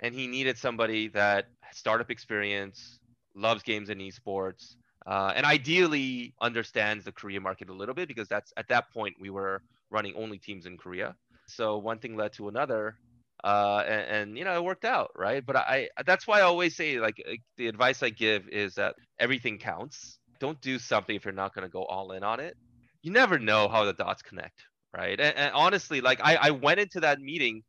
And 0.00 0.14
he 0.14 0.26
needed 0.26 0.58
somebody 0.58 1.08
that 1.08 1.46
startup 1.72 2.10
experience, 2.10 2.98
loves 3.34 3.62
games 3.62 3.90
and 3.90 4.00
esports, 4.00 4.74
uh, 5.06 5.32
and 5.34 5.46
ideally 5.46 6.34
understands 6.40 7.04
the 7.04 7.12
Korea 7.12 7.40
market 7.40 7.68
a 7.68 7.72
little 7.72 7.94
bit 7.94 8.08
because 8.08 8.28
that's 8.28 8.52
at 8.56 8.68
that 8.68 8.90
point 8.92 9.16
we 9.20 9.30
were 9.30 9.62
running 9.90 10.14
only 10.16 10.38
teams 10.38 10.66
in 10.66 10.76
Korea. 10.76 11.14
So 11.46 11.78
one 11.78 11.98
thing 11.98 12.16
led 12.16 12.32
to 12.34 12.48
another, 12.48 12.96
uh, 13.42 13.82
and, 13.86 14.02
and, 14.02 14.38
you 14.38 14.44
know 14.44 14.54
it 14.54 14.64
worked 14.64 14.84
out, 14.84 15.10
right? 15.16 15.44
But 15.44 15.56
I 15.56 15.88
that's 16.04 16.26
why 16.26 16.40
I 16.40 16.42
always 16.42 16.76
say 16.76 16.98
like 16.98 17.16
the 17.56 17.68
advice 17.68 18.02
I 18.02 18.10
give 18.10 18.48
is 18.48 18.74
that 18.74 18.96
everything 19.18 19.58
counts. 19.58 20.18
Don't 20.40 20.60
do 20.60 20.78
something 20.78 21.16
if 21.16 21.24
you're 21.24 21.34
not 21.34 21.54
going 21.54 21.66
to 21.66 21.70
go 21.70 21.84
all 21.84 22.12
in 22.12 22.22
on 22.22 22.40
it. 22.40 22.56
You 23.02 23.12
never 23.12 23.38
know 23.38 23.68
how 23.68 23.84
the 23.84 23.92
dots 23.92 24.22
connect, 24.22 24.62
right? 24.94 25.18
And, 25.18 25.36
and 25.36 25.52
honestly, 25.54 26.00
like 26.00 26.20
I, 26.22 26.36
I 26.36 26.50
went 26.50 26.80
into 26.80 27.00
that 27.00 27.20
meeting 27.20 27.62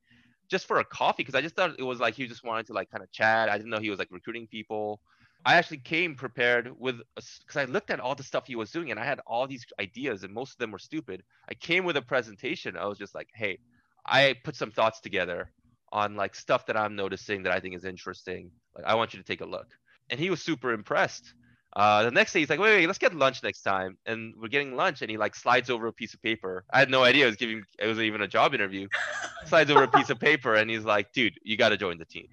just 0.50 0.66
for 0.66 0.80
a 0.80 0.86
coffee 0.86 1.24
because 1.24 1.36
I 1.36 1.42
just 1.42 1.56
thought 1.56 1.76
it 1.80 1.84
was 1.84 2.00
like 2.00 2.16
he 2.16 2.28
just 2.28 2.44
wanted 2.44 2.66
to 2.68 2.74
like 2.74 2.90
kind 2.90 3.04
of 3.04 3.12
chat. 3.12 3.50
I 3.50 3.58
didn't 3.58 3.70
know 3.70 3.80
he 3.80 3.90
was 3.90 4.00
like 4.00 4.10
recruiting 4.12 4.48
people. 4.48 5.00
I 5.46 5.56
actually 5.56 5.78
came 5.78 6.16
prepared 6.16 6.72
with 6.78 7.00
because 7.16 7.56
I 7.56 7.66
looked 7.66 7.92
at 7.92 8.00
all 8.00 8.16
the 8.16 8.24
stuff 8.24 8.48
he 8.48 8.56
was 8.56 8.72
doing 8.72 8.92
and 8.92 9.00
I 9.00 9.06
had 9.06 9.22
all 9.26 9.48
these 9.48 9.66
ideas 9.80 10.24
and 10.24 10.34
most 10.34 10.54
of 10.54 10.58
them 10.58 10.72
were 10.72 10.80
stupid. 10.80 11.24
I 11.50 11.54
came 11.54 11.86
with 11.86 11.98
a 11.98 12.02
presentation. 12.02 12.76
I 12.78 12.86
was 12.86 12.98
just 12.98 13.16
like, 13.16 13.30
hey, 13.34 13.60
I 14.06 14.36
put 14.44 14.56
some 14.56 14.72
thoughts 14.72 15.00
together 15.00 15.52
on 15.92 16.16
like 16.16 16.36
stuff 16.36 16.66
that 16.68 16.78
I'm 16.78 16.96
noticing 16.96 17.44
that 17.44 17.54
I 17.54 17.60
think 17.60 17.76
is 17.76 17.86
interesting. 17.86 18.52
Like 18.76 18.86
I 18.86 18.96
want 18.96 19.14
you 19.14 19.20
to 19.20 19.26
take 19.26 19.42
a 19.42 19.46
look. 19.46 19.68
And 20.10 20.20
he 20.20 20.30
was 20.30 20.42
super 20.42 20.74
impressed. 20.74 21.34
Uh, 21.76 22.04
the 22.04 22.12
next 22.12 22.34
day 22.34 22.40
he's 22.40 22.50
like, 22.50 22.60
wait, 22.60 22.78
wait, 22.78 22.88
let's 22.88 22.98
get 22.98 23.14
lunch 23.14 23.44
next 23.44 23.62
time. 23.62 23.98
And 24.06 24.34
we're 24.36 24.48
getting 24.48 24.76
lunch, 24.76 25.02
and 25.02 25.12
he 25.12 25.18
like 25.18 25.36
slides 25.36 25.70
over 25.70 25.88
a 25.88 25.94
piece 25.94 26.16
of 26.16 26.22
paper. 26.22 26.66
I 26.72 26.80
had 26.80 26.90
no 26.90 27.04
idea 27.04 27.26
it 27.26 27.28
was 27.28 27.36
giving. 27.36 27.64
It 27.78 27.88
wasn't 27.88 28.08
even 28.08 28.22
a 28.22 28.28
job 28.28 28.56
interview. 28.56 28.88
slides 29.46 29.70
over 29.70 29.84
a 29.84 29.88
piece 29.88 30.10
of 30.10 30.20
paper, 30.20 30.56
and 30.56 30.70
he's 30.70 30.84
like, 30.84 31.14
dude, 31.14 31.38
you 31.44 31.58
got 31.58 31.70
to 31.70 31.78
join 31.78 32.00
the 32.00 32.06
team. 32.06 32.26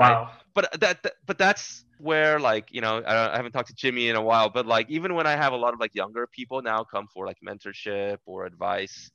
Wow. 0.00 0.24
Right? 0.24 0.28
But 0.54 0.80
that, 0.80 1.02
that, 1.04 1.14
but 1.26 1.38
that's 1.38 1.84
where 1.98 2.40
like 2.40 2.68
you 2.72 2.82
know 2.82 2.98
I, 3.02 3.34
I 3.34 3.36
haven't 3.36 3.52
talked 3.52 3.68
to 3.68 3.74
Jimmy 3.74 4.08
in 4.10 4.16
a 4.16 4.22
while, 4.22 4.50
but 4.50 4.66
like 4.66 4.90
even 4.90 5.14
when 5.14 5.26
I 5.26 5.32
have 5.36 5.54
a 5.54 5.56
lot 5.56 5.74
of 5.74 5.80
like 5.80 5.94
younger 5.94 6.26
people 6.28 6.62
now 6.62 6.84
come 6.84 7.08
for 7.14 7.26
like 7.26 7.38
mentorship 7.46 8.18
or 8.26 8.46
advice, 8.46 9.10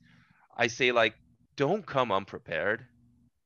I 0.57 0.67
say 0.67 0.91
like 0.91 1.15
don't 1.57 1.85
come 1.85 2.11
unprepared, 2.11 2.85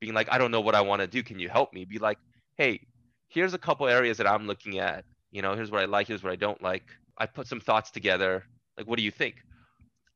being 0.01 0.13
like 0.15 0.29
I 0.31 0.39
don't 0.39 0.51
know 0.51 0.61
what 0.61 0.75
I 0.75 0.81
want 0.81 1.01
to 1.01 1.07
do. 1.07 1.23
Can 1.23 1.39
you 1.39 1.49
help 1.49 1.73
me? 1.73 1.85
Be 1.85 1.99
like, 1.99 2.19
hey, 2.57 2.81
here's 3.29 3.53
a 3.55 3.59
couple 3.59 3.87
areas 3.87 4.17
that 4.19 4.27
I'm 4.27 4.47
looking 4.47 4.79
at. 4.79 5.05
You 5.31 5.41
know, 5.43 5.55
here's 5.55 5.71
what 5.71 5.81
I 5.81 5.85
like, 5.85 6.07
here's 6.07 6.23
what 6.23 6.33
I 6.33 6.37
don't 6.37 6.61
like. 6.63 6.85
I 7.17 7.27
put 7.27 7.47
some 7.47 7.61
thoughts 7.61 7.91
together. 7.91 8.45
Like, 8.77 8.87
what 8.87 8.97
do 8.97 9.03
you 9.03 9.11
think? 9.11 9.35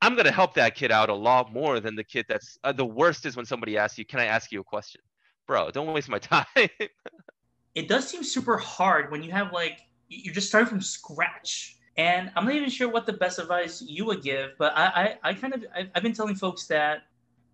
I'm 0.01 0.15
gonna 0.15 0.31
help 0.31 0.55
that 0.55 0.75
kid 0.75 0.91
out 0.91 1.09
a 1.09 1.15
lot 1.15 1.53
more 1.53 1.79
than 1.81 1.95
the 1.95 2.03
kid 2.05 2.25
that's 2.29 2.57
uh, 2.63 2.73
the 2.73 2.85
worst 2.85 3.25
is 3.25 3.37
when 3.37 3.45
somebody 3.47 3.77
asks 3.77 3.97
you, 3.99 4.05
"Can 4.05 4.19
I 4.21 4.25
ask 4.27 4.51
you 4.51 4.61
a 4.61 4.65
question?" 4.65 5.01
Bro, 5.47 5.71
don't 5.71 5.91
waste 5.93 6.09
my 6.09 6.19
time 6.19 6.45
it 7.75 7.87
does 7.87 8.07
seem 8.07 8.23
super 8.23 8.57
hard 8.57 9.11
when 9.11 9.23
you 9.23 9.31
have 9.31 9.51
like 9.51 9.81
you're 10.09 10.33
just 10.33 10.47
starting 10.47 10.69
from 10.69 10.81
scratch. 10.81 11.77
And 11.97 12.31
I'm 12.35 12.45
not 12.45 12.55
even 12.55 12.69
sure 12.69 12.89
what 12.89 13.05
the 13.05 13.13
best 13.13 13.39
advice 13.39 13.83
you 13.85 14.05
would 14.05 14.23
give, 14.23 14.51
but 14.57 14.73
I, 14.75 15.17
I, 15.23 15.29
I 15.29 15.33
kind 15.33 15.53
of 15.53 15.65
I've, 15.75 15.89
I've 15.95 16.03
been 16.03 16.13
telling 16.13 16.35
folks 16.35 16.65
that 16.67 17.03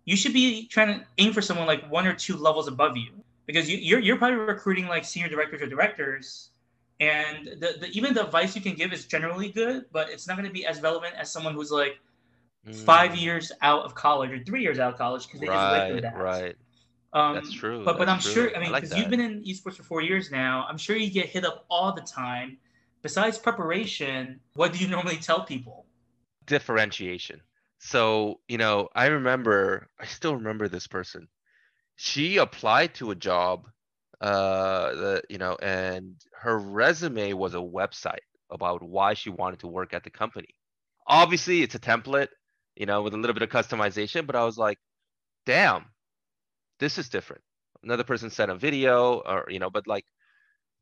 you 0.04 0.16
should 0.16 0.32
be 0.32 0.66
trying 0.66 1.00
to 1.00 1.06
aim 1.18 1.32
for 1.32 1.42
someone 1.42 1.66
like 1.66 1.90
one 1.90 2.06
or 2.06 2.14
two 2.14 2.36
levels 2.36 2.66
above 2.66 2.96
you 2.96 3.10
because 3.46 3.70
you, 3.70 3.78
you're 3.78 4.00
you're 4.00 4.16
probably 4.16 4.38
recruiting 4.38 4.86
like 4.86 5.04
senior 5.04 5.28
directors 5.28 5.60
or 5.60 5.66
directors, 5.66 6.50
and 7.00 7.46
the, 7.46 7.76
the 7.80 7.88
even 7.92 8.14
the 8.14 8.24
advice 8.24 8.56
you 8.56 8.62
can 8.62 8.74
give 8.74 8.92
is 8.92 9.04
generally 9.06 9.50
good, 9.50 9.84
but 9.92 10.08
it's 10.08 10.26
not 10.26 10.36
going 10.36 10.48
to 10.48 10.52
be 10.52 10.66
as 10.66 10.80
relevant 10.80 11.14
as 11.16 11.30
someone 11.30 11.54
who's 11.54 11.70
like 11.70 11.98
mm. 12.66 12.74
five 12.74 13.14
years 13.14 13.52
out 13.60 13.84
of 13.84 13.94
college 13.94 14.30
or 14.30 14.42
three 14.44 14.62
years 14.62 14.78
out 14.78 14.92
of 14.92 14.98
college 14.98 15.26
because 15.26 15.40
they 15.40 15.48
right, 15.48 15.54
just 15.54 15.72
went 15.72 15.92
through 15.92 16.00
that. 16.00 16.16
Right. 16.16 16.56
Um, 17.12 17.34
That's 17.34 17.52
true. 17.52 17.84
But 17.84 17.98
but 17.98 18.08
I'm 18.08 18.20
true. 18.20 18.32
sure. 18.32 18.56
I 18.56 18.60
mean, 18.60 18.72
like 18.72 18.82
because 18.82 18.96
you've 18.96 19.10
been 19.10 19.20
in 19.20 19.42
esports 19.42 19.74
for 19.74 19.82
four 19.82 20.00
years 20.00 20.30
now, 20.30 20.66
I'm 20.68 20.78
sure 20.78 20.96
you 20.96 21.10
get 21.10 21.26
hit 21.26 21.44
up 21.44 21.64
all 21.68 21.92
the 21.92 22.02
time. 22.02 22.58
Besides 23.02 23.38
preparation, 23.38 24.40
what 24.54 24.72
do 24.72 24.78
you 24.78 24.88
normally 24.96 25.16
tell 25.16 25.44
people? 25.44 25.86
differentiation. 26.50 27.40
So, 27.78 28.40
you 28.48 28.58
know, 28.58 28.88
I 28.94 29.06
remember, 29.06 29.88
I 29.98 30.04
still 30.04 30.34
remember 30.34 30.68
this 30.68 30.86
person. 30.86 31.28
She 31.96 32.36
applied 32.36 32.94
to 32.96 33.12
a 33.12 33.14
job, 33.14 33.66
uh, 34.20 34.94
the, 34.94 35.22
you 35.30 35.38
know, 35.38 35.56
and 35.62 36.16
her 36.40 36.58
resume 36.58 37.32
was 37.32 37.54
a 37.54 37.58
website 37.58 38.26
about 38.50 38.82
why 38.82 39.14
she 39.14 39.30
wanted 39.30 39.60
to 39.60 39.68
work 39.68 39.94
at 39.94 40.04
the 40.04 40.10
company. 40.10 40.48
Obviously, 41.06 41.62
it's 41.62 41.74
a 41.74 41.78
template, 41.78 42.28
you 42.76 42.84
know, 42.84 43.02
with 43.02 43.14
a 43.14 43.16
little 43.16 43.34
bit 43.34 43.42
of 43.42 43.48
customization, 43.48 44.26
but 44.26 44.36
I 44.36 44.44
was 44.44 44.58
like, 44.58 44.78
damn, 45.46 45.86
this 46.80 46.98
is 46.98 47.08
different. 47.08 47.42
Another 47.84 48.04
person 48.04 48.30
sent 48.30 48.50
a 48.50 48.56
video 48.56 49.18
or 49.20 49.46
you 49.48 49.58
know 49.58 49.70
but 49.70 49.86
like 49.86 50.04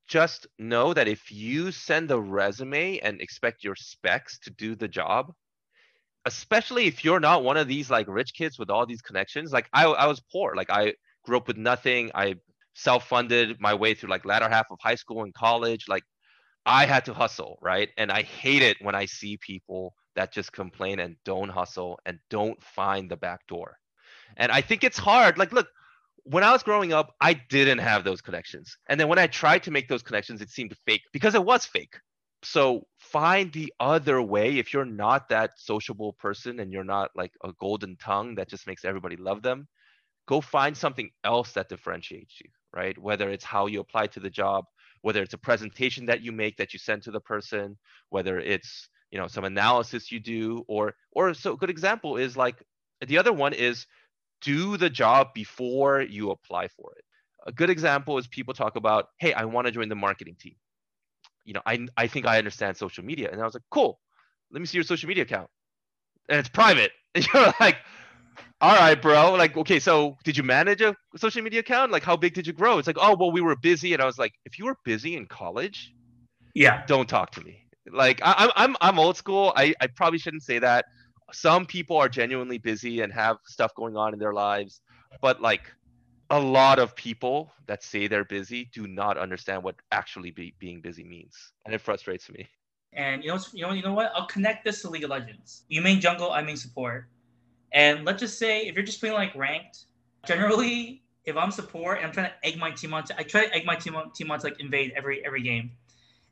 just 0.08 0.46
know 0.58 0.94
that 0.94 1.06
if 1.06 1.30
you 1.30 1.70
send 1.70 2.10
a 2.10 2.18
resume 2.18 2.98
and 3.00 3.20
expect 3.20 3.62
your 3.62 3.76
specs 3.76 4.38
to 4.40 4.50
do 4.50 4.74
the 4.74 4.88
job 4.88 5.32
especially 6.24 6.86
if 6.86 7.04
you're 7.04 7.20
not 7.20 7.44
one 7.44 7.56
of 7.56 7.68
these 7.68 7.90
like 7.90 8.06
rich 8.08 8.32
kids 8.34 8.58
with 8.58 8.70
all 8.70 8.86
these 8.86 9.02
connections 9.02 9.52
like 9.52 9.68
i, 9.72 9.84
I 9.86 10.06
was 10.06 10.20
poor. 10.32 10.54
Like 10.56 10.70
i 10.70 10.94
grew 11.24 11.36
up 11.36 11.46
with 11.46 11.56
nothing. 11.56 12.10
I 12.14 12.36
self-funded 12.74 13.60
my 13.60 13.74
way 13.74 13.94
through 13.94 14.10
like 14.10 14.24
latter 14.24 14.48
half 14.48 14.66
of 14.70 14.78
high 14.80 14.94
school 14.94 15.22
and 15.24 15.34
college. 15.34 15.84
Like 15.88 16.04
i 16.66 16.86
had 16.86 17.04
to 17.06 17.14
hustle 17.14 17.58
right? 17.62 17.90
And 17.96 18.10
i 18.10 18.22
hate 18.22 18.62
it 18.62 18.76
when 18.80 18.94
i 18.94 19.06
see 19.06 19.38
people 19.38 19.94
that 20.16 20.32
just 20.32 20.52
complain 20.52 20.98
and 20.98 21.16
don't 21.24 21.48
hustle 21.48 22.00
and 22.06 22.18
don't 22.30 22.60
find 22.62 23.10
the 23.10 23.16
back 23.16 23.46
door. 23.46 23.76
And 24.36 24.50
i 24.50 24.60
think 24.60 24.84
it's 24.84 24.98
hard. 24.98 25.38
Like 25.38 25.52
look 25.52 25.68
when 26.30 26.44
I 26.44 26.52
was 26.52 26.62
growing 26.62 26.92
up, 26.92 27.14
I 27.20 27.34
didn't 27.34 27.78
have 27.78 28.04
those 28.04 28.20
connections. 28.20 28.76
And 28.88 29.00
then 29.00 29.08
when 29.08 29.18
I 29.18 29.26
tried 29.26 29.62
to 29.64 29.70
make 29.70 29.88
those 29.88 30.02
connections, 30.02 30.42
it 30.42 30.50
seemed 30.50 30.74
fake 30.86 31.02
because 31.12 31.34
it 31.34 31.44
was 31.44 31.64
fake. 31.64 31.96
So 32.42 32.86
find 32.98 33.52
the 33.52 33.72
other 33.80 34.20
way. 34.20 34.58
If 34.58 34.72
you're 34.72 34.84
not 34.84 35.30
that 35.30 35.52
sociable 35.56 36.12
person 36.12 36.60
and 36.60 36.72
you're 36.72 36.84
not 36.84 37.10
like 37.16 37.32
a 37.42 37.52
golden 37.58 37.96
tongue 37.96 38.34
that 38.34 38.48
just 38.48 38.66
makes 38.66 38.84
everybody 38.84 39.16
love 39.16 39.42
them, 39.42 39.68
go 40.26 40.40
find 40.40 40.76
something 40.76 41.10
else 41.24 41.52
that 41.52 41.68
differentiates 41.70 42.34
you, 42.40 42.50
right? 42.74 42.96
Whether 42.98 43.30
it's 43.30 43.44
how 43.44 43.66
you 43.66 43.80
apply 43.80 44.08
to 44.08 44.20
the 44.20 44.30
job, 44.30 44.66
whether 45.00 45.22
it's 45.22 45.34
a 45.34 45.38
presentation 45.38 46.06
that 46.06 46.20
you 46.20 46.30
make 46.30 46.58
that 46.58 46.72
you 46.72 46.78
send 46.78 47.02
to 47.04 47.10
the 47.10 47.20
person, 47.20 47.78
whether 48.10 48.38
it's 48.38 48.88
you 49.10 49.18
know 49.18 49.26
some 49.26 49.44
analysis 49.44 50.12
you 50.12 50.20
do, 50.20 50.64
or 50.68 50.94
or 51.12 51.32
so 51.32 51.54
a 51.54 51.56
good 51.56 51.70
example 51.70 52.18
is 52.18 52.36
like 52.36 52.62
the 53.06 53.18
other 53.18 53.32
one 53.32 53.54
is 53.54 53.86
do 54.40 54.76
the 54.76 54.90
job 54.90 55.28
before 55.34 56.00
you 56.02 56.30
apply 56.30 56.68
for 56.68 56.92
it. 56.96 57.04
A 57.46 57.52
good 57.52 57.70
example 57.70 58.18
is 58.18 58.26
people 58.26 58.54
talk 58.54 58.76
about, 58.76 59.06
hey, 59.18 59.32
I 59.32 59.44
want 59.44 59.66
to 59.66 59.72
join 59.72 59.88
the 59.88 59.94
marketing 59.94 60.36
team. 60.38 60.56
You 61.44 61.54
know, 61.54 61.62
I, 61.64 61.86
I 61.96 62.06
think 62.06 62.26
I 62.26 62.38
understand 62.38 62.76
social 62.76 63.04
media. 63.04 63.30
And 63.32 63.40
I 63.40 63.44
was 63.44 63.54
like, 63.54 63.62
cool, 63.70 64.00
let 64.52 64.60
me 64.60 64.66
see 64.66 64.76
your 64.76 64.84
social 64.84 65.08
media 65.08 65.22
account. 65.22 65.48
And 66.28 66.38
it's 66.38 66.48
private. 66.48 66.92
And 67.14 67.26
you're 67.32 67.52
like, 67.58 67.78
all 68.60 68.76
right, 68.76 69.00
bro. 69.00 69.32
Like, 69.32 69.56
okay, 69.56 69.80
so 69.80 70.18
did 70.24 70.36
you 70.36 70.42
manage 70.42 70.82
a 70.82 70.94
social 71.16 71.42
media 71.42 71.60
account? 71.60 71.90
Like, 71.90 72.04
how 72.04 72.16
big 72.16 72.34
did 72.34 72.46
you 72.46 72.52
grow? 72.52 72.78
It's 72.78 72.86
like, 72.86 72.98
oh, 73.00 73.16
well, 73.18 73.32
we 73.32 73.40
were 73.40 73.56
busy. 73.56 73.94
And 73.94 74.02
I 74.02 74.04
was 74.04 74.18
like, 74.18 74.34
if 74.44 74.58
you 74.58 74.66
were 74.66 74.76
busy 74.84 75.16
in 75.16 75.26
college, 75.26 75.94
yeah, 76.54 76.84
don't 76.86 77.08
talk 77.08 77.30
to 77.32 77.40
me. 77.40 77.64
Like, 77.90 78.20
I, 78.22 78.34
I'm, 78.36 78.50
I'm, 78.56 78.76
I'm 78.82 78.98
old 78.98 79.16
school. 79.16 79.54
I, 79.56 79.74
I 79.80 79.86
probably 79.86 80.18
shouldn't 80.18 80.42
say 80.42 80.58
that 80.58 80.84
some 81.32 81.66
people 81.66 81.96
are 81.96 82.08
genuinely 82.08 82.58
busy 82.58 83.00
and 83.00 83.12
have 83.12 83.38
stuff 83.44 83.74
going 83.74 83.96
on 83.96 84.12
in 84.12 84.18
their 84.18 84.32
lives 84.32 84.80
but 85.20 85.40
like 85.40 85.72
a 86.30 86.38
lot 86.38 86.78
of 86.78 86.94
people 86.94 87.50
that 87.66 87.82
say 87.82 88.06
they're 88.06 88.24
busy 88.24 88.66
do 88.72 88.86
not 88.86 89.16
understand 89.16 89.62
what 89.62 89.76
actually 89.92 90.30
be, 90.30 90.54
being 90.58 90.80
busy 90.80 91.04
means 91.04 91.52
and 91.64 91.74
it 91.74 91.80
frustrates 91.80 92.30
me. 92.30 92.46
And 92.92 93.22
you 93.22 93.30
know 93.30 93.38
you 93.52 93.62
know 93.62 93.72
you 93.72 93.82
know 93.82 93.94
what? 93.94 94.12
I'll 94.14 94.26
connect 94.26 94.64
this 94.64 94.82
to 94.82 94.90
league 94.90 95.04
of 95.04 95.10
legends. 95.10 95.64
You 95.68 95.82
main 95.82 96.00
jungle 96.00 96.32
i 96.32 96.42
main 96.42 96.56
support. 96.56 97.06
And 97.72 98.04
let's 98.04 98.20
just 98.20 98.38
say 98.38 98.66
if 98.66 98.74
you're 98.74 98.84
just 98.84 99.00
playing 99.00 99.14
like 99.14 99.34
ranked 99.34 99.86
generally 100.26 101.02
if 101.24 101.36
i'm 101.36 101.50
support 101.50 101.98
and 101.98 102.06
i'm 102.06 102.12
trying 102.12 102.30
to 102.30 102.46
egg 102.46 102.58
my 102.58 102.70
team 102.70 102.92
on 102.92 103.04
to, 103.04 103.18
i 103.18 103.22
try 103.22 103.46
to 103.46 103.54
egg 103.54 103.64
my 103.64 103.76
team 103.76 103.94
on 103.94 104.10
team 104.12 104.30
on 104.30 104.38
to 104.38 104.46
like 104.46 104.60
invade 104.60 104.92
every 104.96 105.24
every 105.24 105.42
game. 105.42 105.70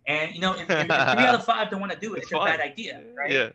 And 0.06 0.34
you 0.34 0.40
know 0.40 0.52
if, 0.52 0.60
if 0.60 0.68
three 0.68 0.90
out 0.90 1.34
of 1.34 1.44
five 1.44 1.70
don't 1.70 1.80
want 1.80 1.92
to 1.92 1.98
do 1.98 2.14
it 2.14 2.18
it's, 2.18 2.32
it's 2.32 2.40
a 2.40 2.44
bad 2.44 2.60
idea 2.60 3.02
right? 3.16 3.30
Yeah 3.30 3.50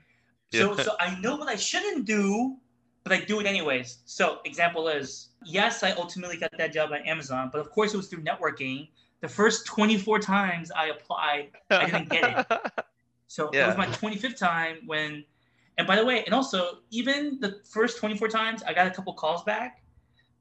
so, 0.52 0.76
so 0.76 0.92
I 1.00 1.20
know 1.20 1.36
what 1.36 1.48
I 1.48 1.56
shouldn't 1.56 2.06
do, 2.06 2.58
but 3.04 3.14
I 3.14 3.22
do 3.22 3.40
it 3.40 3.46
anyways. 3.46 4.00
So, 4.06 4.40
example 4.46 4.88
is 4.88 5.30
yes, 5.46 5.84
I 5.84 5.92
ultimately 5.92 6.38
got 6.38 6.52
that 6.58 6.74
job 6.74 6.92
at 6.94 7.06
Amazon, 7.08 7.50
but 7.52 7.60
of 7.60 7.72
course 7.72 7.94
it 7.94 7.98
was 7.98 8.08
through 8.08 8.24
networking. 8.24 8.90
The 9.22 9.28
first 9.28 9.66
24 9.66 10.20
times 10.20 10.72
I 10.72 10.88
applied, 10.88 11.52
I 11.70 11.86
didn't 11.86 12.10
get 12.10 12.48
it. 12.52 12.62
So 13.28 13.50
yeah. 13.54 13.64
it 13.64 13.68
was 13.68 13.78
my 13.78 13.88
25th 13.88 14.36
time 14.36 14.80
when, 14.86 15.24
and 15.78 15.88
by 15.88 15.96
the 15.96 16.04
way, 16.04 16.26
and 16.26 16.34
also 16.36 16.80
even 16.90 17.40
the 17.40 17.62
first 17.64 17.98
24 17.98 18.28
times 18.28 18.62
I 18.64 18.74
got 18.74 18.88
a 18.88 18.92
couple 18.92 19.14
calls 19.14 19.42
back, 19.46 19.82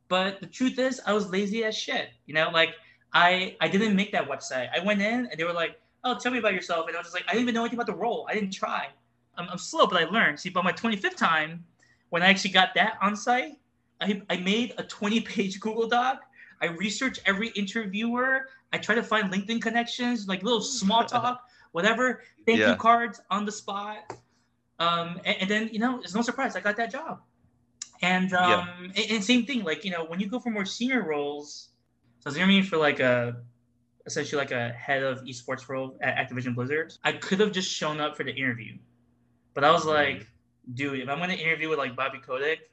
But 0.09 0.41
the 0.41 0.49
truth 0.49 0.77
is, 0.81 1.01
I 1.07 1.13
was 1.13 1.31
lazy 1.31 1.63
as 1.63 1.77
shit. 1.79 2.11
You 2.27 2.35
know, 2.35 2.51
like 2.51 2.71
I 3.13 3.57
I 3.61 3.69
didn't 3.69 3.95
make 3.95 4.11
that 4.11 4.29
website. 4.29 4.71
I 4.75 4.85
went 4.85 5.01
in 5.01 5.27
and 5.27 5.39
they 5.39 5.45
were 5.45 5.53
like, 5.53 5.81
"Oh, 6.03 6.19
tell 6.19 6.33
me 6.33 6.39
about 6.39 6.53
yourself," 6.53 6.89
and 6.89 6.97
I 6.97 6.99
was 6.99 7.07
just 7.07 7.15
like, 7.15 7.27
I 7.29 7.33
didn't 7.33 7.43
even 7.43 7.55
know 7.55 7.63
anything 7.63 7.79
about 7.79 7.87
the 7.87 7.95
role. 7.95 8.27
I 8.29 8.35
didn't 8.35 8.51
try. 8.51 8.89
I'm, 9.37 9.49
I'm 9.49 9.59
slow, 9.59 9.87
but 9.87 10.01
I 10.01 10.05
learned. 10.05 10.41
See, 10.41 10.51
by 10.51 10.63
my 10.63 10.73
25th 10.73 11.17
time, 11.17 11.65
when 12.11 12.23
I 12.23 12.27
actually 12.27 12.51
got 12.51 12.75
that 12.75 12.99
on 13.01 13.17
site, 13.17 13.53
I, 14.01 14.23
I 14.31 14.37
made 14.39 14.75
a 14.79 14.83
20 14.83 15.21
page 15.21 15.61
Google 15.61 15.89
Doc. 15.89 16.23
I 16.63 16.67
researched 16.67 17.21
every 17.27 17.49
interviewer. 17.51 18.49
I 18.73 18.79
try 18.79 18.95
to 18.95 19.03
find 19.03 19.33
LinkedIn 19.33 19.63
connections, 19.63 20.29
like 20.29 20.43
little 20.43 20.61
small 20.61 21.05
talk, 21.07 21.43
whatever, 21.73 22.23
thank 22.47 22.59
yeah. 22.59 22.71
you 22.71 22.77
cards 22.77 23.21
on 23.31 23.45
the 23.45 23.53
spot. 23.53 24.13
Um, 24.79 25.21
and, 25.25 25.37
and, 25.41 25.51
then, 25.51 25.71
you 25.73 25.79
know, 25.79 26.01
it's 26.01 26.15
no 26.15 26.23
surprise 26.23 26.57
I 26.57 26.61
got 26.61 26.77
that 26.77 26.91
job. 26.91 27.21
And, 28.03 28.33
um, 28.33 28.51
yeah. 28.51 29.03
and, 29.03 29.11
and, 29.11 29.25
same 29.25 29.45
thing, 29.45 29.63
like, 29.63 29.85
you 29.85 29.91
know, 29.91 30.05
when 30.05 30.21
you 30.21 30.27
go 30.27 30.41
for 30.41 30.51
more 30.51 30.65
senior 30.65 31.03
roles, 31.03 31.69
so 32.21 32.29
I 32.29 32.31
was 32.31 32.37
interviewing 32.37 32.65
for 32.65 32.79
like 32.79 32.99
a, 32.99 33.37
essentially 34.07 34.39
like 34.39 34.53
a 34.53 34.71
head 34.71 35.03
of 35.03 35.23
esports 35.25 35.69
role 35.69 35.97
at 36.01 36.17
Activision 36.17 36.55
Blizzard. 36.55 36.95
I 37.05 37.13
could 37.13 37.41
have 37.41 37.53
just 37.53 37.71
shown 37.71 38.01
up 38.01 38.17
for 38.17 38.25
the 38.25 38.33
interview, 38.33 38.77
but 39.61 39.69
I 39.69 39.73
was 39.73 39.85
like, 39.85 40.27
dude, 40.73 41.01
if 41.01 41.09
I'm 41.11 41.19
going 41.19 41.29
to 41.29 41.37
interview 41.37 41.69
with 41.69 41.79
like 41.79 41.95
Bobby 41.95 42.19
Kotick, 42.19 42.71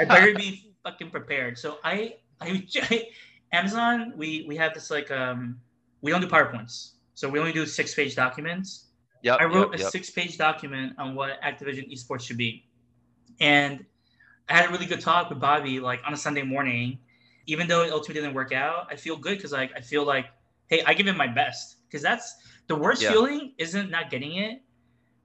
I 0.00 0.04
better 0.04 0.34
be 0.34 0.72
fucking 0.82 1.10
prepared. 1.10 1.56
So 1.56 1.78
I, 1.84 2.16
I, 2.40 2.66
I, 2.90 3.08
Amazon, 3.52 4.12
we 4.16 4.44
we 4.48 4.56
have 4.56 4.74
this 4.74 4.90
like 4.90 5.12
um, 5.12 5.60
we 6.00 6.10
don't 6.10 6.20
do 6.20 6.26
powerpoints, 6.26 6.94
so 7.14 7.28
we 7.28 7.38
only 7.38 7.52
do 7.52 7.64
six 7.66 7.94
page 7.94 8.16
documents. 8.16 8.86
Yeah. 9.22 9.36
I 9.36 9.44
wrote 9.44 9.70
yep, 9.70 9.78
a 9.78 9.82
yep. 9.84 9.92
six 9.92 10.10
page 10.10 10.36
document 10.36 10.94
on 10.98 11.14
what 11.14 11.40
Activision 11.40 11.88
esports 11.92 12.22
should 12.22 12.36
be, 12.36 12.66
and 13.38 13.84
I 14.48 14.54
had 14.56 14.68
a 14.68 14.72
really 14.72 14.86
good 14.86 15.00
talk 15.00 15.30
with 15.30 15.38
Bobby 15.38 15.78
like 15.78 16.00
on 16.04 16.12
a 16.12 16.16
Sunday 16.16 16.42
morning. 16.42 16.98
Even 17.46 17.68
though 17.68 17.84
it 17.84 17.92
ultimately 17.92 18.22
didn't 18.22 18.34
work 18.34 18.50
out, 18.50 18.88
I 18.90 18.96
feel 18.96 19.16
good 19.16 19.36
because 19.36 19.52
like 19.52 19.70
I 19.76 19.80
feel 19.80 20.04
like, 20.04 20.26
hey, 20.66 20.82
I 20.84 20.94
give 20.94 21.06
it 21.06 21.16
my 21.16 21.28
best 21.28 21.76
because 21.86 22.02
that's 22.02 22.34
the 22.66 22.74
worst 22.74 23.02
yeah. 23.02 23.12
feeling 23.12 23.52
isn't 23.58 23.88
not 23.88 24.10
getting 24.10 24.38
it. 24.38 24.62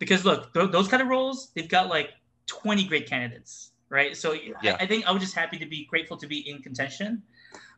Because 0.02 0.26
look, 0.26 0.54
th- 0.54 0.72
those 0.72 0.90
kind 0.90 1.02
of 1.02 1.08
roles, 1.08 1.52
they've 1.56 1.70
got 1.70 1.88
like 1.88 2.10
20 2.48 2.84
great 2.86 3.08
candidates 3.08 3.72
right? 3.92 4.18
So 4.18 4.32
yeah. 4.32 4.54
I, 4.80 4.84
I, 4.84 4.88
think 4.88 5.06
I 5.06 5.12
was 5.12 5.22
just 5.22 5.36
happy 5.36 5.60
to 5.60 5.66
be 5.68 5.86
grateful 5.86 6.18
to 6.18 6.26
be 6.26 6.50
in 6.50 6.64
contention, 6.64 7.22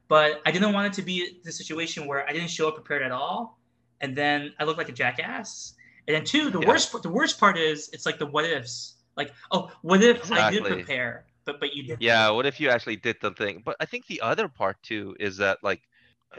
but 0.07 0.41
I 0.45 0.51
didn't 0.51 0.71
want 0.71 0.87
it 0.87 0.93
to 0.93 1.01
be 1.01 1.39
the 1.43 1.51
situation 1.51 2.07
where 2.07 2.25
I 2.29 2.31
didn't 2.31 2.49
show 2.49 2.69
up 2.69 2.75
prepared 2.75 3.01
at 3.01 3.11
all, 3.11 3.59
and 3.99 4.15
then 4.15 4.53
I 4.59 4.63
look 4.63 4.77
like 4.77 4.89
a 4.89 4.93
jackass. 4.93 5.73
And 6.07 6.15
then 6.15 6.23
two, 6.23 6.49
the 6.49 6.59
yeah. 6.59 6.67
worst 6.67 7.01
the 7.01 7.09
worst 7.09 7.39
part 7.39 7.57
is 7.57 7.89
it's 7.91 8.05
like 8.05 8.19
the 8.19 8.27
what 8.27 8.45
ifs. 8.45 8.95
Like, 9.17 9.33
oh, 9.51 9.71
what 9.81 10.01
if 10.01 10.17
exactly. 10.17 10.59
I 10.59 10.63
did 10.63 10.63
prepare, 10.65 11.25
but 11.45 11.59
but 11.59 11.73
you 11.73 11.83
didn't? 11.83 12.01
Yeah, 12.01 12.29
what 12.29 12.45
if 12.45 12.59
you 12.59 12.69
actually 12.69 12.97
did 12.97 13.17
the 13.21 13.31
thing? 13.31 13.61
But 13.65 13.75
I 13.79 13.85
think 13.85 14.07
the 14.07 14.21
other 14.21 14.47
part 14.47 14.81
too 14.83 15.15
is 15.19 15.37
that 15.37 15.59
like, 15.63 15.81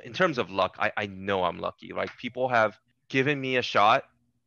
in 0.05 0.13
terms 0.13 0.39
of 0.39 0.51
luck, 0.51 0.77
I 0.79 0.93
I 0.97 1.07
know 1.07 1.45
I'm 1.45 1.59
lucky. 1.59 1.93
Like 1.93 2.17
people 2.19 2.49
have 2.49 2.79
given 3.09 3.41
me 3.41 3.57
a 3.57 3.63
shot, 3.63 4.05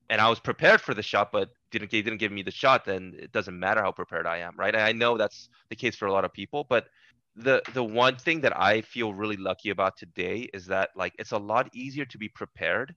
and 0.09 0.21
I 0.21 0.29
was 0.29 0.39
prepared 0.39 0.81
for 0.81 0.93
the 0.93 1.03
shot, 1.03 1.31
but 1.31 1.49
didn't 1.71 1.91
they 1.91 2.01
didn't 2.01 2.19
give 2.19 2.31
me 2.31 2.43
the 2.43 2.51
shot, 2.51 2.85
then 2.85 3.13
it 3.17 3.31
doesn't 3.31 3.57
matter 3.57 3.81
how 3.81 3.91
prepared 3.91 4.25
I 4.25 4.37
am, 4.37 4.55
right? 4.57 4.73
And 4.73 4.83
I 4.83 4.91
know 4.93 5.17
that's 5.17 5.49
the 5.69 5.75
case 5.75 5.95
for 5.95 6.05
a 6.05 6.11
lot 6.11 6.25
of 6.25 6.33
people, 6.33 6.65
but 6.69 6.87
the 7.35 7.61
the 7.73 7.83
one 7.83 8.15
thing 8.15 8.41
that 8.41 8.57
I 8.57 8.81
feel 8.81 9.13
really 9.13 9.37
lucky 9.37 9.69
about 9.69 9.97
today 9.97 10.49
is 10.53 10.65
that 10.67 10.89
like 10.95 11.13
it's 11.19 11.31
a 11.31 11.37
lot 11.37 11.69
easier 11.73 12.05
to 12.05 12.17
be 12.17 12.29
prepared 12.29 12.95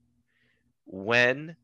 when 0.87 1.57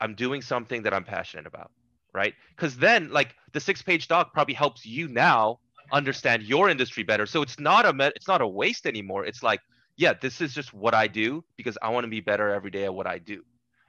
I'm 0.00 0.14
doing 0.14 0.42
something 0.42 0.82
that 0.82 0.92
I'm 0.94 1.04
passionate 1.04 1.46
about, 1.46 1.70
right? 2.14 2.34
Because 2.56 2.76
then 2.76 3.10
like 3.10 3.34
the 3.52 3.60
six 3.60 3.82
page 3.82 4.08
doc 4.08 4.32
probably 4.32 4.54
helps 4.54 4.84
you 4.84 5.08
now 5.08 5.58
understand 5.92 6.42
your 6.42 6.68
industry 6.68 7.04
better. 7.04 7.26
So 7.26 7.42
it's 7.42 7.60
not 7.60 7.86
a 7.86 8.12
it's 8.16 8.28
not 8.28 8.40
a 8.40 8.48
waste 8.48 8.86
anymore. 8.86 9.26
It's 9.26 9.42
like 9.42 9.60
yeah, 9.96 10.14
this 10.20 10.40
is 10.40 10.54
just 10.54 10.74
what 10.74 10.94
I 10.94 11.06
do 11.06 11.44
because 11.56 11.78
I 11.82 11.90
want 11.90 12.04
to 12.04 12.10
be 12.10 12.20
better 12.20 12.50
every 12.50 12.70
day 12.70 12.84
at 12.84 12.94
what 12.94 13.06
I 13.06 13.18
do 13.18 13.42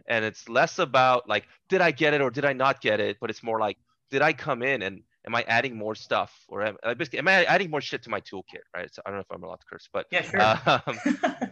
and 0.07 0.23
it's 0.23 0.47
less 0.49 0.79
about 0.79 1.27
like 1.27 1.47
did 1.69 1.81
i 1.81 1.91
get 1.91 2.13
it 2.13 2.21
or 2.21 2.29
did 2.29 2.45
i 2.45 2.53
not 2.53 2.81
get 2.81 2.99
it 2.99 3.17
but 3.19 3.29
it's 3.29 3.43
more 3.43 3.59
like 3.59 3.77
did 4.09 4.21
i 4.21 4.33
come 4.33 4.61
in 4.63 4.81
and 4.81 5.01
am 5.25 5.35
i 5.35 5.43
adding 5.47 5.75
more 5.77 5.95
stuff 5.95 6.33
or 6.47 6.63
am, 6.63 6.77
basically 6.97 7.19
am 7.19 7.27
i 7.27 7.43
adding 7.45 7.69
more 7.69 7.81
shit 7.81 8.03
to 8.03 8.09
my 8.09 8.21
toolkit 8.21 8.63
right? 8.75 8.93
So 8.93 9.01
i 9.05 9.09
don't 9.09 9.17
know 9.17 9.21
if 9.21 9.31
i'm 9.31 9.43
allowed 9.43 9.59
to 9.61 9.65
curse 9.69 9.89
but 9.91 10.05
yeah 10.11 10.21
sure. 10.21 10.81
um, 10.87 10.99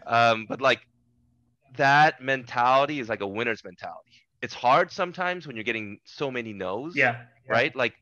um, 0.08 0.46
but 0.48 0.62
like 0.62 0.82
that 1.78 2.22
mentality 2.22 3.00
is 3.02 3.10
like 3.10 3.20
a 3.20 3.28
winner's 3.28 3.62
mentality. 3.66 4.14
It's 4.42 4.54
hard 4.54 4.92
sometimes 4.92 5.46
when 5.46 5.58
you're 5.58 5.66
getting 5.66 6.00
so 6.06 6.32
many 6.32 6.54
no's 6.54 6.96
yeah, 6.96 7.24
yeah. 7.46 7.52
right? 7.52 7.76
Like 7.76 7.96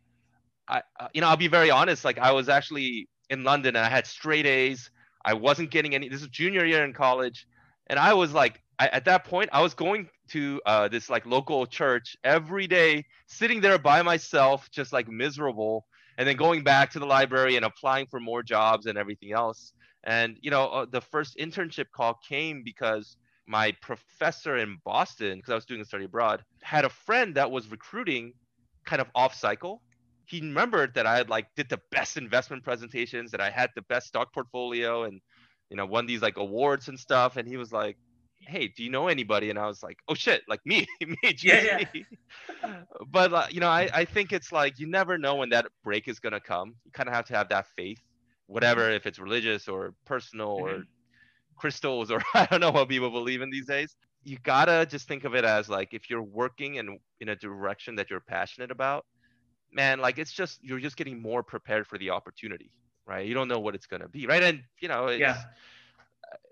i 0.68 0.82
uh, 1.00 1.08
you 1.14 1.22
know 1.22 1.28
i'll 1.28 1.38
be 1.38 1.48
very 1.48 1.70
honest 1.70 2.06
like 2.06 2.18
i 2.18 2.32
was 2.32 2.50
actually 2.50 3.08
in 3.30 3.44
london 3.44 3.76
and 3.76 3.86
i 3.86 3.90
had 3.90 4.06
straight 4.08 4.46
a's. 4.46 4.90
I 5.26 5.34
wasn't 5.34 5.72
getting 5.72 5.96
any 5.96 6.10
this 6.10 6.22
is 6.22 6.28
junior 6.28 6.66
year 6.66 6.84
in 6.84 6.94
college 6.94 7.48
and 7.88 8.00
i 8.00 8.14
was 8.14 8.34
like 8.34 8.62
I, 8.80 8.88
at 8.88 9.06
that 9.06 9.24
point 9.26 9.50
i 9.54 9.62
was 9.62 9.74
going 9.74 10.10
to 10.30 10.62
uh, 10.66 10.88
this 10.88 11.10
like 11.10 11.26
local 11.26 11.66
church 11.66 12.16
every 12.24 12.68
day, 12.68 13.06
sitting 13.28 13.62
there 13.62 13.78
by 13.78 14.02
myself, 14.02 14.70
just 14.72 14.94
like 14.94 15.08
miserable, 15.08 15.86
and 16.18 16.28
then 16.28 16.38
going 16.38 16.64
back 16.64 16.92
to 16.92 17.00
the 17.00 17.06
library 17.06 17.56
and 17.56 17.66
applying 17.66 18.08
for 18.08 18.20
more 18.20 18.44
jobs 18.44 18.86
and 18.86 18.98
everything 18.98 19.32
else. 19.32 19.74
And 20.04 20.38
you 20.42 20.52
know, 20.52 20.68
uh, 20.68 20.86
the 20.90 21.02
first 21.02 21.38
internship 21.38 21.86
call 21.94 22.20
came 22.28 22.64
because 22.64 23.16
my 23.48 23.74
professor 23.82 24.58
in 24.58 24.78
Boston, 24.86 25.38
because 25.38 25.52
I 25.52 25.56
was 25.56 25.66
doing 25.66 25.82
a 25.82 25.86
study 25.86 26.06
abroad, 26.06 26.44
had 26.62 26.86
a 26.86 26.90
friend 26.90 27.36
that 27.36 27.52
was 27.52 27.70
recruiting, 27.70 28.34
kind 28.86 29.02
of 29.02 29.08
off 29.16 29.36
cycle. 29.36 29.82
He 30.26 30.40
remembered 30.40 30.94
that 30.96 31.06
I 31.06 31.18
had 31.18 31.30
like 31.30 31.48
did 31.56 31.70
the 31.70 31.80
best 31.92 32.18
investment 32.18 32.64
presentations, 32.64 33.32
that 33.32 33.42
I 33.42 33.50
had 33.50 33.70
the 33.76 33.82
best 33.84 34.08
stock 34.08 34.34
portfolio, 34.34 35.04
and 35.04 35.22
you 35.70 35.78
know, 35.78 35.86
won 35.86 36.06
these 36.06 36.22
like 36.22 36.38
awards 36.38 36.88
and 36.88 37.00
stuff. 37.00 37.38
And 37.38 37.48
he 37.48 37.58
was 37.58 37.72
like, 37.72 37.98
hey 38.48 38.68
do 38.68 38.84
you 38.84 38.90
know 38.90 39.08
anybody? 39.08 39.50
And 39.50 39.60
i 39.60 39.68
was 39.68 39.84
like 39.84 39.98
oh 40.08 40.14
shit 40.14 40.42
like 40.48 40.60
me 40.66 40.86
me 41.06 41.18
yeah, 41.42 41.62
yeah. 41.64 41.84
Me. 41.94 42.06
but 43.12 43.34
uh, 43.34 43.48
you 43.50 43.60
know 43.60 43.70
I, 43.70 43.90
I 43.94 44.06
think 44.06 44.32
it's 44.32 44.52
like 44.52 44.80
you 44.80 44.88
never 44.88 45.18
know 45.18 45.36
when 45.36 45.50
that 45.50 45.68
break 45.84 46.08
is 46.08 46.20
going 46.20 46.34
to 46.34 46.40
come. 46.40 46.76
You 46.86 46.92
kind 46.92 47.10
of 47.10 47.16
have 47.16 47.26
to 47.26 47.36
have 47.36 47.50
that 47.50 47.68
faith 47.76 48.00
whatever 48.48 48.90
if 48.92 49.06
it's 49.06 49.20
religious 49.20 49.68
or 49.68 49.94
personal 50.06 50.58
mm-hmm. 50.58 50.82
or 50.82 50.84
crystals 51.56 52.12
or 52.12 52.22
i 52.34 52.46
don't 52.46 52.60
know 52.60 52.72
what 52.72 52.90
people 52.90 53.10
believe 53.10 53.42
in 53.42 53.50
these 53.50 53.66
days. 53.66 53.96
You 54.26 54.38
gotta 54.44 54.86
just 54.86 55.08
think 55.08 55.26
of 55.26 55.36
it 55.36 55.44
as 55.44 55.68
like 55.68 55.94
if 55.94 56.10
you're 56.10 56.24
working 56.24 56.76
in 56.76 56.98
in 57.20 57.30
a 57.30 57.36
direction 57.36 57.96
that 57.96 58.10
you're 58.10 58.22
passionate 58.22 58.72
about 58.72 59.06
man 59.72 60.00
like 60.00 60.18
it's 60.18 60.32
just 60.32 60.64
you're 60.64 60.80
just 60.80 60.96
getting 60.96 61.22
more 61.22 61.44
prepared 61.44 61.88
for 61.88 61.98
the 61.98 62.10
opportunity 62.10 62.72
right? 63.06 63.28
You 63.28 63.34
don't 63.34 63.50
know 63.50 63.60
what 63.60 63.76
it's 63.76 63.86
going 63.86 64.02
to 64.02 64.08
be 64.08 64.28
right? 64.28 64.44
And 64.44 64.62
you 64.80 64.88
know 64.88 65.10
yeah 65.10 65.44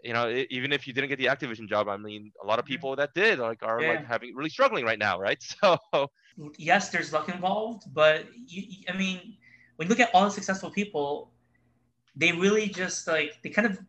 you 0.04 0.14
know, 0.14 0.44
even 0.50 0.72
if 0.72 0.88
you 0.88 0.94
didn't 0.94 1.10
get 1.10 1.18
the 1.18 1.26
Activision 1.26 1.68
job, 1.68 1.88
I 1.88 1.98
mean, 1.98 2.32
a 2.42 2.46
lot 2.46 2.60
of 2.60 2.66
people 2.66 2.96
that 2.96 3.14
did 3.14 3.40
like 3.40 3.64
are 3.64 3.82
yeah. 3.82 3.90
like 3.92 4.06
having 4.06 4.36
really 4.36 4.50
struggling 4.50 4.86
right 4.86 5.00
now, 5.00 5.20
right? 5.20 5.42
So 5.62 6.10
yes, 6.58 6.90
there's 6.90 7.12
luck 7.14 7.30
involved, 7.30 7.84
but 7.94 8.26
you, 8.48 8.64
I 8.88 8.98
mean, 8.98 9.38
when 9.76 9.88
you 9.88 9.90
look 9.90 10.00
at 10.00 10.10
all 10.14 10.26
the 10.26 10.32
successful 10.32 10.72
people, 10.72 11.32
they 12.16 12.32
really 12.32 12.68
just 12.68 13.08
like 13.08 13.38
they 13.44 13.50
kind 13.50 13.68
of 13.68 13.80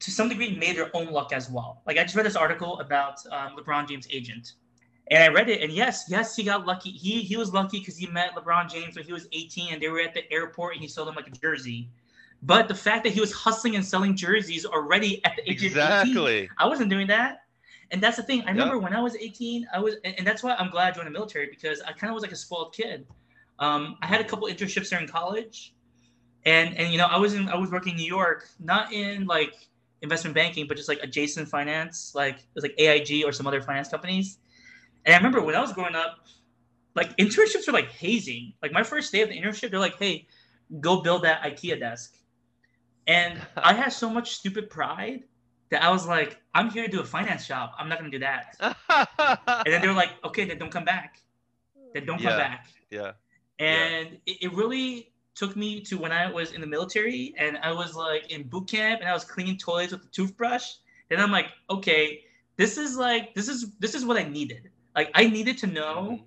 to 0.00 0.10
some 0.10 0.28
degree 0.28 0.56
made 0.56 0.76
their 0.76 0.94
own 0.94 1.06
luck 1.06 1.32
as 1.32 1.50
well. 1.50 1.82
Like 1.86 1.98
I 1.98 2.02
just 2.02 2.14
read 2.14 2.26
this 2.26 2.36
article 2.36 2.78
about 2.80 3.18
um, 3.32 3.56
LeBron 3.56 3.88
James' 3.88 4.06
agent, 4.10 4.52
and 5.10 5.22
I 5.22 5.28
read 5.28 5.48
it, 5.48 5.62
and 5.62 5.72
yes, 5.72 6.04
yes, 6.08 6.36
he 6.36 6.44
got 6.44 6.66
lucky. 6.66 6.90
He 6.90 7.22
he 7.22 7.36
was 7.36 7.52
lucky 7.52 7.80
because 7.80 7.96
he 7.96 8.06
met 8.06 8.34
LeBron 8.34 8.70
James 8.70 8.96
when 8.96 9.04
he 9.04 9.12
was 9.12 9.26
18, 9.32 9.72
and 9.72 9.82
they 9.82 9.88
were 9.88 10.00
at 10.00 10.14
the 10.14 10.30
airport, 10.32 10.74
and 10.74 10.82
he 10.82 10.88
sold 10.88 11.08
him 11.08 11.14
like 11.14 11.26
a 11.26 11.30
jersey. 11.30 11.90
But 12.42 12.68
the 12.68 12.74
fact 12.74 13.04
that 13.04 13.12
he 13.12 13.20
was 13.20 13.32
hustling 13.32 13.74
and 13.74 13.84
selling 13.84 14.14
jerseys 14.14 14.64
already 14.64 15.24
at 15.24 15.36
the 15.36 15.50
age 15.50 15.64
exactly. 15.64 16.12
of 16.12 16.28
18, 16.28 16.48
I 16.58 16.68
wasn't 16.68 16.90
doing 16.90 17.06
that. 17.08 17.42
And 17.90 18.02
that's 18.02 18.16
the 18.16 18.22
thing. 18.22 18.42
I 18.42 18.50
remember 18.50 18.74
yep. 18.74 18.84
when 18.84 18.94
I 18.94 19.00
was 19.00 19.16
18, 19.16 19.66
I 19.72 19.80
was, 19.80 19.96
and 20.04 20.26
that's 20.26 20.42
why 20.42 20.54
I'm 20.54 20.70
glad 20.70 20.92
I 20.92 20.96
joined 20.96 21.06
the 21.06 21.10
military 21.10 21.48
because 21.48 21.80
I 21.80 21.92
kind 21.92 22.10
of 22.10 22.14
was 22.14 22.22
like 22.22 22.32
a 22.32 22.36
spoiled 22.36 22.74
kid. 22.74 23.06
Um, 23.58 23.96
I 24.02 24.06
had 24.06 24.20
a 24.20 24.24
couple 24.24 24.46
internships 24.46 24.90
there 24.90 25.00
in 25.00 25.08
college, 25.08 25.74
and 26.44 26.76
and 26.76 26.92
you 26.92 26.98
know 26.98 27.06
I 27.06 27.18
was 27.18 27.34
in 27.34 27.48
I 27.48 27.56
was 27.56 27.70
working 27.70 27.92
in 27.92 27.98
New 27.98 28.06
York, 28.06 28.48
not 28.60 28.92
in 28.92 29.26
like 29.26 29.54
investment 30.02 30.34
banking, 30.34 30.68
but 30.68 30.76
just 30.76 30.88
like 30.88 31.00
adjacent 31.02 31.48
finance, 31.48 32.12
like 32.14 32.36
it 32.36 32.54
was 32.54 32.62
like 32.62 32.74
AIG 32.78 33.24
or 33.24 33.32
some 33.32 33.46
other 33.46 33.60
finance 33.60 33.88
companies. 33.88 34.38
And 35.06 35.14
I 35.14 35.16
remember 35.16 35.42
when 35.42 35.56
I 35.56 35.60
was 35.60 35.72
growing 35.72 35.96
up, 35.96 36.26
like 36.94 37.16
internships 37.16 37.66
were 37.66 37.72
like 37.72 37.90
hazing. 37.90 38.52
Like 38.62 38.72
my 38.72 38.82
first 38.82 39.10
day 39.10 39.22
of 39.22 39.28
the 39.28 39.40
internship, 39.40 39.70
they're 39.70 39.80
like, 39.80 39.98
"Hey, 39.98 40.28
go 40.80 41.00
build 41.00 41.22
that 41.24 41.42
IKEA 41.42 41.80
desk." 41.80 42.17
And 43.08 43.40
I 43.56 43.72
had 43.72 43.88
so 43.88 44.08
much 44.08 44.36
stupid 44.36 44.70
pride 44.70 45.24
that 45.70 45.82
I 45.82 45.90
was 45.90 46.06
like, 46.06 46.38
I'm 46.54 46.70
here 46.70 46.84
to 46.84 46.90
do 46.90 47.00
a 47.00 47.04
finance 47.04 47.46
job. 47.46 47.70
I'm 47.78 47.88
not 47.88 47.98
gonna 47.98 48.10
do 48.10 48.20
that. 48.20 48.54
and 48.60 49.66
then 49.66 49.82
they 49.82 49.88
were 49.88 49.94
like, 49.94 50.10
okay, 50.24 50.44
then 50.44 50.58
don't 50.58 50.70
come 50.70 50.84
back. 50.84 51.20
Then 51.92 52.06
don't 52.06 52.20
yeah, 52.20 52.28
come 52.28 52.38
back. 52.38 52.66
Yeah. 52.90 53.12
And 53.58 54.10
yeah. 54.26 54.34
It, 54.34 54.36
it 54.42 54.52
really 54.54 55.12
took 55.34 55.56
me 55.56 55.80
to 55.80 55.96
when 55.98 56.12
I 56.12 56.30
was 56.30 56.52
in 56.52 56.60
the 56.60 56.66
military 56.66 57.34
and 57.38 57.58
I 57.58 57.72
was 57.72 57.94
like 57.94 58.30
in 58.32 58.48
boot 58.48 58.68
camp 58.68 59.00
and 59.00 59.08
I 59.08 59.12
was 59.12 59.24
cleaning 59.24 59.56
toilets 59.56 59.92
with 59.92 60.04
a 60.04 60.08
toothbrush. 60.08 60.74
Then 61.08 61.20
I'm 61.20 61.30
like, 61.30 61.46
okay, 61.70 62.24
this 62.56 62.76
is 62.76 62.96
like 62.96 63.34
this 63.34 63.48
is 63.48 63.72
this 63.78 63.94
is 63.94 64.04
what 64.04 64.16
I 64.16 64.24
needed. 64.24 64.70
Like 64.96 65.10
I 65.14 65.28
needed 65.28 65.58
to 65.58 65.66
know 65.66 66.08
mm-hmm. 66.12 66.24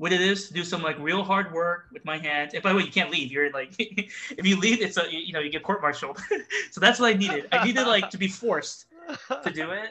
What 0.00 0.14
it 0.14 0.22
is 0.22 0.48
to 0.48 0.54
do 0.54 0.64
some 0.64 0.82
like 0.82 0.98
real 0.98 1.22
hard 1.22 1.52
work 1.52 1.88
with 1.92 2.02
my 2.06 2.16
hands. 2.16 2.54
And 2.54 2.62
by 2.62 2.70
the 2.70 2.76
way, 2.76 2.84
you 2.84 2.90
can't 2.90 3.10
leave. 3.10 3.30
You're 3.30 3.50
like, 3.50 3.74
if 3.78 4.46
you 4.46 4.58
leave, 4.58 4.80
it's 4.80 4.96
a 4.96 5.04
you 5.12 5.34
know 5.34 5.40
you 5.40 5.50
get 5.50 5.62
court 5.62 5.82
martialed. 5.82 6.18
so 6.70 6.80
that's 6.80 6.98
what 6.98 7.14
I 7.14 7.18
needed. 7.18 7.48
I 7.52 7.66
needed 7.66 7.86
like 7.86 8.08
to 8.08 8.16
be 8.16 8.26
forced 8.26 8.86
to 9.44 9.50
do 9.50 9.72
it. 9.72 9.90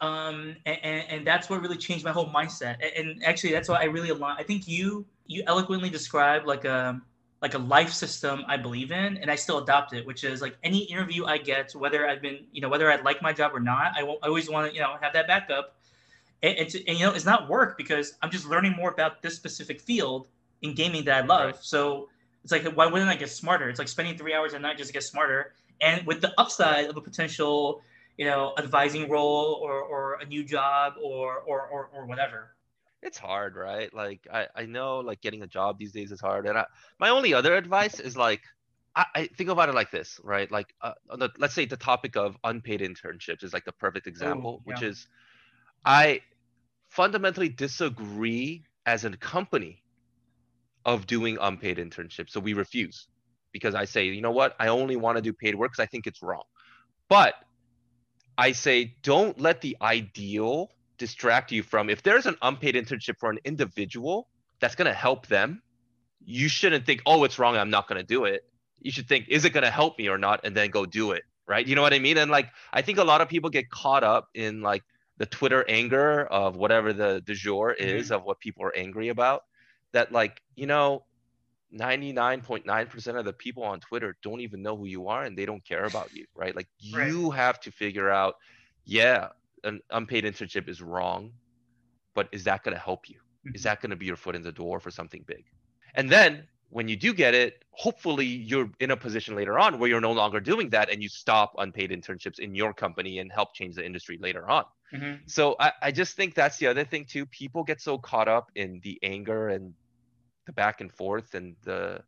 Um, 0.00 0.56
and, 0.64 1.04
and, 1.10 1.26
that's 1.26 1.50
what 1.50 1.60
really 1.60 1.76
changed 1.76 2.04
my 2.04 2.12
whole 2.12 2.28
mindset. 2.28 2.76
And, 2.82 3.10
and 3.10 3.24
actually, 3.24 3.52
that's 3.52 3.68
why 3.68 3.82
I 3.82 3.84
really 3.84 4.10
align. 4.10 4.36
I 4.38 4.44
think 4.44 4.66
you 4.66 5.04
you 5.26 5.42
eloquently 5.46 5.90
described 5.90 6.46
like 6.46 6.64
a 6.64 6.98
like 7.42 7.52
a 7.52 7.58
life 7.58 7.92
system 7.92 8.44
I 8.48 8.56
believe 8.56 8.92
in, 8.92 9.18
and 9.18 9.30
I 9.30 9.34
still 9.34 9.58
adopt 9.58 9.92
it. 9.92 10.06
Which 10.06 10.24
is 10.24 10.40
like 10.40 10.56
any 10.64 10.84
interview 10.84 11.26
I 11.26 11.36
get, 11.36 11.72
whether 11.74 12.08
I've 12.08 12.22
been 12.22 12.46
you 12.50 12.62
know 12.62 12.70
whether 12.70 12.90
I 12.90 12.96
like 13.02 13.20
my 13.20 13.34
job 13.34 13.50
or 13.52 13.60
not, 13.60 13.92
I, 13.94 14.00
I 14.00 14.28
always 14.28 14.48
want 14.48 14.70
to 14.70 14.74
you 14.74 14.80
know 14.80 14.96
have 15.02 15.12
that 15.12 15.26
backup 15.26 15.74
and, 16.42 16.58
and, 16.58 16.68
to, 16.68 16.88
and, 16.88 16.98
you 16.98 17.04
know 17.04 17.12
it's 17.12 17.24
not 17.24 17.48
work 17.48 17.76
because 17.76 18.14
i'm 18.22 18.30
just 18.30 18.46
learning 18.46 18.72
more 18.72 18.90
about 18.90 19.22
this 19.22 19.34
specific 19.34 19.80
field 19.80 20.28
in 20.62 20.74
gaming 20.74 21.04
that 21.04 21.24
i 21.24 21.26
love 21.26 21.46
right. 21.46 21.58
so 21.60 22.08
it's 22.42 22.52
like 22.52 22.64
why 22.76 22.86
wouldn't 22.86 23.10
i 23.10 23.16
get 23.16 23.30
smarter 23.30 23.68
it's 23.68 23.78
like 23.78 23.88
spending 23.88 24.16
three 24.16 24.34
hours 24.34 24.52
a 24.52 24.58
night 24.58 24.76
just 24.76 24.88
to 24.88 24.92
get 24.92 25.02
smarter 25.02 25.52
and 25.80 26.06
with 26.06 26.20
the 26.20 26.32
upside 26.38 26.86
of 26.86 26.96
a 26.96 27.00
potential 27.00 27.82
you 28.16 28.24
know 28.24 28.54
advising 28.58 29.08
role 29.08 29.58
or, 29.62 29.80
or 29.80 30.18
a 30.20 30.24
new 30.26 30.44
job 30.44 30.94
or, 31.02 31.38
or 31.40 31.66
or 31.68 31.90
or 31.94 32.06
whatever 32.06 32.54
it's 33.02 33.18
hard 33.18 33.54
right 33.54 33.94
like 33.94 34.26
i 34.32 34.46
i 34.56 34.66
know 34.66 34.98
like 34.98 35.20
getting 35.20 35.42
a 35.42 35.46
job 35.46 35.78
these 35.78 35.92
days 35.92 36.10
is 36.10 36.20
hard 36.20 36.46
and 36.46 36.58
I, 36.58 36.64
my 36.98 37.10
only 37.10 37.32
other 37.34 37.54
advice 37.56 38.00
is 38.00 38.16
like 38.16 38.42
I, 38.96 39.06
I 39.14 39.26
think 39.26 39.48
about 39.48 39.68
it 39.68 39.76
like 39.76 39.92
this, 39.92 40.18
right? 40.24 40.50
Like, 40.50 40.74
uh, 40.82 40.94
the, 41.16 41.30
let's 41.38 41.54
say 41.54 41.66
the 41.66 41.76
topic 41.76 42.16
of 42.16 42.36
unpaid 42.42 42.80
internships 42.80 43.44
is 43.44 43.52
like 43.52 43.64
the 43.64 43.70
perfect 43.70 44.08
example, 44.08 44.54
Ooh, 44.54 44.62
yeah. 44.66 44.74
which 44.74 44.82
is 44.82 45.06
I 45.84 46.20
fundamentally 46.88 47.48
disagree 47.48 48.64
as 48.86 49.04
a 49.04 49.16
company 49.16 49.82
of 50.84 51.06
doing 51.06 51.38
unpaid 51.40 51.78
internships. 51.78 52.30
So 52.30 52.40
we 52.40 52.54
refuse 52.54 53.08
because 53.52 53.74
I 53.74 53.84
say, 53.84 54.06
you 54.06 54.20
know 54.20 54.30
what? 54.30 54.54
I 54.58 54.68
only 54.68 54.96
want 54.96 55.16
to 55.16 55.22
do 55.22 55.32
paid 55.32 55.54
work 55.54 55.72
because 55.72 55.82
I 55.82 55.86
think 55.86 56.06
it's 56.06 56.22
wrong. 56.22 56.44
But 57.08 57.34
I 58.36 58.52
say, 58.52 58.96
don't 59.02 59.38
let 59.40 59.60
the 59.60 59.76
ideal 59.82 60.70
distract 60.96 61.52
you 61.52 61.62
from 61.62 61.90
if 61.90 62.02
there's 62.02 62.26
an 62.26 62.36
unpaid 62.42 62.74
internship 62.74 63.18
for 63.18 63.30
an 63.30 63.38
individual 63.44 64.28
that's 64.60 64.74
going 64.74 64.86
to 64.86 64.94
help 64.94 65.26
them, 65.26 65.62
you 66.24 66.48
shouldn't 66.48 66.84
think, 66.84 67.02
oh, 67.06 67.24
it's 67.24 67.38
wrong. 67.38 67.56
I'm 67.56 67.70
not 67.70 67.88
going 67.88 68.00
to 68.00 68.06
do 68.06 68.24
it. 68.24 68.42
You 68.80 68.90
should 68.90 69.08
think, 69.08 69.28
is 69.28 69.44
it 69.44 69.50
going 69.50 69.64
to 69.64 69.70
help 69.70 69.98
me 69.98 70.08
or 70.08 70.18
not? 70.18 70.40
And 70.44 70.56
then 70.56 70.70
go 70.70 70.84
do 70.86 71.12
it. 71.12 71.22
Right. 71.46 71.66
You 71.66 71.74
know 71.76 71.82
what 71.82 71.94
I 71.94 71.98
mean? 71.98 72.18
And 72.18 72.30
like, 72.30 72.50
I 72.72 72.82
think 72.82 72.98
a 72.98 73.04
lot 73.04 73.22
of 73.22 73.28
people 73.28 73.48
get 73.48 73.70
caught 73.70 74.04
up 74.04 74.28
in 74.34 74.60
like, 74.60 74.82
the 75.18 75.26
Twitter 75.26 75.64
anger 75.68 76.24
of 76.26 76.56
whatever 76.56 76.92
the 76.92 77.20
du 77.20 77.34
jour 77.34 77.72
is 77.72 78.06
mm-hmm. 78.06 78.14
of 78.14 78.24
what 78.24 78.40
people 78.40 78.64
are 78.64 78.76
angry 78.76 79.08
about. 79.08 79.42
That 79.92 80.12
like 80.12 80.40
you 80.54 80.66
know, 80.66 81.04
99.9% 81.74 83.18
of 83.18 83.24
the 83.24 83.32
people 83.32 83.62
on 83.62 83.80
Twitter 83.80 84.16
don't 84.22 84.40
even 84.40 84.62
know 84.62 84.76
who 84.76 84.86
you 84.86 85.08
are 85.08 85.24
and 85.24 85.36
they 85.36 85.44
don't 85.46 85.64
care 85.64 85.84
about 85.92 86.14
you, 86.14 86.26
right? 86.34 86.54
Like 86.54 86.68
right. 86.92 87.08
you 87.08 87.30
have 87.30 87.60
to 87.60 87.70
figure 87.70 88.10
out, 88.10 88.36
yeah, 88.84 89.28
an 89.64 89.80
unpaid 89.90 90.24
internship 90.24 90.68
is 90.68 90.80
wrong, 90.80 91.32
but 92.14 92.28
is 92.32 92.44
that 92.44 92.62
going 92.62 92.74
to 92.74 92.80
help 92.80 93.08
you? 93.08 93.16
Mm-hmm. 93.16 93.56
Is 93.56 93.62
that 93.64 93.80
going 93.80 93.90
to 93.90 93.96
be 93.96 94.06
your 94.06 94.16
foot 94.16 94.36
in 94.36 94.42
the 94.42 94.52
door 94.52 94.80
for 94.80 94.90
something 94.90 95.24
big? 95.26 95.44
And 95.94 96.10
then 96.10 96.46
when 96.70 96.88
you 96.88 96.96
do 96.96 97.14
get 97.14 97.34
it, 97.34 97.64
hopefully 97.70 98.26
you're 98.26 98.70
in 98.80 98.90
a 98.90 98.96
position 98.96 99.34
later 99.34 99.58
on 99.58 99.78
where 99.78 99.88
you're 99.88 100.00
no 100.00 100.12
longer 100.12 100.40
doing 100.40 100.68
that 100.70 100.90
and 100.90 101.02
you 101.02 101.08
stop 101.08 101.54
unpaid 101.58 101.90
internships 101.90 102.38
in 102.38 102.54
your 102.54 102.74
company 102.74 103.18
and 103.20 103.32
help 103.32 103.54
change 103.54 103.76
the 103.76 103.84
industry 103.84 104.18
later 104.20 104.48
on. 104.50 104.64
Mm-hmm. 104.92 105.14
So 105.26 105.56
I, 105.58 105.72
I 105.82 105.92
just 105.92 106.16
think 106.16 106.34
that's 106.34 106.58
the 106.58 106.66
other 106.66 106.84
thing 106.84 107.04
too. 107.04 107.26
People 107.26 107.64
get 107.64 107.80
so 107.80 107.98
caught 107.98 108.28
up 108.28 108.50
in 108.54 108.80
the 108.82 108.98
anger 109.02 109.48
and 109.48 109.72
the 110.46 110.52
back 110.52 110.80
and 110.80 110.92
forth 110.92 111.34
and 111.34 111.56
the, 111.64 112.02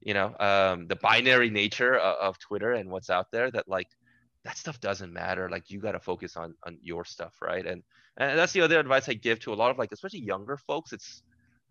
you 0.00 0.14
know, 0.14 0.34
um, 0.40 0.88
the 0.88 0.96
binary 0.96 1.50
nature 1.50 1.96
of, 1.96 2.16
of 2.16 2.38
Twitter 2.38 2.72
and 2.72 2.90
what's 2.90 3.10
out 3.10 3.30
there 3.30 3.50
that 3.50 3.68
like 3.68 3.88
that 4.44 4.56
stuff 4.56 4.80
doesn't 4.80 5.12
matter. 5.12 5.48
Like 5.48 5.70
you 5.70 5.78
got 5.80 5.92
to 5.92 6.00
focus 6.00 6.36
on 6.36 6.54
on 6.64 6.78
your 6.82 7.04
stuff, 7.04 7.34
right? 7.40 7.64
And 7.64 7.82
and 8.16 8.38
that's 8.38 8.52
the 8.52 8.60
other 8.62 8.78
advice 8.80 9.08
I 9.08 9.14
give 9.14 9.40
to 9.40 9.52
a 9.52 9.54
lot 9.54 9.70
of 9.70 9.78
like 9.78 9.92
especially 9.92 10.20
younger 10.20 10.56
folks. 10.56 10.92
It's 10.92 11.22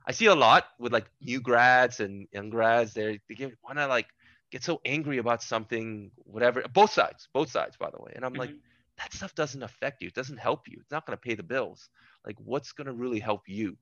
I 0.05 0.11
see 0.11 0.25
a 0.25 0.35
lot 0.35 0.65
with 0.79 0.93
like 0.93 1.09
new 1.21 1.39
grads 1.39 1.99
and 1.99 2.27
young 2.31 2.49
grads. 2.49 2.93
They 2.93 3.19
they 3.29 3.51
want 3.63 3.77
to 3.77 3.87
like 3.87 4.07
get 4.51 4.63
so 4.63 4.81
angry 4.85 5.17
about 5.17 5.41
something, 5.43 6.11
whatever. 6.17 6.63
Both 6.73 6.91
sides, 6.93 7.27
both 7.33 7.49
sides, 7.49 7.77
by 7.77 7.89
the 7.89 8.01
way. 8.01 8.13
And 8.15 8.25
I'm 8.25 8.31
mm-hmm. 8.31 8.41
like, 8.41 8.51
that 8.97 9.13
stuff 9.13 9.33
doesn't 9.35 9.63
affect 9.63 10.01
you. 10.01 10.09
It 10.09 10.13
doesn't 10.13 10.37
help 10.37 10.67
you. 10.67 10.77
It's 10.81 10.91
not 10.91 11.05
going 11.05 11.17
to 11.17 11.21
pay 11.21 11.35
the 11.35 11.43
bills. 11.43 11.89
Like, 12.25 12.35
what's 12.43 12.71
going 12.71 12.87
to 12.87 12.93
really 12.93 13.19
help 13.19 13.43
you? 13.47 13.77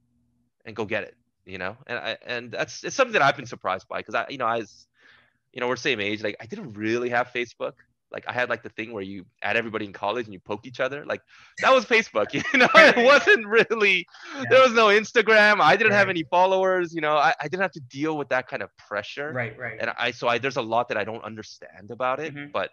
And 0.66 0.76
go 0.76 0.86
get 0.86 1.04
it. 1.04 1.16
You 1.46 1.58
know. 1.58 1.78
And 1.88 1.98
I 1.98 2.18
and 2.26 2.52
that's 2.52 2.84
it's 2.84 2.96
something 2.96 3.14
that 3.14 3.22
I've 3.22 3.36
been 3.36 3.46
surprised 3.46 3.88
by 3.88 4.00
because 4.00 4.16
I 4.16 4.28
you 4.30 4.38
know 4.38 4.46
I 4.46 4.58
was, 4.58 4.88
you 5.54 5.62
know, 5.62 5.68
we're 5.68 5.78
same 5.78 6.00
age. 6.00 6.22
Like 6.22 6.36
I 6.40 6.46
didn't 6.46 6.74
really 6.74 7.10
have 7.10 7.30
Facebook 7.34 7.74
like 8.12 8.26
I 8.28 8.34
had 8.34 8.50
like 8.50 8.64
the 8.64 8.70
thing 8.70 8.92
where 8.92 9.04
you 9.04 9.26
add 9.44 9.56
everybody 9.56 9.86
in 9.86 9.94
college 9.94 10.26
and 10.26 10.34
you 10.34 10.40
poke 10.40 10.66
each 10.66 10.80
other. 10.80 11.06
Like 11.06 11.22
that 11.62 11.74
was 11.74 11.86
Facebook, 11.86 12.34
you 12.34 12.44
know. 12.60 12.68
it 12.74 13.06
wasn't 13.06 13.46
really 13.46 14.08
yeah. 14.36 14.44
there 14.50 14.62
was 14.62 14.74
no 14.74 14.88
Instagram. 14.88 15.62
I 15.62 15.76
didn't 15.76 15.92
right. 15.92 15.98
have 15.98 16.10
any 16.10 16.24
followers, 16.24 16.94
you 16.94 17.02
know. 17.02 17.16
I, 17.16 17.34
I 17.40 17.48
didn't 17.48 17.62
have 17.62 17.72
to 17.74 17.82
deal 17.82 18.18
with 18.18 18.30
that 18.30 18.48
kind 18.48 18.64
of 18.64 18.76
pressure. 18.78 19.32
Right, 19.32 19.58
right. 19.58 19.78
And 19.80 19.92
I 19.98 20.12
so 20.12 20.28
I 20.28 20.38
there's 20.38 20.58
a 20.58 20.62
lot 20.62 20.88
that 20.90 20.98
I 20.98 21.04
don't 21.04 21.24
understand 21.24 21.92
about 21.92 22.20
it, 22.20 22.34
mm-hmm. 22.34 22.52
but 22.52 22.72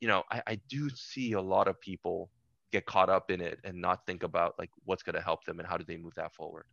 you 0.00 0.08
know, 0.08 0.22
I, 0.30 0.42
I 0.46 0.60
do 0.68 0.88
see 0.90 1.32
a 1.32 1.40
lot 1.40 1.68
of 1.68 1.80
people 1.80 2.30
get 2.72 2.86
caught 2.86 3.10
up 3.10 3.30
in 3.30 3.40
it 3.40 3.58
and 3.64 3.80
not 3.80 4.06
think 4.06 4.22
about 4.22 4.54
like 4.58 4.70
what's 4.84 5.02
gonna 5.02 5.20
help 5.20 5.44
them 5.44 5.58
and 5.58 5.68
how 5.68 5.76
do 5.76 5.84
they 5.84 5.96
move 5.96 6.14
that 6.14 6.34
forward. 6.34 6.64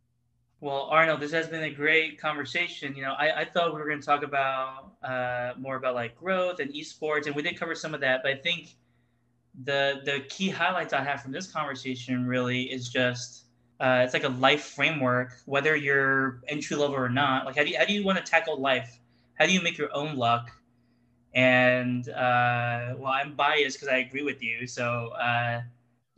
Well, 0.60 0.88
Arnold, 0.90 1.20
this 1.20 1.30
has 1.32 1.46
been 1.48 1.62
a 1.62 1.70
great 1.70 2.20
conversation. 2.20 2.96
You 2.96 3.02
know, 3.02 3.12
I, 3.12 3.42
I 3.42 3.44
thought 3.44 3.72
we 3.72 3.80
were 3.80 3.86
going 3.86 4.00
to 4.00 4.06
talk 4.06 4.24
about 4.24 4.92
uh, 5.04 5.52
more 5.56 5.76
about 5.76 5.94
like 5.94 6.16
growth 6.16 6.58
and 6.58 6.72
esports, 6.74 7.26
and 7.26 7.34
we 7.36 7.42
did 7.42 7.58
cover 7.58 7.74
some 7.76 7.94
of 7.94 8.00
that. 8.00 8.22
But 8.24 8.32
I 8.32 8.36
think 8.36 8.74
the 9.64 10.02
the 10.04 10.20
key 10.28 10.48
highlights 10.50 10.92
I 10.92 11.02
have 11.02 11.22
from 11.22 11.32
this 11.32 11.50
conversation 11.50 12.26
really 12.26 12.62
is 12.64 12.88
just 12.88 13.44
uh, 13.80 14.02
it's 14.04 14.14
like 14.14 14.24
a 14.24 14.30
life 14.30 14.64
framework, 14.64 15.34
whether 15.46 15.76
you're 15.76 16.40
entry 16.48 16.76
level 16.76 16.96
or 16.96 17.08
not. 17.08 17.46
Like, 17.46 17.56
how 17.56 17.64
do 17.64 17.70
you, 17.70 17.78
how 17.78 17.84
do 17.84 17.92
you 17.92 18.04
want 18.04 18.18
to 18.18 18.24
tackle 18.24 18.58
life? 18.60 18.98
How 19.34 19.46
do 19.46 19.52
you 19.52 19.62
make 19.62 19.78
your 19.78 19.94
own 19.94 20.16
luck? 20.16 20.50
And 21.34 22.08
uh, 22.08 22.94
well, 22.98 23.12
I'm 23.12 23.34
biased 23.34 23.76
because 23.78 23.88
I 23.88 23.98
agree 23.98 24.22
with 24.22 24.42
you. 24.42 24.66
So 24.66 25.08
uh, 25.10 25.62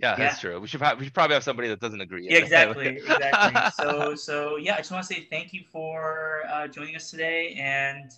yeah, 0.00 0.12
yeah, 0.12 0.16
that's 0.16 0.40
true. 0.40 0.58
We 0.58 0.66
should, 0.66 0.80
we 0.98 1.04
should 1.04 1.14
probably 1.14 1.34
have 1.34 1.44
somebody 1.44 1.68
that 1.68 1.80
doesn't 1.80 2.00
agree. 2.00 2.26
Yeah, 2.28 2.38
exactly, 2.38 2.86
exactly. 2.96 3.84
So, 3.84 4.14
so 4.14 4.56
yeah, 4.56 4.74
I 4.74 4.78
just 4.78 4.90
want 4.90 5.06
to 5.06 5.14
say 5.14 5.26
thank 5.28 5.52
you 5.52 5.62
for 5.70 6.42
uh, 6.50 6.68
joining 6.68 6.96
us 6.96 7.10
today, 7.10 7.54
and 7.60 8.10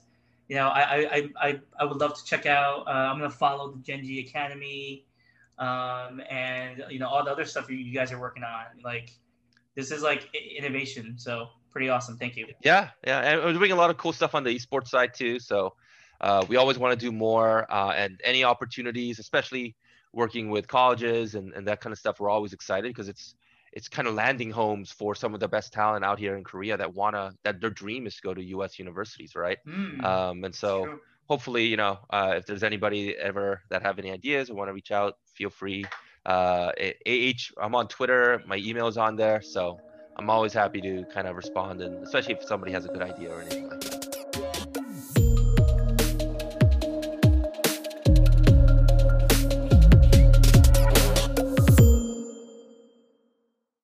you 0.48 0.56
know, 0.56 0.68
I, 0.68 0.80
I, 0.80 1.28
I, 1.40 1.60
I 1.80 1.84
would 1.84 1.98
love 1.98 2.16
to 2.16 2.24
check 2.24 2.46
out. 2.46 2.86
Uh, 2.86 2.90
I'm 2.90 3.18
gonna 3.18 3.30
follow 3.30 3.72
the 3.72 3.80
Gen.G 3.80 4.20
Academy, 4.20 5.04
um, 5.58 6.22
and 6.30 6.84
you 6.88 7.00
know, 7.00 7.08
all 7.08 7.24
the 7.24 7.32
other 7.32 7.44
stuff 7.44 7.68
you 7.68 7.92
guys 7.92 8.12
are 8.12 8.20
working 8.20 8.44
on. 8.44 8.66
Like, 8.84 9.10
this 9.74 9.90
is 9.90 10.02
like 10.02 10.28
innovation. 10.56 11.14
So, 11.18 11.48
pretty 11.72 11.88
awesome. 11.88 12.16
Thank 12.16 12.36
you. 12.36 12.46
Yeah, 12.62 12.90
yeah, 13.04 13.20
and 13.20 13.42
we're 13.42 13.52
doing 13.54 13.72
a 13.72 13.76
lot 13.76 13.90
of 13.90 13.96
cool 13.96 14.12
stuff 14.12 14.36
on 14.36 14.44
the 14.44 14.56
esports 14.56 14.88
side 14.88 15.14
too. 15.14 15.40
So, 15.40 15.74
uh, 16.20 16.44
we 16.46 16.54
always 16.56 16.78
want 16.78 16.96
to 16.98 17.04
do 17.04 17.10
more, 17.10 17.66
uh, 17.72 17.90
and 17.90 18.20
any 18.22 18.44
opportunities, 18.44 19.18
especially 19.18 19.74
working 20.12 20.50
with 20.50 20.68
colleges 20.68 21.34
and, 21.34 21.52
and 21.54 21.66
that 21.66 21.80
kind 21.80 21.92
of 21.92 21.98
stuff, 21.98 22.20
we're 22.20 22.30
always 22.30 22.52
excited 22.52 22.90
because 22.90 23.08
it's 23.08 23.34
it's 23.72 23.88
kind 23.88 24.06
of 24.06 24.14
landing 24.14 24.50
homes 24.50 24.92
for 24.92 25.14
some 25.14 25.32
of 25.32 25.40
the 25.40 25.48
best 25.48 25.72
talent 25.72 26.04
out 26.04 26.18
here 26.18 26.36
in 26.36 26.44
Korea 26.44 26.76
that 26.76 26.94
wanna 26.94 27.32
that 27.42 27.60
their 27.60 27.70
dream 27.70 28.06
is 28.06 28.16
to 28.16 28.22
go 28.22 28.34
to 28.34 28.42
U.S. 28.44 28.78
universities, 28.78 29.34
right? 29.34 29.58
Mm, 29.66 30.04
um, 30.04 30.44
and 30.44 30.54
so 30.54 30.84
true. 30.84 31.00
hopefully, 31.28 31.64
you 31.64 31.76
know, 31.76 31.98
uh, 32.10 32.34
if 32.36 32.46
there's 32.46 32.62
anybody 32.62 33.16
ever 33.16 33.62
that 33.70 33.82
have 33.82 33.98
any 33.98 34.10
ideas 34.10 34.50
or 34.50 34.54
want 34.54 34.68
to 34.68 34.74
reach 34.74 34.90
out, 34.90 35.14
feel 35.24 35.50
free. 35.50 35.84
Uh, 36.26 36.70
AH, 37.06 37.50
I'm 37.60 37.74
on 37.74 37.88
Twitter. 37.88 38.42
My 38.46 38.56
email 38.56 38.86
is 38.86 38.96
on 38.96 39.16
there, 39.16 39.40
so 39.40 39.80
I'm 40.16 40.28
always 40.28 40.52
happy 40.52 40.80
to 40.82 41.04
kind 41.06 41.26
of 41.26 41.34
respond, 41.36 41.80
and 41.80 42.04
especially 42.04 42.34
if 42.34 42.44
somebody 42.44 42.72
has 42.72 42.84
a 42.84 42.88
good 42.88 43.02
idea 43.02 43.30
or 43.32 43.40
anything 43.40 43.68
like 43.70 43.80
that. 43.80 44.11